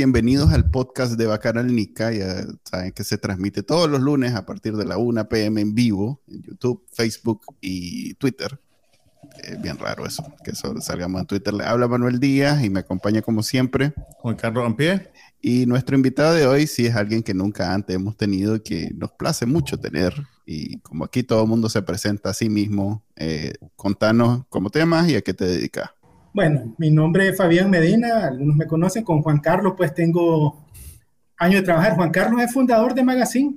Bienvenidos 0.00 0.50
al 0.50 0.70
podcast 0.70 1.12
de 1.18 1.26
Bacanal 1.26 1.76
Nica. 1.76 2.10
Ya 2.10 2.46
saben 2.64 2.90
que 2.92 3.04
se 3.04 3.18
transmite 3.18 3.62
todos 3.62 3.86
los 3.90 4.00
lunes 4.00 4.34
a 4.34 4.46
partir 4.46 4.74
de 4.78 4.86
la 4.86 4.96
1 4.96 5.28
pm 5.28 5.60
en 5.60 5.74
vivo 5.74 6.22
en 6.26 6.40
YouTube, 6.40 6.86
Facebook 6.90 7.42
y 7.60 8.14
Twitter. 8.14 8.58
bien 9.58 9.76
raro 9.76 10.06
eso, 10.06 10.24
que 10.42 10.52
eso 10.52 10.80
salgamos 10.80 11.20
en 11.20 11.26
Twitter. 11.26 11.52
Le 11.52 11.64
habla 11.64 11.86
Manuel 11.86 12.18
Díaz 12.18 12.64
y 12.64 12.70
me 12.70 12.80
acompaña 12.80 13.20
como 13.20 13.42
siempre 13.42 13.92
Juan 14.20 14.36
Carlos 14.36 14.64
Ampie. 14.64 15.10
Y 15.42 15.66
nuestro 15.66 15.96
invitado 15.96 16.32
de 16.32 16.46
hoy 16.46 16.66
sí 16.66 16.86
es 16.86 16.96
alguien 16.96 17.22
que 17.22 17.34
nunca 17.34 17.74
antes 17.74 17.94
hemos 17.94 18.16
tenido 18.16 18.56
y 18.56 18.60
que 18.60 18.94
nos 18.94 19.12
place 19.12 19.44
mucho 19.44 19.78
tener. 19.78 20.14
Y 20.46 20.78
como 20.78 21.04
aquí 21.04 21.24
todo 21.24 21.42
el 21.42 21.48
mundo 21.48 21.68
se 21.68 21.82
presenta 21.82 22.30
a 22.30 22.34
sí 22.34 22.48
mismo, 22.48 23.04
eh, 23.16 23.52
contanos 23.76 24.44
cómo 24.48 24.70
te 24.70 24.78
llamas 24.78 25.10
y 25.10 25.16
a 25.16 25.20
qué 25.20 25.34
te 25.34 25.44
dedicas. 25.44 25.90
Bueno, 26.32 26.74
mi 26.78 26.90
nombre 26.90 27.28
es 27.28 27.36
Fabián 27.36 27.70
Medina, 27.70 28.26
algunos 28.26 28.56
me 28.56 28.66
conocen, 28.66 29.04
con 29.04 29.22
Juan 29.22 29.38
Carlos 29.38 29.74
pues 29.76 29.94
tengo 29.94 30.66
años 31.36 31.60
de 31.60 31.66
trabajar. 31.66 31.94
Juan 31.96 32.10
Carlos 32.10 32.40
es 32.42 32.52
fundador 32.52 32.94
de 32.94 33.02
Magazine. 33.02 33.56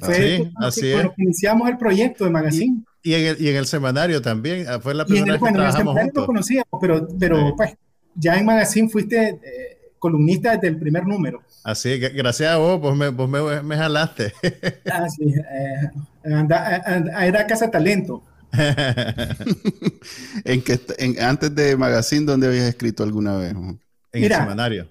Fue 0.00 0.50
así, 0.56 0.90
es. 0.90 1.06
iniciamos 1.18 1.68
el 1.68 1.76
proyecto 1.76 2.24
de 2.24 2.30
Magazine. 2.30 2.82
Y, 3.02 3.14
en 3.14 3.56
el, 3.56 3.66
semanario 3.66 4.22
también, 4.22 4.66
ah, 4.66 4.80
fue 4.80 4.94
la 4.94 5.04
primera 5.04 5.32
vez 5.32 5.34
que 5.34 5.40
bueno, 5.40 5.58
trabajamos 5.58 5.96
en 5.96 6.00
el 6.00 6.06
semanario 6.06 6.26
conocíamos, 6.26 6.80
pero, 6.80 7.08
pero 7.20 7.54
pues 7.54 7.76
ya 8.14 8.36
en 8.36 8.46
Magazine 8.46 8.88
fuiste 8.88 9.28
eh, 9.28 9.74
columnista 9.98 10.52
desde 10.52 10.68
el 10.68 10.78
primer 10.78 11.06
número. 11.06 11.42
Así, 11.64 12.00
que 12.00 12.08
gracias 12.08 12.50
a 12.50 12.56
vos, 12.56 12.80
vos 12.80 12.96
me, 12.96 13.10
vos 13.10 13.28
me, 13.28 13.76
jalaste. 13.76 14.32
ah, 14.90 15.08
sí, 15.08 15.34
eh, 15.34 15.90
era 17.20 17.46
Casa 17.46 17.70
Talento. 17.70 18.22
en 20.44 20.62
que, 20.62 20.80
antes 21.20 21.54
de 21.54 21.76
Magazine, 21.76 22.26
¿dónde 22.26 22.46
habías 22.46 22.68
escrito 22.68 23.02
alguna 23.02 23.36
vez? 23.36 23.50
En 23.52 23.78
el 24.12 24.32
semanario. 24.32 24.90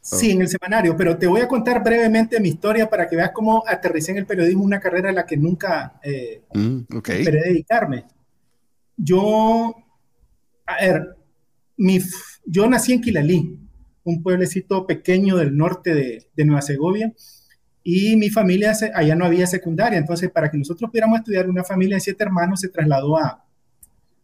Sí, 0.00 0.32
en 0.32 0.42
el 0.42 0.48
semanario, 0.48 0.96
pero 0.96 1.16
te 1.16 1.28
voy 1.28 1.42
a 1.42 1.48
contar 1.48 1.82
brevemente 1.82 2.40
mi 2.40 2.48
historia 2.48 2.90
para 2.90 3.08
que 3.08 3.14
veas 3.14 3.30
cómo 3.32 3.62
aterricé 3.66 4.10
en 4.10 4.18
el 4.18 4.26
periodismo, 4.26 4.64
una 4.64 4.80
carrera 4.80 5.10
a 5.10 5.12
la 5.12 5.24
que 5.24 5.36
nunca 5.36 6.00
eh, 6.02 6.42
mm, 6.52 6.80
dedicarme. 7.14 8.06
Yo, 8.96 9.72
a 10.66 10.84
ver, 10.84 11.16
mi, 11.76 12.00
yo 12.44 12.68
nací 12.68 12.92
en 12.92 13.00
Quilalí, 13.00 13.60
un 14.02 14.22
pueblecito 14.24 14.88
pequeño 14.88 15.36
del 15.36 15.56
norte 15.56 15.94
de, 15.94 16.26
de 16.34 16.44
Nueva 16.44 16.62
Segovia, 16.62 17.12
y 17.84 18.16
mi 18.16 18.30
familia, 18.30 18.72
allá 18.94 19.14
no 19.14 19.24
había 19.24 19.46
secundaria, 19.46 19.98
entonces 19.98 20.30
para 20.30 20.50
que 20.50 20.58
nosotros 20.58 20.90
pudiéramos 20.90 21.18
estudiar, 21.18 21.48
una 21.48 21.64
familia 21.64 21.96
de 21.96 22.00
siete 22.00 22.24
hermanos 22.24 22.60
se 22.60 22.68
trasladó 22.68 23.16
a, 23.16 23.44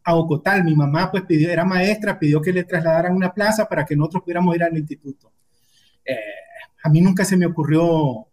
a 0.09 0.15
Ocotal. 0.15 0.65
Mi 0.65 0.75
mamá 0.75 1.11
pues 1.11 1.25
pidió, 1.25 1.51
era 1.51 1.65
maestra, 1.65 2.19
pidió 2.19 2.41
que 2.41 2.53
le 2.53 2.65
trasladaran 2.65 3.15
una 3.15 3.33
plaza 3.33 3.69
para 3.69 3.85
que 3.85 3.97
nosotros 3.97 4.23
pudiéramos 4.23 4.55
ir 4.57 4.63
al 4.63 4.77
instituto. 4.77 5.33
Eh, 6.05 6.17
a 6.83 6.89
mí 6.89 7.01
nunca 7.01 7.25
se 7.25 7.37
me 7.37 7.47
ocurrió 7.47 8.27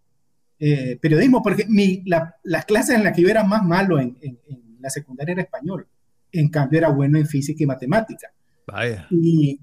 eh, 0.59 0.97
periodismo, 1.01 1.43
porque 1.43 1.65
mi, 1.67 2.03
las 2.05 2.65
clases 2.65 2.95
en 2.95 3.03
las 3.03 3.13
que 3.13 3.23
yo 3.23 3.29
era 3.29 3.43
más 3.43 3.63
malo 3.63 3.99
en, 3.99 4.17
en, 4.21 4.39
la 4.79 4.89
secundaria 4.91 5.33
era 5.33 5.41
español, 5.41 5.87
en 6.31 6.47
cambio 6.49 6.77
era 6.77 6.89
bueno 6.89 7.17
en 7.17 7.25
física 7.25 7.63
y 7.63 7.65
matemática. 7.65 8.31
Vaya. 8.67 9.07
Y 9.09 9.59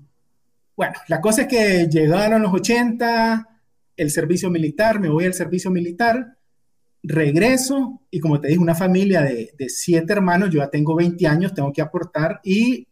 bueno, 0.76 0.94
la 1.06 1.20
cosa 1.20 1.42
es 1.42 1.48
que 1.48 1.86
llegaron 1.88 2.42
los 2.42 2.52
80, 2.52 3.51
el 3.96 4.10
servicio 4.10 4.50
militar, 4.50 5.00
me 5.00 5.08
voy 5.08 5.24
al 5.24 5.34
servicio 5.34 5.70
militar, 5.70 6.36
regreso 7.02 8.00
y 8.10 8.20
como 8.20 8.40
te 8.40 8.48
dije, 8.48 8.60
una 8.60 8.74
familia 8.74 9.22
de, 9.22 9.52
siete 9.68 10.12
hermanos, 10.12 10.50
yo 10.50 10.60
ya 10.60 10.70
tengo 10.70 10.94
20 10.94 11.26
años, 11.26 11.54
tengo 11.54 11.72
que 11.72 11.82
aportar 11.82 12.40
y 12.44 12.86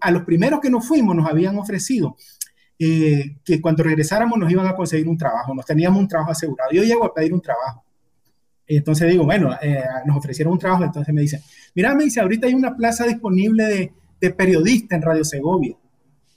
a 0.00 0.10
los 0.10 0.22
primeros 0.22 0.60
que 0.60 0.70
nos 0.70 0.86
fuimos 0.86 1.14
nos 1.14 1.28
habían 1.28 1.58
ofrecido 1.58 2.16
eh, 2.78 3.36
que 3.44 3.60
cuando 3.60 3.82
regresáramos 3.82 4.38
nos 4.38 4.50
iban 4.50 4.66
a 4.66 4.74
conseguir 4.74 5.08
un 5.08 5.18
trabajo, 5.18 5.54
nos 5.54 5.66
teníamos 5.66 6.00
un 6.00 6.08
trabajo 6.08 6.30
asegurado. 6.30 6.70
Yo 6.72 6.82
llego 6.82 7.04
a 7.04 7.12
pedir 7.12 7.32
un 7.32 7.40
trabajo. 7.40 7.84
Entonces 8.66 9.10
digo, 9.10 9.24
bueno, 9.24 9.54
eh, 9.62 9.82
nos 10.06 10.16
ofrecieron 10.16 10.52
un 10.52 10.58
trabajo, 10.58 10.84
entonces 10.84 11.14
me 11.14 11.20
dicen, 11.20 11.40
mira, 11.74 11.94
me 11.94 12.04
dice, 12.04 12.20
ahorita 12.20 12.46
hay 12.46 12.54
una 12.54 12.74
plaza 12.74 13.06
disponible 13.06 13.64
de, 13.64 13.92
de 14.20 14.30
periodista 14.30 14.96
en 14.96 15.02
Radio 15.02 15.24
Segovia. 15.24 15.76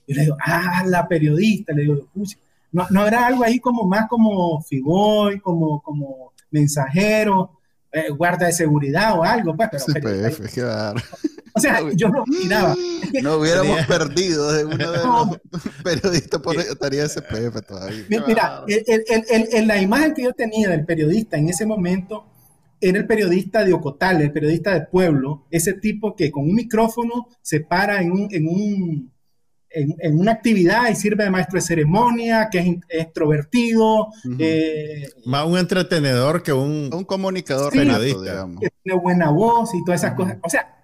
Y 0.05 0.13
le 0.13 0.21
digo, 0.23 0.37
ah, 0.39 0.83
la 0.85 1.07
periodista, 1.07 1.73
le 1.73 1.81
digo, 1.83 2.07
pucha 2.13 2.37
no, 2.71 2.87
no 2.89 3.07
era 3.07 3.25
algo 3.25 3.43
ahí 3.43 3.59
como 3.59 3.85
más 3.85 4.07
como 4.07 4.61
Fiboy, 4.61 5.39
como, 5.39 5.81
como 5.81 6.33
mensajero, 6.51 7.59
eh, 7.91 8.09
guarda 8.09 8.47
de 8.47 8.53
seguridad 8.53 9.17
o 9.17 9.23
algo, 9.23 9.55
pues. 9.55 9.69
Pero 9.93 10.09
CPF, 10.29 10.53
claro. 10.53 11.01
O 11.53 11.59
sea, 11.59 11.79
yo 11.95 12.09
no 12.09 12.23
miraba. 12.27 12.75
no 13.21 13.35
hubiéramos 13.35 13.85
perdido 13.87 14.51
de 14.51 14.65
uno 14.65 14.91
de 14.91 14.97
los 14.97 15.39
periodistas, 15.83 16.41
por, 16.41 16.55
estaría 16.55 17.07
CPF 17.07 17.65
todavía. 17.67 18.05
Mira, 18.09 18.63
el, 18.67 19.67
la 19.67 19.81
imagen 19.81 20.13
que 20.13 20.23
yo 20.23 20.33
tenía 20.33 20.69
del 20.69 20.85
periodista 20.85 21.37
en 21.37 21.49
ese 21.49 21.65
momento 21.65 22.25
era 22.81 22.99
el 22.99 23.07
periodista 23.07 23.65
de 23.65 23.73
Ocotal, 23.73 24.21
el 24.21 24.31
periodista 24.31 24.73
de 24.73 24.81
pueblo, 24.81 25.45
ese 25.51 25.73
tipo 25.73 26.15
que 26.15 26.31
con 26.31 26.43
un 26.43 26.53
micrófono 26.53 27.27
se 27.41 27.59
para 27.61 28.01
en 28.01 28.11
un, 28.11 28.27
en 28.31 28.47
un 28.47 29.11
en, 29.71 30.19
una 30.19 30.31
actividad 30.31 30.89
y 30.89 30.95
sirve 30.95 31.23
de 31.23 31.29
maestro 31.29 31.55
de 31.55 31.61
ceremonia, 31.61 32.49
que 32.51 32.59
es 32.59 32.77
extrovertido. 32.89 34.07
Eh, 34.37 35.07
Más 35.25 35.45
un 35.45 35.57
entretenedor 35.57 36.43
que 36.43 36.53
un, 36.53 36.89
un 36.93 37.03
comunicador 37.03 37.71
periodista. 37.71 38.47
Que 38.59 38.69
tiene 38.83 38.99
buena 38.99 39.29
voz 39.29 39.73
y 39.75 39.83
todas 39.83 40.03
esas 40.03 40.15
cosas. 40.15 40.37
O 40.43 40.49
sea, 40.49 40.75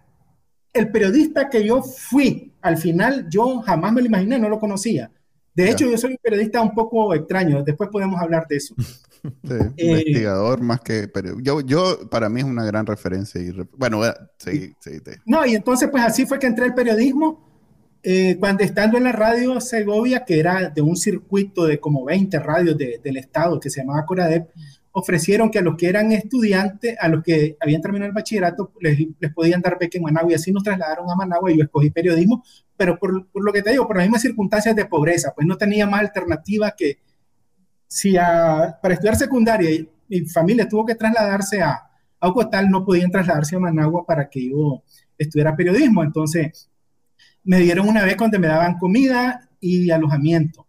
el 0.74 0.92
periodista 0.92 1.50
que 1.50 1.66
yo 1.66 1.82
fui, 1.82 2.54
al 2.62 2.78
final 2.78 3.28
yo 3.30 3.62
jamás 3.62 3.94
me 3.94 4.02
lo 4.02 4.08
imaginé, 4.08 4.38
no 4.38 4.50
lo 4.50 4.60
conocía. 4.60 5.12
De 5.54 5.70
hecho, 5.70 5.90
yo 5.90 5.98
soy 5.98 6.12
un 6.12 6.18
periodista 6.22 6.62
un 6.62 6.76
poco 6.76 7.14
extraño, 7.14 7.64
después 7.64 7.90
podemos 7.90 8.22
hablar 8.22 8.46
de 8.48 8.58
eso. 8.58 8.76
Eh, 9.50 9.72
investigador 9.76 10.62
más 10.62 10.82
que 10.82 11.10
yo, 11.42 11.62
yo 11.62 12.08
para 12.12 12.30
mí 12.30 12.42
es 12.42 12.46
una 12.46 12.64
gran 12.64 12.86
referencia 12.86 13.42
y 13.42 13.52
bueno 13.76 14.04
sí, 14.38 14.76
sí, 14.80 15.02
no 15.26 15.44
y 15.48 15.56
entonces 15.56 15.90
pues 15.90 16.04
así 16.04 16.28
fue 16.28 16.38
que 16.38 16.46
entré 16.46 16.66
al 16.66 16.76
periodismo 16.76 17.55
eh, 18.08 18.38
cuando 18.40 18.64
estando 18.64 19.00
en 19.00 19.06
la 19.06 19.12
radio 19.12 19.60
Segovia, 19.60 20.24
que 20.24 20.40
era 20.40 20.70
de 20.70 20.80
un 20.80 20.96
circuito 20.96 21.66
de 21.66 21.80
como 21.80 22.06
20 22.06 22.38
radios 22.38 22.78
del 22.78 23.18
estado 23.18 23.60
que 23.60 23.72
se 23.72 23.82
llamaba 23.82 24.06
Coradep, 24.06 24.48
ofrecieron 24.92 25.50
que 25.50 25.58
a 25.58 25.64
los 25.64 25.76
que 25.76 25.90
eran 25.90 26.12
estudiantes, 26.12 26.96
a 27.00 27.08
los 27.08 27.24
que 27.24 27.58
habían 27.60 27.82
terminado 27.82 28.10
el 28.10 28.14
bachillerato, 28.14 28.72
les, 28.80 29.08
podían 29.34 29.60
dar 29.60 29.80
beca 29.80 29.98
en 29.98 30.04
Managua. 30.04 30.32
Y 30.32 30.36
así 30.36 30.52
nos 30.52 30.62
trasladaron 30.62 31.10
a 31.10 31.16
Managua 31.16 31.52
y 31.52 31.58
yo 31.58 31.64
escogí 31.64 31.90
periodismo, 31.90 32.44
pero 32.78 33.00
por, 33.00 33.12
lo 33.12 33.52
que 33.52 33.64
te 33.64 33.72
digo, 33.72 33.88
por 33.88 33.98
las 33.98 34.06
mismas 34.06 34.22
circunstancias 34.22 34.76
de 34.76 34.86
pobreza, 34.86 35.34
pues 35.36 35.48
no 35.48 35.58
tenía 35.58 35.88
más 35.88 36.02
alternativa 36.02 36.76
que 36.78 37.00
si 37.88 38.14
para 38.14 38.94
estudiar 38.94 39.16
secundaria 39.16 39.84
mi 40.08 40.22
familia 40.28 40.70
tuvo 40.70 40.86
que 40.86 40.94
trasladarse 40.94 41.60
a, 41.64 41.90
a 42.20 42.30
Ocotal, 42.30 42.70
no 42.70 42.86
podían 42.86 43.10
trasladarse 43.10 43.56
a 43.56 43.60
Managua 43.60 44.06
para 44.06 44.30
que 44.30 44.48
yo 44.52 44.84
estudiara 45.18 45.56
periodismo, 45.56 46.04
entonces 46.04 46.70
me 47.46 47.60
dieron 47.60 47.88
una 47.88 48.04
vez 48.04 48.18
cuando 48.18 48.40
me 48.40 48.48
daban 48.48 48.78
comida 48.78 49.48
y 49.60 49.90
alojamiento. 49.92 50.68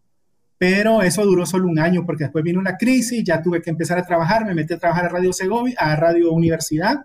Pero 0.59 1.03
eso 1.03 1.25
duró 1.25 1.45
solo 1.45 1.69
un 1.69 1.79
año 1.79 2.05
porque 2.07 2.25
después 2.25 2.45
vino 2.45 2.61
una 2.61 2.77
crisis, 2.77 3.23
ya 3.25 3.43
tuve 3.43 3.61
que 3.61 3.71
empezar 3.71 3.99
a 3.99 4.07
trabajar, 4.07 4.47
me 4.47 4.55
metí 4.55 4.75
a 4.75 4.79
trabajar 4.79 5.07
a 5.07 5.09
Radio 5.09 5.33
Segovia, 5.33 5.75
a 5.79 5.97
Radio 5.97 6.33
Universidad, 6.33 7.05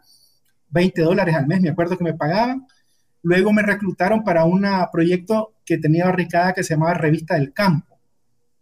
20 0.69 1.01
dólares 1.01 1.35
al 1.35 1.47
mes, 1.47 1.61
me 1.61 1.69
acuerdo 1.69 1.97
que 1.97 2.03
me 2.03 2.13
pagaban. 2.13 2.65
Luego 3.23 3.51
me 3.53 3.61
reclutaron 3.61 4.23
para 4.23 4.45
un 4.45 4.65
proyecto 4.91 5.53
que 5.65 5.77
tenía 5.77 6.05
barricada 6.05 6.53
que 6.53 6.63
se 6.63 6.73
llamaba 6.73 6.93
Revista 6.93 7.35
del 7.35 7.53
Campo, 7.53 7.99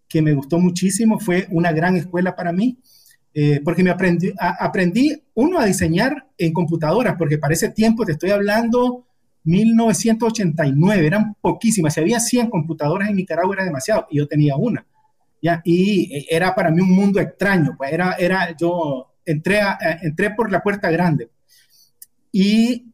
que 0.07 0.21
me 0.21 0.33
gustó 0.33 0.59
muchísimo, 0.59 1.19
fue 1.19 1.47
una 1.51 1.71
gran 1.71 1.95
escuela 1.95 2.35
para 2.35 2.51
mí, 2.51 2.79
eh, 3.33 3.61
porque 3.63 3.83
me 3.83 3.91
aprendí, 3.91 4.33
aprendí, 4.38 5.23
uno, 5.35 5.59
a 5.59 5.65
diseñar 5.65 6.27
en 6.38 6.51
computadoras, 6.51 7.15
porque 7.17 7.38
para 7.38 7.53
ese 7.53 7.69
tiempo 7.69 8.06
te 8.06 8.13
estoy 8.13 8.31
hablando 8.31 9.06
1989, 9.44 11.07
eran 11.07 11.36
poquísimas. 11.41 11.94
Si 11.94 12.00
había 12.00 12.19
100 12.19 12.50
computadoras 12.50 13.09
en 13.09 13.15
Nicaragua 13.15 13.56
era 13.56 13.65
demasiado, 13.65 14.07
y 14.09 14.18
yo 14.18 14.27
tenía 14.27 14.56
una. 14.56 14.86
¿ya? 15.41 15.62
Y 15.63 16.25
era 16.30 16.53
para 16.53 16.71
mí 16.71 16.81
un 16.81 16.91
mundo 16.91 17.19
extraño, 17.19 17.75
pues 17.77 17.91
era, 17.91 18.13
era 18.13 18.56
yo 18.57 19.13
entré, 19.25 19.62
entré 20.01 20.31
por 20.31 20.51
la 20.51 20.62
puerta 20.62 20.89
grande 20.89 21.30
y 22.31 22.86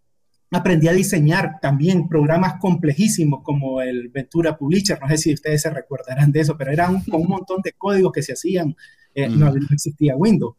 aprendí 0.51 0.87
a 0.87 0.93
diseñar 0.93 1.59
también 1.61 2.07
programas 2.07 2.59
complejísimos 2.59 3.41
como 3.43 3.81
el 3.81 4.09
Ventura 4.09 4.57
Publisher, 4.57 4.99
no 5.01 5.07
sé 5.09 5.17
si 5.17 5.33
ustedes 5.33 5.61
se 5.61 5.69
recordarán 5.69 6.31
de 6.31 6.41
eso, 6.41 6.55
pero 6.57 6.71
era 6.71 6.87
con 7.09 7.21
un 7.21 7.27
montón 7.27 7.61
de 7.61 7.73
códigos 7.73 8.11
que 8.11 8.21
se 8.21 8.33
hacían 8.33 8.75
eh, 9.13 9.29
no, 9.29 9.53
existía 9.71 10.15
Windows. 10.15 10.55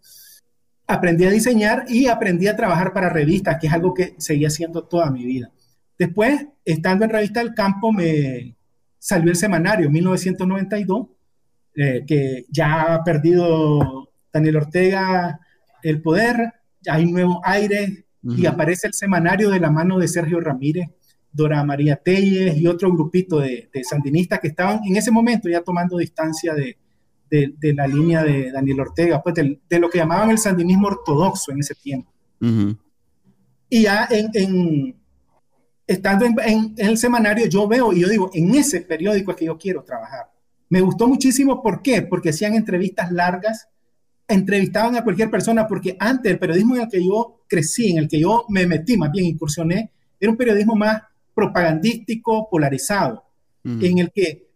Aprendí 0.87 1.25
a 1.25 1.31
diseñar 1.31 1.85
y 1.89 2.07
aprendí 2.07 2.47
a 2.47 2.57
trabajar 2.57 2.93
para 2.93 3.11
revistas, 3.11 3.59
que 3.61 3.67
es 3.67 3.73
algo 3.73 3.93
que 3.93 4.15
seguía 4.19 4.49
haciendo 4.49 4.85
toda 4.85 5.11
mi 5.11 5.25
vida. 5.25 5.51
Después, 5.99 6.47
estando 6.65 7.05
en 7.05 7.11
Revista 7.11 7.41
del 7.41 7.55
Campo, 7.55 7.93
me 7.93 8.57
salió 8.99 9.31
el 9.31 9.37
semanario 9.37 9.91
1992, 9.91 11.07
eh, 11.75 12.05
que 12.07 12.45
ya 12.51 12.95
ha 12.95 13.05
perdido 13.05 14.11
Daniel 14.33 14.57
Ortega 14.57 15.41
el 15.83 16.03
poder, 16.03 16.53
hay 16.89 17.11
nuevo 17.11 17.41
aire 17.45 18.07
y 18.23 18.47
aparece 18.47 18.89
el 18.89 18.95
semanario 18.95 19.51
de 19.51 19.61
la 19.61 19.71
mano 19.71 19.99
de 19.99 20.09
Sergio 20.09 20.41
Ramírez, 20.41 20.89
Dora 21.31 21.63
María 21.63 21.97
Telles 21.97 22.57
y 22.57 22.67
otro 22.67 22.91
grupito 22.93 23.39
de, 23.39 23.71
sandinistas 23.89 24.41
que 24.41 24.49
estaban 24.49 24.81
en 24.85 24.97
ese 24.97 25.13
momento 25.13 25.49
ya 25.49 25.63
tomando 25.63 25.99
distancia 25.99 26.55
de, 26.55 26.77
de, 27.31 27.75
la 27.75 27.87
línea 27.87 28.25
de 28.25 28.51
Daniel 28.51 28.81
Ortega, 28.81 29.23
pues 29.23 29.35
de, 29.35 29.79
lo 29.79 29.89
que 29.89 29.99
llamaban 29.99 30.31
el 30.31 30.39
sandinismo 30.39 30.89
ortodoxo 30.89 31.53
en 31.53 31.61
ese 31.61 31.75
tiempo. 31.75 32.11
Y 33.69 33.83
ya 33.83 34.09
en, 34.11 34.97
estando 35.87 36.27
en, 36.27 36.75
el 36.77 36.99
semanario, 36.99 37.47
yo 37.47 37.69
veo 37.69 37.93
y 37.93 38.01
yo 38.01 38.09
digo, 38.09 38.31
en 38.35 38.55
ese 38.55 38.81
periódico 38.81 39.31
es 39.31 39.37
que 39.37 39.45
yo 39.45 39.57
quiero 39.57 39.83
trabajar. 39.83 40.31
Me 40.69 40.81
gustó 40.81 41.07
muchísimo, 41.07 41.63
¿por 41.63 41.83
qué? 41.83 42.03
Porque 42.03 42.31
hacían 42.31 42.55
entrevistas 42.55 43.13
largas, 43.13 43.69
entrevistaban 44.27 44.97
a 44.97 45.05
cualquier 45.05 45.31
persona, 45.31 45.69
porque 45.69 45.97
antes 46.01 46.33
el 46.33 46.39
periodismo 46.39 46.75
en 46.75 46.83
el 46.83 46.89
que 46.89 47.05
yo 47.05 47.43
crecí, 47.47 47.93
en 47.93 47.99
el 47.99 48.09
que 48.09 48.19
yo 48.19 48.45
me 48.49 48.67
metí, 48.67 48.97
más 48.97 49.13
bien 49.13 49.27
incursioné, 49.27 49.93
era 50.19 50.31
un 50.31 50.37
periodismo 50.37 50.75
más 50.75 51.03
propagandístico, 51.35 52.49
polarizado, 52.51 53.25
en 53.65 53.99
el 53.99 54.13
que 54.13 54.47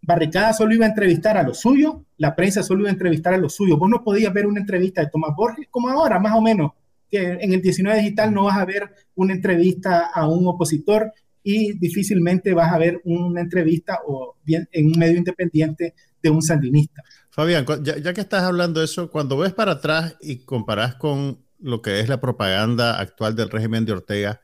Barricada 0.00 0.52
solo 0.52 0.74
iba 0.74 0.86
a 0.86 0.88
entrevistar 0.88 1.36
a 1.36 1.42
los 1.42 1.58
suyos, 1.58 1.96
la 2.16 2.34
prensa 2.34 2.62
solo 2.62 2.80
iba 2.80 2.88
a 2.88 2.92
entrevistar 2.92 3.34
a 3.34 3.36
los 3.38 3.54
suyos. 3.54 3.78
Vos 3.78 3.90
no 3.90 4.02
podías 4.02 4.32
ver 4.32 4.46
una 4.46 4.60
entrevista 4.60 5.02
de 5.02 5.10
Tomás 5.10 5.36
Borges 5.36 5.66
como 5.70 5.88
ahora, 5.88 6.18
más 6.18 6.34
o 6.34 6.40
menos, 6.40 6.72
que 7.10 7.38
en 7.40 7.52
el 7.52 7.62
19 7.62 7.98
digital 7.98 8.32
no 8.32 8.44
vas 8.44 8.58
a 8.58 8.64
ver 8.64 8.90
una 9.14 9.34
entrevista 9.34 10.10
a 10.12 10.28
un 10.28 10.46
opositor 10.46 11.12
y 11.42 11.78
difícilmente 11.78 12.52
vas 12.52 12.72
a 12.72 12.78
ver 12.78 13.00
una 13.04 13.40
entrevista 13.40 14.00
o 14.06 14.36
bien 14.44 14.68
en 14.72 14.86
un 14.86 14.98
medio 14.98 15.16
independiente 15.16 15.94
de 16.22 16.30
un 16.30 16.42
sandinista. 16.42 17.02
Fabián, 17.30 17.64
ya, 17.82 18.12
que 18.12 18.20
estás 18.20 18.42
hablando 18.42 18.80
de 18.80 18.86
eso, 18.86 19.10
cuando 19.10 19.38
ves 19.38 19.52
para 19.52 19.72
atrás 19.72 20.16
y 20.20 20.44
comparas 20.44 20.96
con 20.96 21.38
lo 21.60 21.80
que 21.82 22.00
es 22.00 22.08
la 22.08 22.20
propaganda 22.20 23.00
actual 23.00 23.34
del 23.36 23.50
régimen 23.50 23.84
de 23.84 23.92
Ortega, 23.92 24.40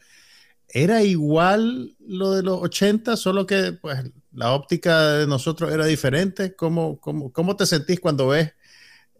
¿era 0.68 1.02
igual 1.02 1.96
lo 2.00 2.32
de 2.32 2.42
los 2.42 2.60
80, 2.62 3.16
solo 3.16 3.46
que 3.46 3.72
pues, 3.72 3.98
la 4.32 4.52
óptica 4.52 5.14
de 5.14 5.26
nosotros 5.26 5.72
era 5.72 5.86
diferente? 5.86 6.54
¿Cómo, 6.54 7.00
cómo, 7.00 7.32
cómo 7.32 7.56
te 7.56 7.66
sentís 7.66 8.00
cuando 8.00 8.28
ves 8.28 8.52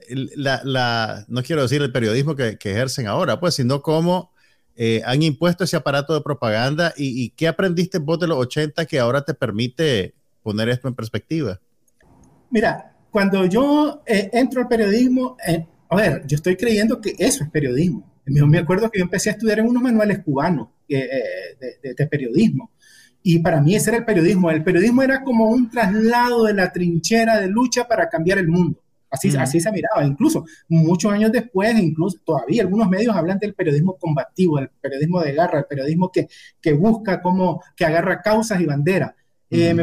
la, 0.08 1.24
no 1.28 1.42
quiero 1.42 1.62
decir 1.62 1.82
el 1.82 1.92
periodismo 1.92 2.34
que, 2.34 2.58
ejercen 2.60 3.06
ahora, 3.06 3.40
pues, 3.40 3.54
sino 3.54 3.82
cómo 3.82 4.32
eh, 4.76 5.02
han 5.04 5.22
impuesto 5.22 5.64
ese 5.64 5.76
aparato 5.76 6.14
de 6.14 6.20
propaganda 6.20 6.92
y, 6.96 7.30
qué 7.30 7.48
aprendiste 7.48 7.98
vos 7.98 8.18
de 8.18 8.26
los 8.26 8.38
80 8.38 8.86
que 8.86 8.98
ahora 8.98 9.24
te 9.24 9.34
permite 9.34 10.14
poner 10.42 10.68
esto 10.68 10.88
en 10.88 10.94
perspectiva? 10.94 11.60
Mira, 12.50 12.96
cuando 13.10 13.46
yo 13.46 14.02
eh, 14.06 14.30
entro 14.32 14.62
al 14.62 14.68
periodismo, 14.68 15.36
eh, 15.46 15.66
a 15.88 15.96
ver, 15.96 16.26
yo 16.26 16.36
estoy 16.36 16.56
creyendo 16.56 17.00
que 17.00 17.14
eso 17.18 17.44
es 17.44 17.50
periodismo. 17.50 18.12
Me 18.26 18.58
acuerdo 18.58 18.90
que 18.90 18.98
yo 18.98 19.04
empecé 19.04 19.28
a 19.30 19.32
estudiar 19.32 19.58
en 19.58 19.66
unos 19.66 19.82
manuales 19.82 20.20
cubanos 20.20 20.68
de, 20.88 21.06
de, 21.94 22.06
periodismo. 22.06 22.70
Y 23.22 23.38
para 23.40 23.60
mí 23.60 23.74
ese 23.74 23.90
era 23.90 23.98
el 23.98 24.04
periodismo. 24.06 24.50
El 24.50 24.64
periodismo 24.64 25.02
era 25.02 25.22
como 25.22 25.50
un 25.50 25.70
traslado 25.70 26.44
de 26.44 26.54
la 26.54 26.72
trinchera 26.72 27.38
de 27.38 27.48
lucha 27.48 27.86
para 27.86 28.08
cambiar 28.08 28.38
el 28.38 28.48
mundo. 28.48 28.83
Así, 29.14 29.36
así 29.36 29.60
se 29.60 29.70
miraba. 29.70 30.04
Incluso 30.04 30.44
muchos 30.68 31.12
años 31.12 31.30
después, 31.30 31.78
incluso 31.78 32.18
todavía 32.24 32.62
algunos 32.62 32.88
medios 32.88 33.14
hablan 33.14 33.38
del 33.38 33.54
periodismo 33.54 33.96
combativo, 33.96 34.58
del 34.58 34.70
periodismo 34.80 35.20
de 35.20 35.32
guerra, 35.32 35.60
el 35.60 35.66
periodismo 35.66 36.10
que, 36.10 36.28
que 36.60 36.72
busca 36.72 37.22
que 37.76 37.84
agarra 37.84 38.20
causas 38.20 38.60
y 38.60 38.66
banderas. 38.66 39.12
Eh, 39.50 39.74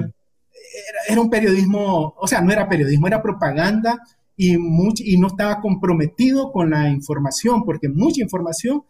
era, 1.07 1.21
un 1.21 1.29
periodismo, 1.29 2.13
o 2.17 2.27
sea, 2.27 2.41
no 2.41 2.51
era 2.51 2.67
periodismo, 2.67 3.07
era 3.07 3.21
propaganda 3.21 3.99
y, 4.35 4.55
y 4.55 5.17
no 5.17 5.27
estaba 5.27 5.61
comprometido 5.61 6.51
con 6.51 6.69
la 6.69 6.89
información, 6.89 7.63
porque 7.63 7.87
mucha 7.87 8.21
información 8.21 8.83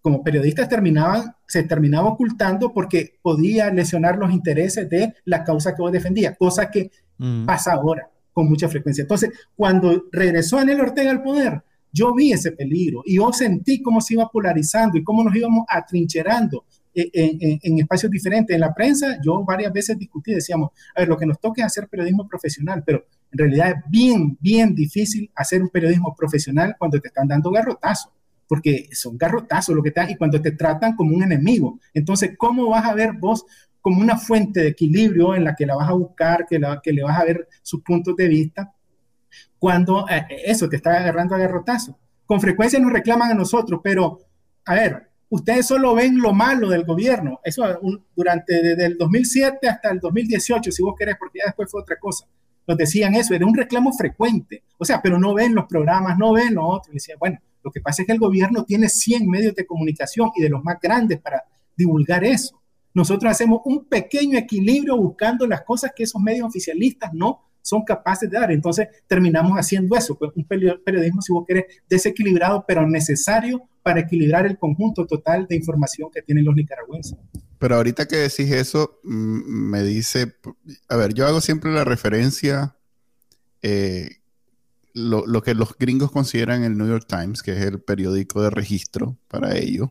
como 0.00 0.22
periodistas 0.22 0.68
terminaban, 0.68 1.34
se 1.46 1.64
terminaba 1.64 2.08
ocultando 2.08 2.72
porque 2.72 3.18
podía 3.20 3.70
lesionar 3.70 4.16
los 4.16 4.32
intereses 4.32 4.88
de 4.88 5.14
la 5.24 5.42
causa 5.42 5.74
que 5.74 5.82
vos 5.82 5.90
defendías, 5.90 6.36
cosa 6.38 6.70
que 6.70 6.90
pasa 7.44 7.72
ahora 7.72 8.08
con 8.38 8.48
mucha 8.48 8.68
frecuencia. 8.68 9.02
Entonces, 9.02 9.32
cuando 9.56 10.04
regresó 10.12 10.58
Anel 10.58 10.80
Ortega 10.80 11.10
al 11.10 11.24
poder, 11.24 11.60
yo 11.92 12.14
vi 12.14 12.30
ese 12.30 12.52
peligro 12.52 13.02
y 13.04 13.16
yo 13.16 13.32
sentí 13.32 13.82
cómo 13.82 14.00
se 14.00 14.14
iba 14.14 14.28
polarizando 14.28 14.96
y 14.96 15.02
cómo 15.02 15.24
nos 15.24 15.34
íbamos 15.34 15.64
atrincherando 15.68 16.64
en, 16.94 17.58
en, 17.60 17.78
espacios 17.80 18.12
diferentes. 18.12 18.54
En 18.54 18.60
la 18.60 18.72
prensa, 18.72 19.18
yo 19.24 19.44
varias 19.44 19.72
veces 19.72 19.98
discutí, 19.98 20.34
decíamos, 20.34 20.70
a 20.94 21.00
ver, 21.00 21.08
lo 21.08 21.16
que 21.16 21.26
nos 21.26 21.40
toca 21.40 21.62
es 21.62 21.66
hacer 21.66 21.88
periodismo 21.88 22.28
profesional, 22.28 22.84
pero 22.86 23.06
en 23.32 23.38
realidad 23.40 23.70
es 23.70 23.90
bien, 23.90 24.38
bien 24.40 24.72
difícil 24.72 25.28
hacer 25.34 25.60
un 25.60 25.70
periodismo 25.70 26.14
profesional 26.16 26.76
cuando 26.78 27.00
te 27.00 27.08
están 27.08 27.26
dando 27.26 27.50
garrotazos, 27.50 28.12
porque 28.46 28.88
son 28.92 29.18
garrotazos 29.18 29.74
lo 29.74 29.82
que 29.82 29.90
te 29.90 29.98
dan 29.98 30.10
y 30.10 30.16
cuando 30.16 30.40
te 30.40 30.52
tratan 30.52 30.94
como 30.94 31.16
un 31.16 31.24
enemigo. 31.24 31.80
Entonces, 31.92 32.36
¿cómo 32.38 32.68
vas 32.68 32.84
a 32.84 32.94
ver 32.94 33.14
vos 33.18 33.44
como 33.80 34.00
una 34.00 34.18
fuente 34.18 34.60
de 34.60 34.68
equilibrio 34.68 35.34
en 35.34 35.44
la 35.44 35.54
que 35.54 35.66
la 35.66 35.76
vas 35.76 35.88
a 35.88 35.94
buscar, 35.94 36.46
que, 36.48 36.58
la, 36.58 36.80
que 36.82 36.92
le 36.92 37.02
vas 37.02 37.18
a 37.18 37.24
ver 37.24 37.48
sus 37.62 37.82
puntos 37.82 38.16
de 38.16 38.28
vista, 38.28 38.72
cuando 39.58 40.06
eh, 40.08 40.26
eso 40.44 40.68
te 40.68 40.76
está 40.76 40.96
agarrando 40.96 41.34
a 41.34 41.38
garrotazo. 41.38 41.98
Con 42.26 42.40
frecuencia 42.40 42.78
nos 42.78 42.92
reclaman 42.92 43.30
a 43.30 43.34
nosotros, 43.34 43.80
pero 43.82 44.20
a 44.64 44.74
ver, 44.74 45.10
ustedes 45.30 45.66
solo 45.66 45.94
ven 45.94 46.18
lo 46.18 46.32
malo 46.32 46.68
del 46.68 46.84
gobierno. 46.84 47.40
Eso 47.42 47.64
durante 48.14 48.62
desde 48.62 48.86
el 48.86 48.98
2007 48.98 49.68
hasta 49.68 49.90
el 49.90 50.00
2018, 50.00 50.70
si 50.70 50.82
vos 50.82 50.94
querés, 50.98 51.16
porque 51.18 51.38
ya 51.38 51.46
después 51.46 51.70
fue 51.70 51.80
otra 51.80 51.96
cosa. 51.98 52.26
Nos 52.66 52.76
decían 52.76 53.14
eso, 53.14 53.34
era 53.34 53.46
un 53.46 53.56
reclamo 53.56 53.92
frecuente. 53.92 54.64
O 54.76 54.84
sea, 54.84 55.00
pero 55.00 55.18
no 55.18 55.32
ven 55.32 55.54
los 55.54 55.64
programas, 55.66 56.18
no 56.18 56.34
ven 56.34 56.54
lo 56.54 56.66
otro. 56.66 56.92
Y 56.92 56.96
decía, 56.96 57.14
bueno, 57.18 57.38
lo 57.64 57.70
que 57.70 57.80
pasa 57.80 58.02
es 58.02 58.06
que 58.06 58.12
el 58.12 58.18
gobierno 58.18 58.64
tiene 58.64 58.88
100 58.88 59.26
medios 59.26 59.54
de 59.54 59.64
comunicación 59.64 60.30
y 60.36 60.42
de 60.42 60.50
los 60.50 60.62
más 60.62 60.78
grandes 60.80 61.18
para 61.20 61.42
divulgar 61.74 62.24
eso 62.24 62.57
nosotros 62.98 63.30
hacemos 63.30 63.60
un 63.64 63.84
pequeño 63.84 64.36
equilibrio 64.36 64.96
buscando 64.96 65.46
las 65.46 65.62
cosas 65.62 65.92
que 65.94 66.02
esos 66.02 66.20
medios 66.20 66.48
oficialistas 66.48 67.14
no 67.14 67.44
son 67.62 67.84
capaces 67.84 68.28
de 68.28 68.38
dar. 68.38 68.50
Entonces 68.50 68.88
terminamos 69.06 69.56
haciendo 69.56 69.96
eso, 69.96 70.18
pues 70.18 70.32
un 70.34 70.44
periodismo, 70.44 71.22
si 71.22 71.32
vos 71.32 71.44
querés, 71.46 71.66
desequilibrado, 71.88 72.64
pero 72.66 72.88
necesario 72.88 73.62
para 73.84 74.00
equilibrar 74.00 74.46
el 74.46 74.58
conjunto 74.58 75.06
total 75.06 75.46
de 75.48 75.54
información 75.54 76.10
que 76.12 76.22
tienen 76.22 76.44
los 76.44 76.56
nicaragüenses. 76.56 77.16
Pero 77.60 77.76
ahorita 77.76 78.06
que 78.06 78.16
decís 78.16 78.50
eso, 78.50 78.98
me 79.04 79.82
dice, 79.84 80.34
a 80.88 80.96
ver, 80.96 81.14
yo 81.14 81.24
hago 81.24 81.40
siempre 81.40 81.70
la 81.72 81.84
referencia, 81.84 82.76
eh, 83.62 84.10
lo, 84.92 85.24
lo, 85.24 85.42
que 85.42 85.54
los 85.54 85.76
gringos 85.78 86.10
consideran 86.10 86.64
el 86.64 86.76
New 86.76 86.88
York 86.88 87.06
Times, 87.08 87.42
que 87.42 87.52
es 87.52 87.60
el 87.60 87.80
periódico 87.80 88.42
de 88.42 88.50
registro 88.50 89.16
para 89.28 89.56
ellos, 89.56 89.90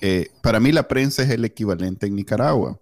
eh, 0.00 0.30
para 0.42 0.60
mí 0.60 0.72
la 0.72 0.88
prensa 0.88 1.22
es 1.22 1.30
el 1.30 1.44
equivalente 1.44 2.06
en 2.06 2.16
Nicaragua. 2.16 2.80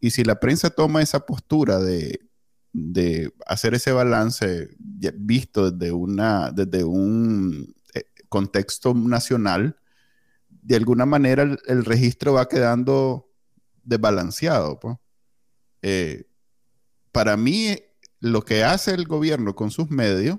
Y 0.00 0.10
si 0.10 0.24
la 0.24 0.38
prensa 0.38 0.70
toma 0.70 1.02
esa 1.02 1.24
postura 1.24 1.78
de, 1.78 2.20
hacer 3.46 3.74
ese 3.74 3.92
balance 3.92 4.68
visto 5.14 5.70
desde, 5.70 5.92
una, 5.92 6.52
desde 6.52 6.84
un 6.84 7.74
eh, 7.94 8.04
contexto 8.28 8.94
nacional, 8.94 9.76
de 10.48 10.76
alguna 10.76 11.06
manera 11.06 11.42
el, 11.66 11.84
registro 11.84 12.34
va 12.34 12.48
quedando 12.48 13.30
desbalanceado. 13.82 14.78
Pues. 14.78 14.96
Eh, 15.82 16.26
para 17.12 17.36
mí, 17.36 17.76
lo 18.20 18.42
que 18.44 18.64
hace 18.64 18.92
el 18.92 19.06
gobierno 19.06 19.54
con 19.54 19.70
sus 19.70 19.90
medios 19.90 20.38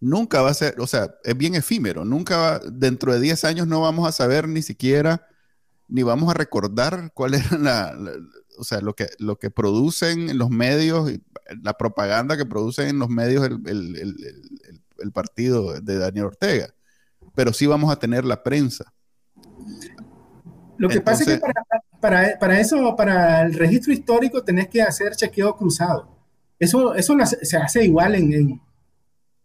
nunca 0.00 0.40
va 0.42 0.50
a 0.50 0.54
ser, 0.54 0.80
o 0.80 0.86
sea, 0.86 1.14
es 1.24 1.36
bien 1.36 1.54
efímero, 1.54 2.04
nunca 2.04 2.36
va, 2.36 2.58
dentro 2.58 3.12
de 3.12 3.20
10 3.20 3.44
años 3.44 3.66
no 3.66 3.82
vamos 3.82 4.08
a 4.08 4.12
saber 4.12 4.48
ni 4.48 4.62
siquiera, 4.62 5.26
ni 5.88 6.02
vamos 6.02 6.30
a 6.30 6.34
recordar 6.34 7.12
cuál 7.14 7.34
era 7.34 7.58
la, 7.58 7.96
o 8.58 8.64
sea, 8.64 8.80
lo 8.80 8.94
que, 8.94 9.08
lo 9.18 9.38
que 9.38 9.50
producen 9.50 10.30
en 10.30 10.38
los 10.38 10.50
medios, 10.50 11.12
la 11.62 11.74
propaganda 11.74 12.36
que 12.36 12.46
producen 12.46 12.88
en 12.88 12.98
los 12.98 13.08
medios 13.08 13.44
el, 13.46 15.12
partido 15.12 15.80
de 15.80 15.98
Daniel 15.98 16.26
Ortega, 16.26 16.74
pero 17.34 17.52
sí 17.52 17.66
vamos 17.66 17.90
a 17.90 17.98
tener 17.98 18.24
la 18.24 18.42
prensa. 18.42 18.92
Lo 20.76 20.88
que 20.88 21.00
pasa 21.00 21.22
es 21.22 21.28
que 21.28 21.40
para, 22.00 22.38
para, 22.38 22.60
eso, 22.60 22.94
para 22.96 23.42
el 23.42 23.54
registro 23.54 23.92
histórico, 23.92 24.42
tenés 24.42 24.68
que 24.68 24.82
hacer 24.82 25.14
chequeo 25.14 25.56
cruzado. 25.56 26.08
Eso, 26.58 26.94
eso 26.94 27.16
se 27.42 27.56
hace 27.56 27.84
igual 27.84 28.14
en 28.14 28.60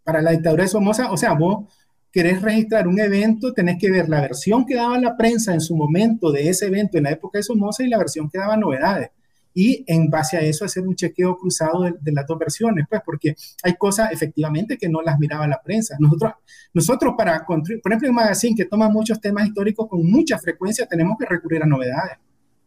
para 0.05 0.21
la 0.21 0.31
dictadura 0.31 0.63
de 0.63 0.69
Somoza, 0.69 1.11
o 1.11 1.17
sea, 1.17 1.33
vos 1.33 1.65
querés 2.11 2.41
registrar 2.41 2.87
un 2.87 2.97
evento, 2.99 3.51
tenés 3.51 3.77
que 3.77 3.91
ver 3.91 4.07
la 4.07 4.21
versión 4.21 4.65
que 4.65 4.75
daba 4.75 4.97
la 4.99 5.17
prensa 5.17 5.53
en 5.53 5.59
su 5.59 5.75
momento 5.75 6.31
de 6.31 6.47
ese 6.47 6.67
evento 6.67 6.97
en 6.97 7.03
la 7.05 7.11
época 7.11 7.39
de 7.39 7.43
Somoza 7.43 7.83
y 7.83 7.89
la 7.89 7.97
versión 7.97 8.29
que 8.29 8.37
daba 8.37 8.55
novedades. 8.55 9.09
y 9.57 9.85
en 9.87 10.09
base 10.09 10.35
a 10.35 10.41
eso 10.41 10.65
hacer 10.65 10.85
un 10.85 10.95
chequeo 10.95 11.37
cruzado 11.37 11.83
de, 11.83 12.11
las 12.11 12.27
dos 12.27 12.37
versiones, 12.37 12.85
pues 12.89 13.01
porque 13.05 13.35
hay 13.63 13.75
cosas 13.75 14.11
efectivamente 14.11 14.77
que 14.77 14.89
no 14.89 15.01
las 15.01 15.17
miraba 15.17 15.47
la 15.47 15.61
prensa. 15.63 15.95
Nosotros, 15.97 16.33
nosotros 16.73 17.13
para 17.17 17.45
construir, 17.45 17.81
por 17.81 17.93
ejemplo, 17.93 18.09
en 18.09 18.15
Magazine 18.15 18.55
que 18.55 18.65
toma 18.65 18.89
muchos 18.89 19.19
temas 19.21 19.47
históricos 19.47 19.87
con 19.89 20.05
mucha 20.05 20.37
frecuencia, 20.39 20.85
tenemos 20.85 21.17
que 21.17 21.25
recurrir 21.25 21.63
a 21.63 21.65
novedades. 21.65 22.17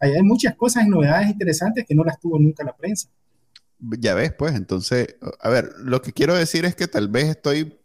Ahí 0.01 0.13
hay 0.13 0.23
muchas 0.23 0.55
cosas 0.57 0.87
y 0.87 0.89
novedades 0.89 1.29
interesantes 1.29 1.85
que 1.87 1.95
no 1.95 2.05
las 2.05 2.19
tuvo 2.19 2.39
nunca 2.39 2.65
la 2.65 2.75
prensa. 2.75 3.11
Ya 3.81 4.15
ves, 4.15 4.33
pues, 4.33 4.55
entonces, 4.55 5.17
a 5.41 5.49
ver, 5.49 5.73
lo 5.79 6.03
que 6.03 6.13
quiero 6.13 6.35
decir 6.35 6.65
es 6.65 6.75
que 6.75 6.89
tal 6.89 7.09
vez 7.09 7.27
estoy 7.27 7.79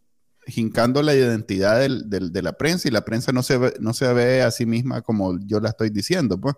jincando 0.46 1.02
la 1.02 1.14
identidad 1.14 1.80
del, 1.80 2.10
de 2.10 2.42
la 2.42 2.54
prensa 2.54 2.88
y 2.88 2.92
la 2.92 3.06
prensa 3.06 3.32
no 3.32 3.44
se, 3.44 3.58
ve, 3.58 3.74
no 3.80 3.94
se 3.94 4.12
ve 4.14 4.42
a 4.42 4.52
sí 4.52 4.66
misma 4.66 5.02
como 5.02 5.40
yo 5.46 5.60
la 5.60 5.70
estoy 5.70 5.90
diciendo, 5.90 6.40
pues. 6.40 6.56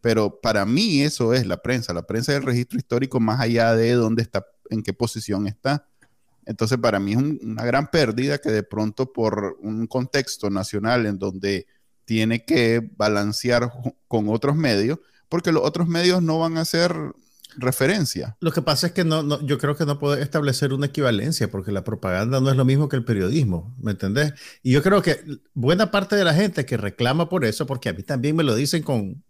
Pero 0.00 0.40
para 0.40 0.66
mí 0.66 1.02
eso 1.02 1.34
es 1.34 1.46
la 1.46 1.56
prensa. 1.56 1.92
La 1.92 2.02
prensa 2.02 2.32
es 2.32 2.38
el 2.38 2.44
registro 2.44 2.78
histórico 2.78 3.18
más 3.18 3.40
allá 3.40 3.74
de 3.74 3.92
dónde 3.92 4.22
está, 4.22 4.46
en 4.70 4.82
qué 4.82 4.92
posición 4.92 5.46
está. 5.46 5.86
Entonces, 6.44 6.78
para 6.78 7.00
mí 7.00 7.12
es 7.12 7.18
una 7.18 7.64
gran 7.64 7.90
pérdida 7.90 8.38
que 8.38 8.50
de 8.50 8.62
pronto 8.62 9.12
por 9.12 9.58
un 9.62 9.86
contexto 9.86 10.48
nacional 10.48 11.06
en 11.06 11.18
donde 11.18 11.66
tiene 12.04 12.44
que 12.44 12.88
balancear 12.96 13.72
con 14.06 14.28
otros 14.28 14.54
medios, 14.54 15.00
porque 15.28 15.50
los 15.50 15.64
otros 15.64 15.88
medios 15.88 16.22
no 16.22 16.38
van 16.38 16.56
a 16.56 16.64
ser 16.64 16.94
referencia. 17.56 18.36
Lo 18.40 18.52
que 18.52 18.62
pasa 18.62 18.88
es 18.88 18.92
que 18.92 19.04
no, 19.04 19.40
yo 19.42 19.58
creo 19.58 19.76
que 19.76 19.86
no 19.86 19.98
puede 19.98 20.22
establecer 20.22 20.72
una 20.72 20.86
equivalencia 20.86 21.50
porque 21.50 21.72
la 21.72 21.84
propaganda 21.84 22.40
no 22.40 22.50
es 22.50 22.56
lo 22.56 22.64
mismo 22.64 22.88
que 22.88 22.96
el 22.96 23.04
periodismo, 23.04 23.74
¿me 23.80 23.92
entendés? 23.92 24.32
Y 24.62 24.72
yo 24.72 24.82
creo 24.82 25.02
que 25.02 25.20
buena 25.54 25.90
parte 25.90 26.16
de 26.16 26.24
la 26.24 26.34
gente 26.34 26.66
que 26.66 26.76
reclama 26.76 27.28
por 27.28 27.44
eso, 27.44 27.66
porque 27.66 27.88
a 27.88 27.92
mí 27.92 28.02
también 28.02 28.36
me 28.36 28.44
lo 28.44 28.54
dicen 28.54 28.82
con, 28.82 29.22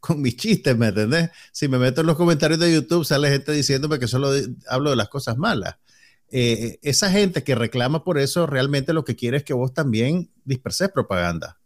con, 0.00 0.20
mis 0.20 0.36
chistes, 0.36 0.76
¿me 0.76 0.88
entendés? 0.88 1.30
Si 1.52 1.68
me 1.68 1.78
meto 1.78 2.00
en 2.00 2.06
los 2.06 2.16
comentarios 2.16 2.60
de 2.60 2.72
YouTube 2.72 3.04
sale 3.04 3.30
gente 3.30 3.52
diciéndome 3.52 3.98
que 3.98 4.08
solo 4.08 4.30
hablo 4.68 4.90
de 4.90 4.96
las 4.96 5.08
cosas 5.08 5.36
malas. 5.36 5.76
Eh, 6.30 6.78
esa 6.82 7.10
gente 7.10 7.44
que 7.44 7.54
reclama 7.54 8.02
por 8.02 8.18
eso 8.18 8.46
realmente 8.46 8.92
lo 8.92 9.04
que 9.04 9.14
quiere 9.14 9.36
es 9.36 9.44
que 9.44 9.54
vos 9.54 9.72
también 9.72 10.30
disperses 10.44 10.88
propaganda. 10.90 11.58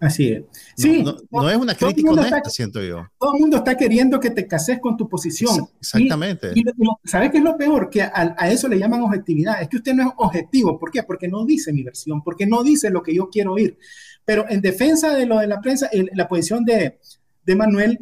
Así 0.00 0.28
es. 0.28 0.44
Sí, 0.76 1.04
no, 1.04 1.50
es 1.50 1.56
una 1.56 1.74
crítica 1.74 2.10
honesta, 2.10 2.48
siento 2.48 2.82
yo. 2.82 3.06
Todo 3.18 3.34
el 3.34 3.40
mundo 3.40 3.58
está 3.58 3.76
queriendo 3.76 4.18
que 4.18 4.30
te 4.30 4.46
cases 4.46 4.80
con 4.80 4.96
tu 4.96 5.06
posición. 5.06 5.68
Exactamente. 5.78 6.52
Y, 6.54 6.64
¿Sabes 7.04 7.30
qué 7.30 7.38
es 7.38 7.44
lo 7.44 7.56
peor? 7.58 7.90
Que 7.90 8.02
a, 8.02 8.34
eso 8.50 8.66
le 8.66 8.78
llaman 8.78 9.02
objetividad. 9.02 9.60
Es 9.60 9.68
que 9.68 9.76
usted 9.76 9.94
no 9.94 10.08
es 10.08 10.14
objetivo. 10.16 10.78
¿Por 10.78 10.90
qué? 10.90 11.02
Porque 11.02 11.28
no 11.28 11.44
dice 11.44 11.70
mi 11.72 11.82
versión, 11.82 12.22
porque 12.22 12.46
no 12.46 12.62
dice 12.62 12.88
lo 12.88 13.02
que 13.02 13.14
yo 13.14 13.28
quiero 13.28 13.52
oír. 13.52 13.76
Pero 14.24 14.46
en 14.48 14.62
defensa 14.62 15.14
de 15.14 15.26
lo 15.26 15.38
de 15.38 15.46
la 15.46 15.60
prensa, 15.60 15.90
la 16.14 16.26
posición 16.26 16.64
de, 16.64 16.98
de 17.44 17.56
Manuel, 17.56 17.98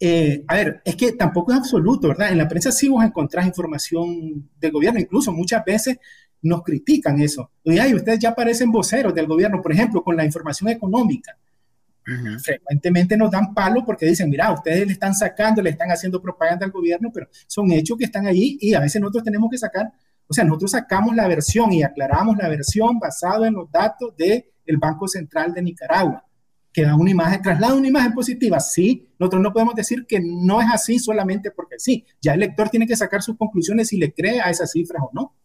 eh, 0.00 0.44
a 0.48 0.56
ver, 0.56 0.82
es 0.84 0.96
que 0.96 1.12
tampoco 1.12 1.52
es 1.52 1.58
absoluto, 1.58 2.08
¿verdad? 2.08 2.32
En 2.32 2.38
la 2.38 2.48
prensa 2.48 2.72
sí 2.72 2.88
vos 2.88 3.04
encontrás 3.04 3.46
información 3.46 4.50
del 4.58 4.72
gobierno, 4.72 4.98
incluso 4.98 5.30
muchas 5.30 5.64
veces 5.64 5.98
nos 6.42 6.62
critican 6.62 7.20
eso. 7.20 7.50
Y 7.64 7.78
ay, 7.78 7.94
ustedes 7.94 8.18
ya 8.18 8.34
parecen 8.34 8.70
voceros 8.70 9.14
del 9.14 9.26
gobierno, 9.26 9.62
por 9.62 9.72
ejemplo, 9.72 10.02
con 10.02 10.16
la 10.16 10.24
información 10.24 10.70
económica. 10.70 11.36
Frecuentemente 12.42 13.16
nos 13.16 13.30
dan 13.30 13.54
palo 13.54 13.84
porque 13.84 14.06
dicen, 14.06 14.28
mira, 14.28 14.52
ustedes 14.52 14.86
le 14.86 14.92
están 14.92 15.14
sacando, 15.14 15.62
le 15.62 15.70
están 15.70 15.88
haciendo 15.90 16.20
propaganda 16.20 16.66
al 16.66 16.72
gobierno, 16.72 17.10
pero 17.14 17.28
son 17.46 17.70
hechos 17.70 17.96
que 17.96 18.04
están 18.04 18.26
allí 18.26 18.58
y 18.60 18.74
a 18.74 18.80
veces 18.80 19.00
nosotros 19.00 19.22
tenemos 19.22 19.48
que 19.48 19.58
sacar, 19.58 19.92
o 20.26 20.34
sea, 20.34 20.42
nosotros 20.44 20.72
sacamos 20.72 21.14
la 21.14 21.28
versión 21.28 21.72
y 21.72 21.84
aclaramos 21.84 22.36
la 22.36 22.48
versión 22.48 22.98
basada 22.98 23.46
en 23.46 23.54
los 23.54 23.70
datos 23.70 24.16
del 24.16 24.44
el 24.66 24.78
Banco 24.78 25.06
Central 25.06 25.54
de 25.54 25.62
Nicaragua, 25.62 26.24
que 26.72 26.82
da 26.82 26.96
una 26.96 27.10
imagen, 27.10 27.40
traslada 27.40 27.74
una 27.74 27.88
imagen 27.88 28.14
positiva. 28.14 28.58
Sí, 28.58 29.06
nosotros 29.18 29.42
no 29.42 29.52
podemos 29.52 29.74
decir 29.76 30.04
que 30.06 30.20
no 30.20 30.60
es 30.60 30.66
así 30.72 30.98
solamente 30.98 31.52
porque 31.52 31.78
sí. 31.78 32.04
Ya 32.20 32.34
el 32.34 32.40
lector 32.40 32.68
tiene 32.68 32.86
que 32.86 32.96
sacar 32.96 33.22
sus 33.22 33.36
conclusiones 33.36 33.88
si 33.88 33.96
le 33.96 34.12
cree 34.12 34.40
a 34.40 34.50
esas 34.50 34.72
cifras 34.72 35.02
o 35.02 35.10
no. 35.12 35.36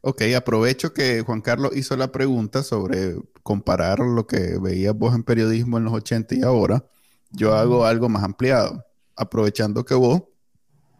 Ok, 0.00 0.22
aprovecho 0.36 0.92
que 0.94 1.22
Juan 1.22 1.40
Carlos 1.40 1.76
hizo 1.76 1.96
la 1.96 2.12
pregunta 2.12 2.62
sobre 2.62 3.16
comparar 3.42 3.98
lo 3.98 4.26
que 4.26 4.58
veías 4.58 4.94
vos 4.94 5.14
en 5.14 5.24
periodismo 5.24 5.78
en 5.78 5.84
los 5.84 5.94
80 5.94 6.36
y 6.36 6.42
ahora. 6.42 6.84
Yo 7.30 7.54
hago 7.54 7.84
algo 7.84 8.08
más 8.08 8.22
ampliado, 8.22 8.84
aprovechando 9.16 9.84
que 9.84 9.94
vos, 9.94 10.22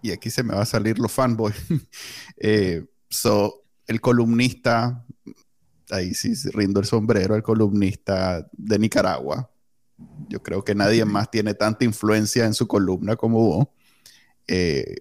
y 0.02 0.11
aquí 0.11 0.31
se 0.31 0.43
me 0.43 0.55
va 0.55 0.62
a 0.62 0.67
salir 0.67 0.99
los 0.99 1.12
fanboy, 1.12 1.52
eh, 2.37 2.85
so, 3.09 3.62
el 3.87 4.00
columnista, 4.00 5.07
ahí 5.90 6.12
sí 6.12 6.35
rindo 6.50 6.81
el 6.81 6.87
sombrero, 6.87 7.35
el 7.35 7.43
columnista 7.43 8.47
de 8.52 8.78
Nicaragua. 8.78 9.50
Yo 10.28 10.43
creo 10.43 10.62
que 10.64 10.75
nadie 10.75 11.05
más 11.05 11.31
tiene 11.31 11.55
tanta 11.55 11.85
influencia 11.85 12.45
en 12.45 12.55
su 12.55 12.69
columna 12.69 13.17
como 13.17 13.38
vos. 13.38 13.69
Eh, 14.47 14.97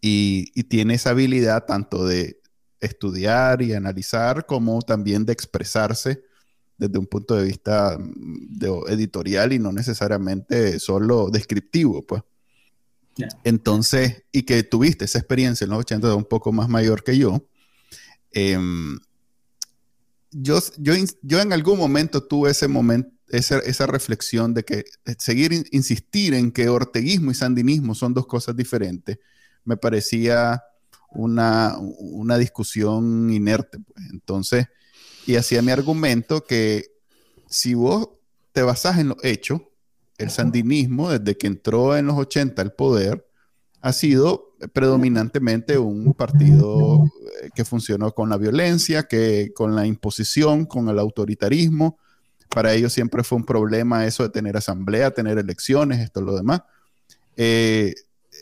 y, 0.00 0.50
y, 0.54 0.64
tiene 0.64 0.94
esa 0.94 1.10
habilidad 1.10 1.64
tanto 1.64 2.04
de 2.04 2.38
estudiar 2.86 3.62
y 3.62 3.72
analizar, 3.72 4.46
como 4.46 4.82
también 4.82 5.24
de 5.24 5.32
expresarse 5.32 6.22
desde 6.76 6.98
un 6.98 7.06
punto 7.06 7.34
de 7.34 7.44
vista 7.44 7.98
mm, 7.98 8.88
editorial 8.88 9.52
y 9.52 9.58
no 9.58 9.72
necesariamente 9.72 10.78
solo 10.78 11.30
descriptivo, 11.30 12.04
pues. 12.06 12.22
Entonces, 13.44 14.24
y 14.32 14.42
que 14.42 14.64
tuviste 14.64 15.04
esa 15.04 15.18
experiencia 15.18 15.64
en 15.64 15.70
los 15.70 15.80
80, 15.80 16.14
un 16.16 16.24
poco 16.24 16.52
más 16.52 16.68
mayor 16.68 17.04
que 17.04 17.16
yo, 17.16 17.48
em, 18.32 18.98
yo, 20.32 20.58
yo, 20.78 20.94
yo, 21.22 21.40
en 21.40 21.52
algún 21.52 21.78
momento 21.78 22.24
tuve 22.24 22.50
ese 22.50 22.66
momento, 22.66 23.10
esa, 23.28 23.58
esa 23.60 23.86
reflexión 23.86 24.52
de 24.52 24.64
que 24.64 24.84
seguir 25.16 25.52
insistir 25.70 26.34
en 26.34 26.50
que 26.50 26.68
orteguismo 26.68 27.30
y 27.30 27.34
sandinismo 27.34 27.94
son 27.94 28.14
dos 28.14 28.26
cosas 28.26 28.56
diferentes, 28.56 29.18
me 29.64 29.76
parecía 29.76 30.64
una, 31.14 31.76
una 31.78 32.38
discusión 32.38 33.30
inerte. 33.30 33.78
Pues. 33.78 34.04
Entonces, 34.12 34.66
y 35.26 35.36
hacía 35.36 35.62
mi 35.62 35.72
argumento 35.72 36.44
que 36.44 36.92
si 37.48 37.74
vos 37.74 38.08
te 38.52 38.62
basás 38.62 38.98
en 38.98 39.08
los 39.08 39.18
hechos, 39.22 39.62
el 40.18 40.30
sandinismo, 40.30 41.10
desde 41.10 41.36
que 41.36 41.46
entró 41.46 41.96
en 41.96 42.06
los 42.06 42.16
80 42.16 42.62
al 42.62 42.72
poder, 42.72 43.26
ha 43.80 43.92
sido 43.92 44.54
predominantemente 44.72 45.76
un 45.76 46.14
partido 46.14 47.04
eh, 47.42 47.50
que 47.54 47.64
funcionó 47.64 48.12
con 48.12 48.30
la 48.30 48.38
violencia, 48.38 49.02
que 49.02 49.52
con 49.54 49.74
la 49.74 49.86
imposición, 49.86 50.64
con 50.64 50.88
el 50.88 50.98
autoritarismo. 50.98 51.98
Para 52.48 52.72
ellos 52.72 52.92
siempre 52.92 53.22
fue 53.24 53.36
un 53.36 53.44
problema 53.44 54.06
eso 54.06 54.22
de 54.22 54.30
tener 54.30 54.56
asamblea, 54.56 55.10
tener 55.10 55.36
elecciones, 55.38 56.00
esto 56.00 56.22
lo 56.22 56.34
demás. 56.34 56.62
Eh, 57.36 57.94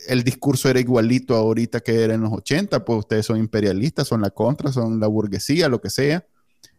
el 0.07 0.23
discurso 0.23 0.69
era 0.69 0.79
igualito 0.79 1.35
ahorita 1.35 1.79
que 1.81 2.03
era 2.03 2.13
en 2.13 2.21
los 2.21 2.31
80, 2.31 2.83
pues 2.85 2.99
ustedes 2.99 3.25
son 3.25 3.37
imperialistas, 3.37 4.07
son 4.07 4.21
la 4.21 4.29
contra, 4.29 4.71
son 4.71 4.99
la 4.99 5.07
burguesía, 5.07 5.69
lo 5.69 5.81
que 5.81 5.89
sea. 5.89 6.25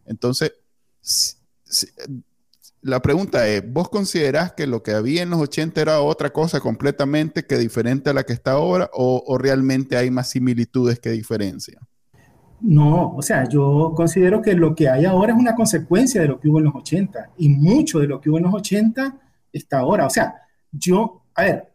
Entonces, 0.05 0.53
la 2.81 3.01
pregunta 3.01 3.47
es, 3.47 3.63
¿vos 3.67 3.89
considerás 3.89 4.53
que 4.53 4.67
lo 4.67 4.83
que 4.83 4.91
había 4.91 5.23
en 5.23 5.31
los 5.31 5.39
80 5.39 5.81
era 5.81 6.01
otra 6.01 6.31
cosa 6.31 6.59
completamente 6.59 7.45
que 7.45 7.57
diferente 7.57 8.11
a 8.11 8.13
la 8.13 8.23
que 8.23 8.33
está 8.33 8.51
ahora 8.51 8.89
o, 8.93 9.37
realmente 9.39 9.97
hay 9.97 10.11
más 10.11 10.29
similitudes 10.29 10.99
que 10.99 11.09
diferencias? 11.09 11.81
No, 12.61 13.13
o 13.15 13.21
sea, 13.21 13.49
yo 13.49 13.93
considero 13.95 14.41
que 14.41 14.53
lo 14.53 14.75
que 14.75 14.87
hay 14.87 15.05
ahora 15.05 15.33
es 15.33 15.39
una 15.39 15.55
consecuencia 15.55 16.21
de 16.21 16.27
lo 16.27 16.39
que 16.39 16.47
hubo 16.47 16.59
en 16.59 16.65
los 16.65 16.75
80 16.75 17.31
y 17.37 17.49
mucho 17.49 17.99
de 17.99 18.07
lo 18.07 18.21
que 18.21 18.29
hubo 18.29 18.37
en 18.37 18.43
los 18.43 18.53
80 18.53 19.19
está 19.51 19.79
ahora. 19.79 20.05
O 20.05 20.09
sea, 20.09 20.35
yo, 20.71 21.23
a 21.33 21.43
ver, 21.43 21.74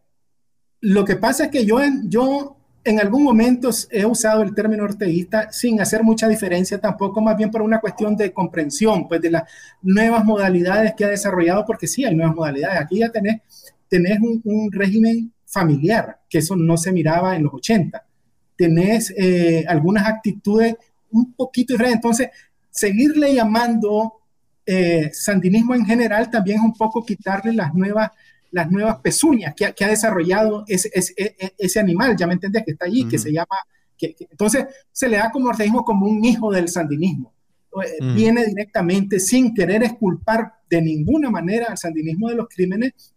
lo 0.81 1.05
que 1.05 1.17
pasa 1.17 1.45
es 1.45 1.51
que 1.51 1.65
yo 1.65 1.81
en, 1.81 2.11
yo 2.11 2.57
en 2.85 2.99
algún 2.99 3.23
momento 3.23 3.71
he 3.91 4.07
usado 4.07 4.43
el 4.43 4.55
término 4.55 4.85
orteguista 4.85 5.53
sin 5.53 5.81
hacer 5.81 6.03
mucha 6.03 6.29
diferencia 6.29 6.81
tampoco, 6.81 7.21
más 7.21 7.37
bien 7.37 7.51
por 7.51 7.63
una 7.63 7.81
cuestión 7.81 8.17
de 8.17 8.33
comprensión, 8.33 9.07
pues 9.07 9.21
de 9.21 9.31
las 9.31 9.43
nuevas 9.83 10.25
modalidades 10.25 10.95
que 10.97 11.05
ha 11.05 11.09
desarrollado, 11.09 11.65
porque 11.67 11.87
sí 11.87 12.05
hay 12.05 12.15
nuevas 12.15 12.35
modalidades. 12.35 12.81
Aquí 12.81 12.99
ya 12.99 13.11
tenés, 13.11 13.43
tenés 13.89 14.19
un, 14.21 14.71
régimen 14.73 15.33
familiar, 15.47 16.21
que 16.29 16.39
eso 16.39 16.57
no 16.57 16.77
se 16.77 16.93
miraba 16.93 17.37
en 17.37 17.45
los 17.45 17.55
80. 17.55 18.03
Tenés 18.57 19.13
eh, 19.17 19.65
algunas 19.69 20.07
actitudes 20.07 20.77
un 21.11 21.35
poquito 21.35 21.75
diferentes. 21.75 21.97
Entonces, 21.97 22.29
seguirle 22.71 23.35
llamando 23.35 24.21
eh, 24.65 25.11
sandinismo 25.13 25.75
en 25.75 25.85
general 25.85 26.31
también 26.31 26.59
es 26.59 26.65
un 26.65 26.75
poco 26.75 27.05
quitarle 27.05 27.53
las 27.53 27.75
nuevas 27.75 28.11
las 28.51 28.71
nuevas 28.71 28.99
pezuñas 28.99 29.55
que, 29.55 29.67
ha 29.67 29.89
desarrollado 29.89 30.65
ese, 30.67 30.91
e, 30.95 31.35
e, 31.39 31.55
ese, 31.59 31.81
animal, 31.81 32.17
ya 32.17 32.27
me 32.27 32.35
entendés, 32.35 32.65
que 32.65 32.73
está 32.73 32.87
allí, 32.87 33.07
que 33.07 33.19
se 33.19 33.33
llama, 33.33 33.57
que, 33.97 34.17
entonces 34.19 34.67
se 34.93 35.09
le 35.09 35.17
da 35.17 35.31
como 35.31 35.51
como 35.85 36.07
un 36.07 36.25
hijo 36.25 36.51
del 36.53 36.69
sandinismo. 36.69 37.33
Eh, 37.85 38.15
viene 38.15 38.47
directamente 38.47 39.21
sin 39.21 39.55
querer 39.55 39.85
esculpar 39.85 40.55
de 40.69 40.83
ninguna 40.83 41.31
manera 41.31 41.67
al 41.67 41.79
sandinismo 41.79 42.29
de 42.29 42.35
los 42.35 42.49
crímenes 42.49 43.15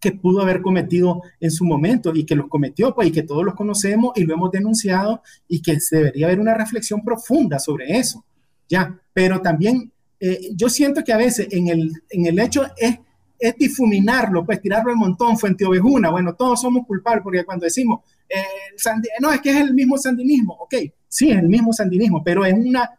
que 0.00 0.12
pudo 0.12 0.40
haber 0.40 0.62
cometido 0.62 1.22
en 1.40 1.50
su 1.50 1.64
momento 1.64 2.12
y 2.14 2.24
que 2.24 2.34
los 2.34 2.48
cometió, 2.48 2.94
pues, 2.94 3.08
y 3.08 3.12
que 3.12 3.22
todos 3.22 3.44
los 3.44 3.54
conocemos 3.54 4.12
y 4.16 4.24
lo 4.24 4.34
hemos 4.34 4.50
denunciado 4.50 5.22
y 5.48 5.60
que 5.60 5.80
se 5.80 5.96
debería 5.96 6.26
haber 6.26 6.40
una 6.40 6.54
reflexión 6.54 7.02
profunda 7.02 7.58
sobre 7.58 7.96
eso, 7.96 8.24
ya, 8.68 8.98
pero 9.12 9.40
también 9.40 9.92
eh, 10.20 10.50
yo 10.54 10.68
siento 10.68 11.04
que 11.04 11.12
a 11.12 11.18
veces 11.18 11.48
en 11.50 11.68
el, 11.68 11.92
en 12.10 12.26
el 12.26 12.38
hecho 12.38 12.64
es 12.76 12.98
es 13.38 13.56
difuminarlo, 13.56 14.44
pues 14.44 14.60
tirarlo 14.60 14.90
al 14.90 14.96
montón, 14.96 15.36
Fuente 15.36 15.64
Ovejuna, 15.64 16.10
bueno, 16.10 16.34
todos 16.34 16.60
somos 16.60 16.86
culpables 16.86 17.22
porque 17.22 17.44
cuando 17.44 17.64
decimos, 17.64 18.00
eh, 18.28 18.42
no, 19.20 19.32
es 19.32 19.40
que 19.40 19.50
es 19.50 19.56
el 19.56 19.74
mismo 19.74 19.98
sandinismo, 19.98 20.54
ok, 20.54 20.74
sí, 21.08 21.30
es 21.30 21.38
el 21.38 21.48
mismo 21.48 21.72
sandinismo, 21.72 22.22
pero 22.24 22.44
es 22.44 22.54
una 22.54 22.90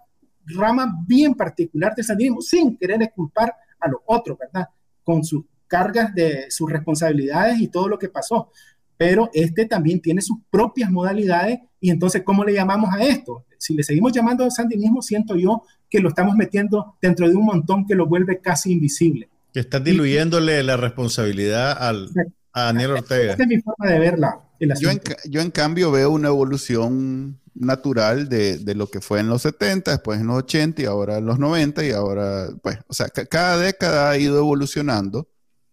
rama 0.45 1.03
bien 1.07 1.33
particular 1.33 1.95
del 1.95 2.05
sandinismo, 2.05 2.41
sin 2.41 2.77
querer 2.77 3.11
culpar 3.15 3.53
a 3.79 3.89
los 3.89 4.01
otros, 4.05 4.37
¿verdad? 4.37 4.69
Con 5.03 5.23
sus 5.23 5.45
cargas 5.67 6.13
de 6.13 6.45
sus 6.49 6.71
responsabilidades 6.71 7.59
y 7.59 7.67
todo 7.67 7.87
lo 7.87 7.97
que 7.97 8.09
pasó. 8.09 8.51
Pero 8.97 9.29
este 9.33 9.65
también 9.65 10.01
tiene 10.01 10.21
sus 10.21 10.37
propias 10.49 10.89
modalidades 10.89 11.59
y 11.81 11.89
entonces, 11.89 12.23
¿cómo 12.23 12.43
le 12.43 12.53
llamamos 12.53 12.93
a 12.93 13.03
esto? 13.03 13.45
Si 13.57 13.73
le 13.73 13.83
seguimos 13.83 14.13
llamando 14.13 14.49
sandinismo, 14.49 15.01
siento 15.01 15.35
yo 15.35 15.63
que 15.89 15.99
lo 15.99 16.09
estamos 16.09 16.35
metiendo 16.35 16.95
dentro 17.01 17.27
de 17.27 17.35
un 17.35 17.45
montón 17.45 17.85
que 17.85 17.95
lo 17.95 18.07
vuelve 18.07 18.39
casi 18.39 18.71
invisible. 18.71 19.29
Que 19.55 19.61
está 19.61 19.79
diluyéndole 19.79 20.61
la 20.63 20.75
responsabilidad 20.75 21.77
al, 21.79 22.09
a 22.51 22.63
Daniel 22.63 22.91
Ortega. 22.91 23.35
Esa 23.35 23.43
es 23.43 23.47
mi 23.47 23.61
forma 23.61 23.89
de 23.89 23.99
verla. 23.99 24.41
Yo 24.59 24.89
en, 24.89 24.99
yo 25.29 25.39
en, 25.39 25.49
cambio 25.49 25.91
veo 25.91 26.11
una 26.11 26.27
evolución 26.27 27.39
natural 27.53 28.27
de, 28.27 28.57
de, 28.57 28.75
lo 28.75 28.87
que 28.87 28.99
fue 28.99 29.21
en 29.21 29.29
los 29.29 29.43
70, 29.43 29.91
después 29.91 30.19
en 30.19 30.27
los 30.27 30.39
80 30.39 30.81
y 30.81 30.83
ahora 30.83 31.19
en 31.19 31.25
los 31.25 31.39
90 31.39 31.85
y 31.85 31.91
ahora, 31.91 32.49
pues, 32.61 32.79
o 32.89 32.93
sea, 32.93 33.07
cada 33.07 33.57
década 33.57 34.09
ha 34.09 34.17
ido 34.17 34.39
evolucionando 34.39 35.29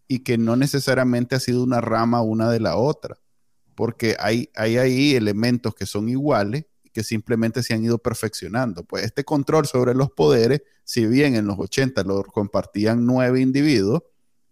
y 0.07 0.21
que 0.21 0.39
no 0.39 0.55
necesariamente 0.55 1.35
ha 1.35 1.41
sido 1.41 1.65
una 1.65 1.81
rama 1.81 2.23
una 2.23 2.53
de 2.53 2.61
la 2.61 2.77
otra, 2.77 3.19
porque 3.75 4.15
hay, 4.21 4.49
hay 4.55 4.77
ahí 4.77 5.17
elementos 5.17 5.75
que 5.75 5.87
son 5.87 6.09
iguales 6.09 6.67
que 6.93 7.03
simplemente 7.03 7.63
se 7.63 7.75
han 7.75 7.85
ido 7.85 7.99
perfeccionando. 7.99 8.85
Pues 8.85 9.05
este 9.05 9.25
control 9.25 9.67
sobre 9.67 9.95
los 9.95 10.11
poderes, 10.11 10.63
si 10.85 11.07
bien 11.07 11.35
en 11.35 11.47
los 11.47 11.59
80 11.59 12.03
lo 12.05 12.23
compartían 12.25 13.07
nueve 13.07 13.41
individuos, 13.41 14.03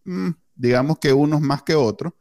mm, 0.04 0.30
digamos 0.54 0.98
que 0.98 1.12
unos 1.12 1.40
más 1.40 1.62
que 1.62 1.74
otros, 1.74 2.14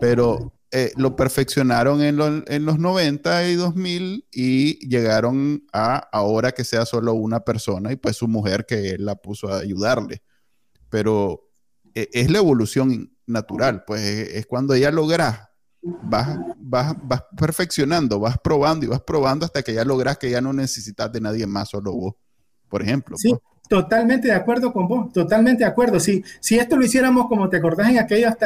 pero 0.00 0.52
eh, 0.70 0.92
lo 0.96 1.14
perfeccionaron 1.14 2.02
en, 2.02 2.44
en, 2.48 2.64
los 2.64 2.78
90 2.80 3.48
y 3.48 3.54
2000 3.54 4.26
y 4.32 4.88
llegaron 4.88 5.64
a 5.72 5.98
ahora 6.12 6.50
que 6.50 6.64
sea 6.64 6.84
solo 6.84 7.14
una 7.14 7.44
persona 7.44 7.92
y 7.92 7.96
pues 7.96 8.16
su 8.16 8.26
mujer 8.26 8.66
que 8.66 8.98
la 8.98 9.14
puso 9.14 9.48
a 9.48 9.58
ayudarle. 9.58 10.22
Pero 10.90 11.48
eh, 11.94 12.08
es 12.12 12.30
la 12.30 12.38
evolución 12.38 13.16
natural, 13.26 13.84
pues 13.86 14.00
es, 14.02 14.46
cuando 14.46 14.76
ya 14.76 14.90
logras 14.90 15.48
vas, 15.84 16.38
vas, 16.58 16.94
vas 17.02 17.24
perfeccionando, 17.36 18.18
vas 18.18 18.38
probando 18.38 18.86
y 18.86 18.88
vas 18.88 19.02
probando 19.02 19.44
hasta 19.44 19.62
que 19.62 19.74
ya 19.74 19.84
logras 19.84 20.18
que 20.18 20.30
ya 20.30 20.40
no 20.40 20.52
necesitas 20.52 21.12
de 21.12 21.20
nadie 21.20 21.46
más, 21.46 21.68
solo 21.68 21.92
vos, 21.92 22.14
por 22.68 22.82
ejemplo. 22.82 23.16
Sí, 23.18 23.30
pues. 23.30 23.68
totalmente 23.68 24.28
de 24.28 24.34
acuerdo 24.34 24.72
con 24.72 24.88
vos, 24.88 25.12
totalmente 25.12 25.64
de 25.64 25.70
acuerdo. 25.70 26.00
Si, 26.00 26.24
si 26.40 26.58
esto 26.58 26.76
lo 26.76 26.84
hiciéramos 26.84 27.26
como 27.28 27.50
te 27.50 27.58
acordás 27.58 27.90
en 27.90 27.98
aquellas, 27.98 28.36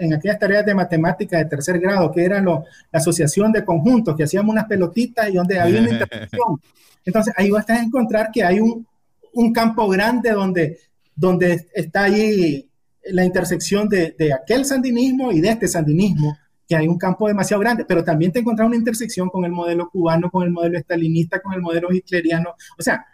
en 0.00 0.14
aquellas 0.14 0.38
tareas 0.38 0.66
de 0.66 0.74
matemática 0.74 1.38
de 1.38 1.46
tercer 1.46 1.78
grado, 1.78 2.12
que 2.12 2.24
era 2.24 2.42
la 2.42 2.62
asociación 2.92 3.52
de 3.52 3.64
conjuntos, 3.64 4.14
que 4.14 4.24
hacíamos 4.24 4.52
unas 4.52 4.66
pelotitas 4.66 5.30
y 5.30 5.34
donde 5.34 5.58
había 5.58 5.80
una 5.80 5.90
interacción. 5.92 6.60
Entonces 7.04 7.32
ahí 7.36 7.50
vas 7.50 7.68
a 7.70 7.80
encontrar 7.80 8.30
que 8.30 8.44
hay 8.44 8.60
un, 8.60 8.86
un 9.32 9.52
campo 9.52 9.88
grande 9.88 10.32
donde, 10.32 10.78
donde 11.14 11.68
está 11.72 12.04
ahí 12.04 12.68
la 13.08 13.24
intersección 13.24 13.88
de, 13.88 14.14
de 14.18 14.32
aquel 14.34 14.64
sandinismo 14.64 15.30
y 15.30 15.40
de 15.40 15.50
este 15.50 15.68
sandinismo 15.68 16.36
que 16.68 16.76
hay 16.76 16.88
un 16.88 16.98
campo 16.98 17.28
demasiado 17.28 17.60
grande, 17.60 17.84
pero 17.84 18.02
también 18.02 18.32
te 18.32 18.40
encuentras 18.40 18.66
una 18.66 18.76
intersección 18.76 19.28
con 19.28 19.44
el 19.44 19.52
modelo 19.52 19.88
cubano, 19.88 20.30
con 20.30 20.42
el 20.42 20.50
modelo 20.50 20.78
estalinista, 20.78 21.40
con 21.40 21.54
el 21.54 21.60
modelo 21.60 21.92
hitleriano. 21.92 22.54
O 22.78 22.82
sea, 22.82 23.06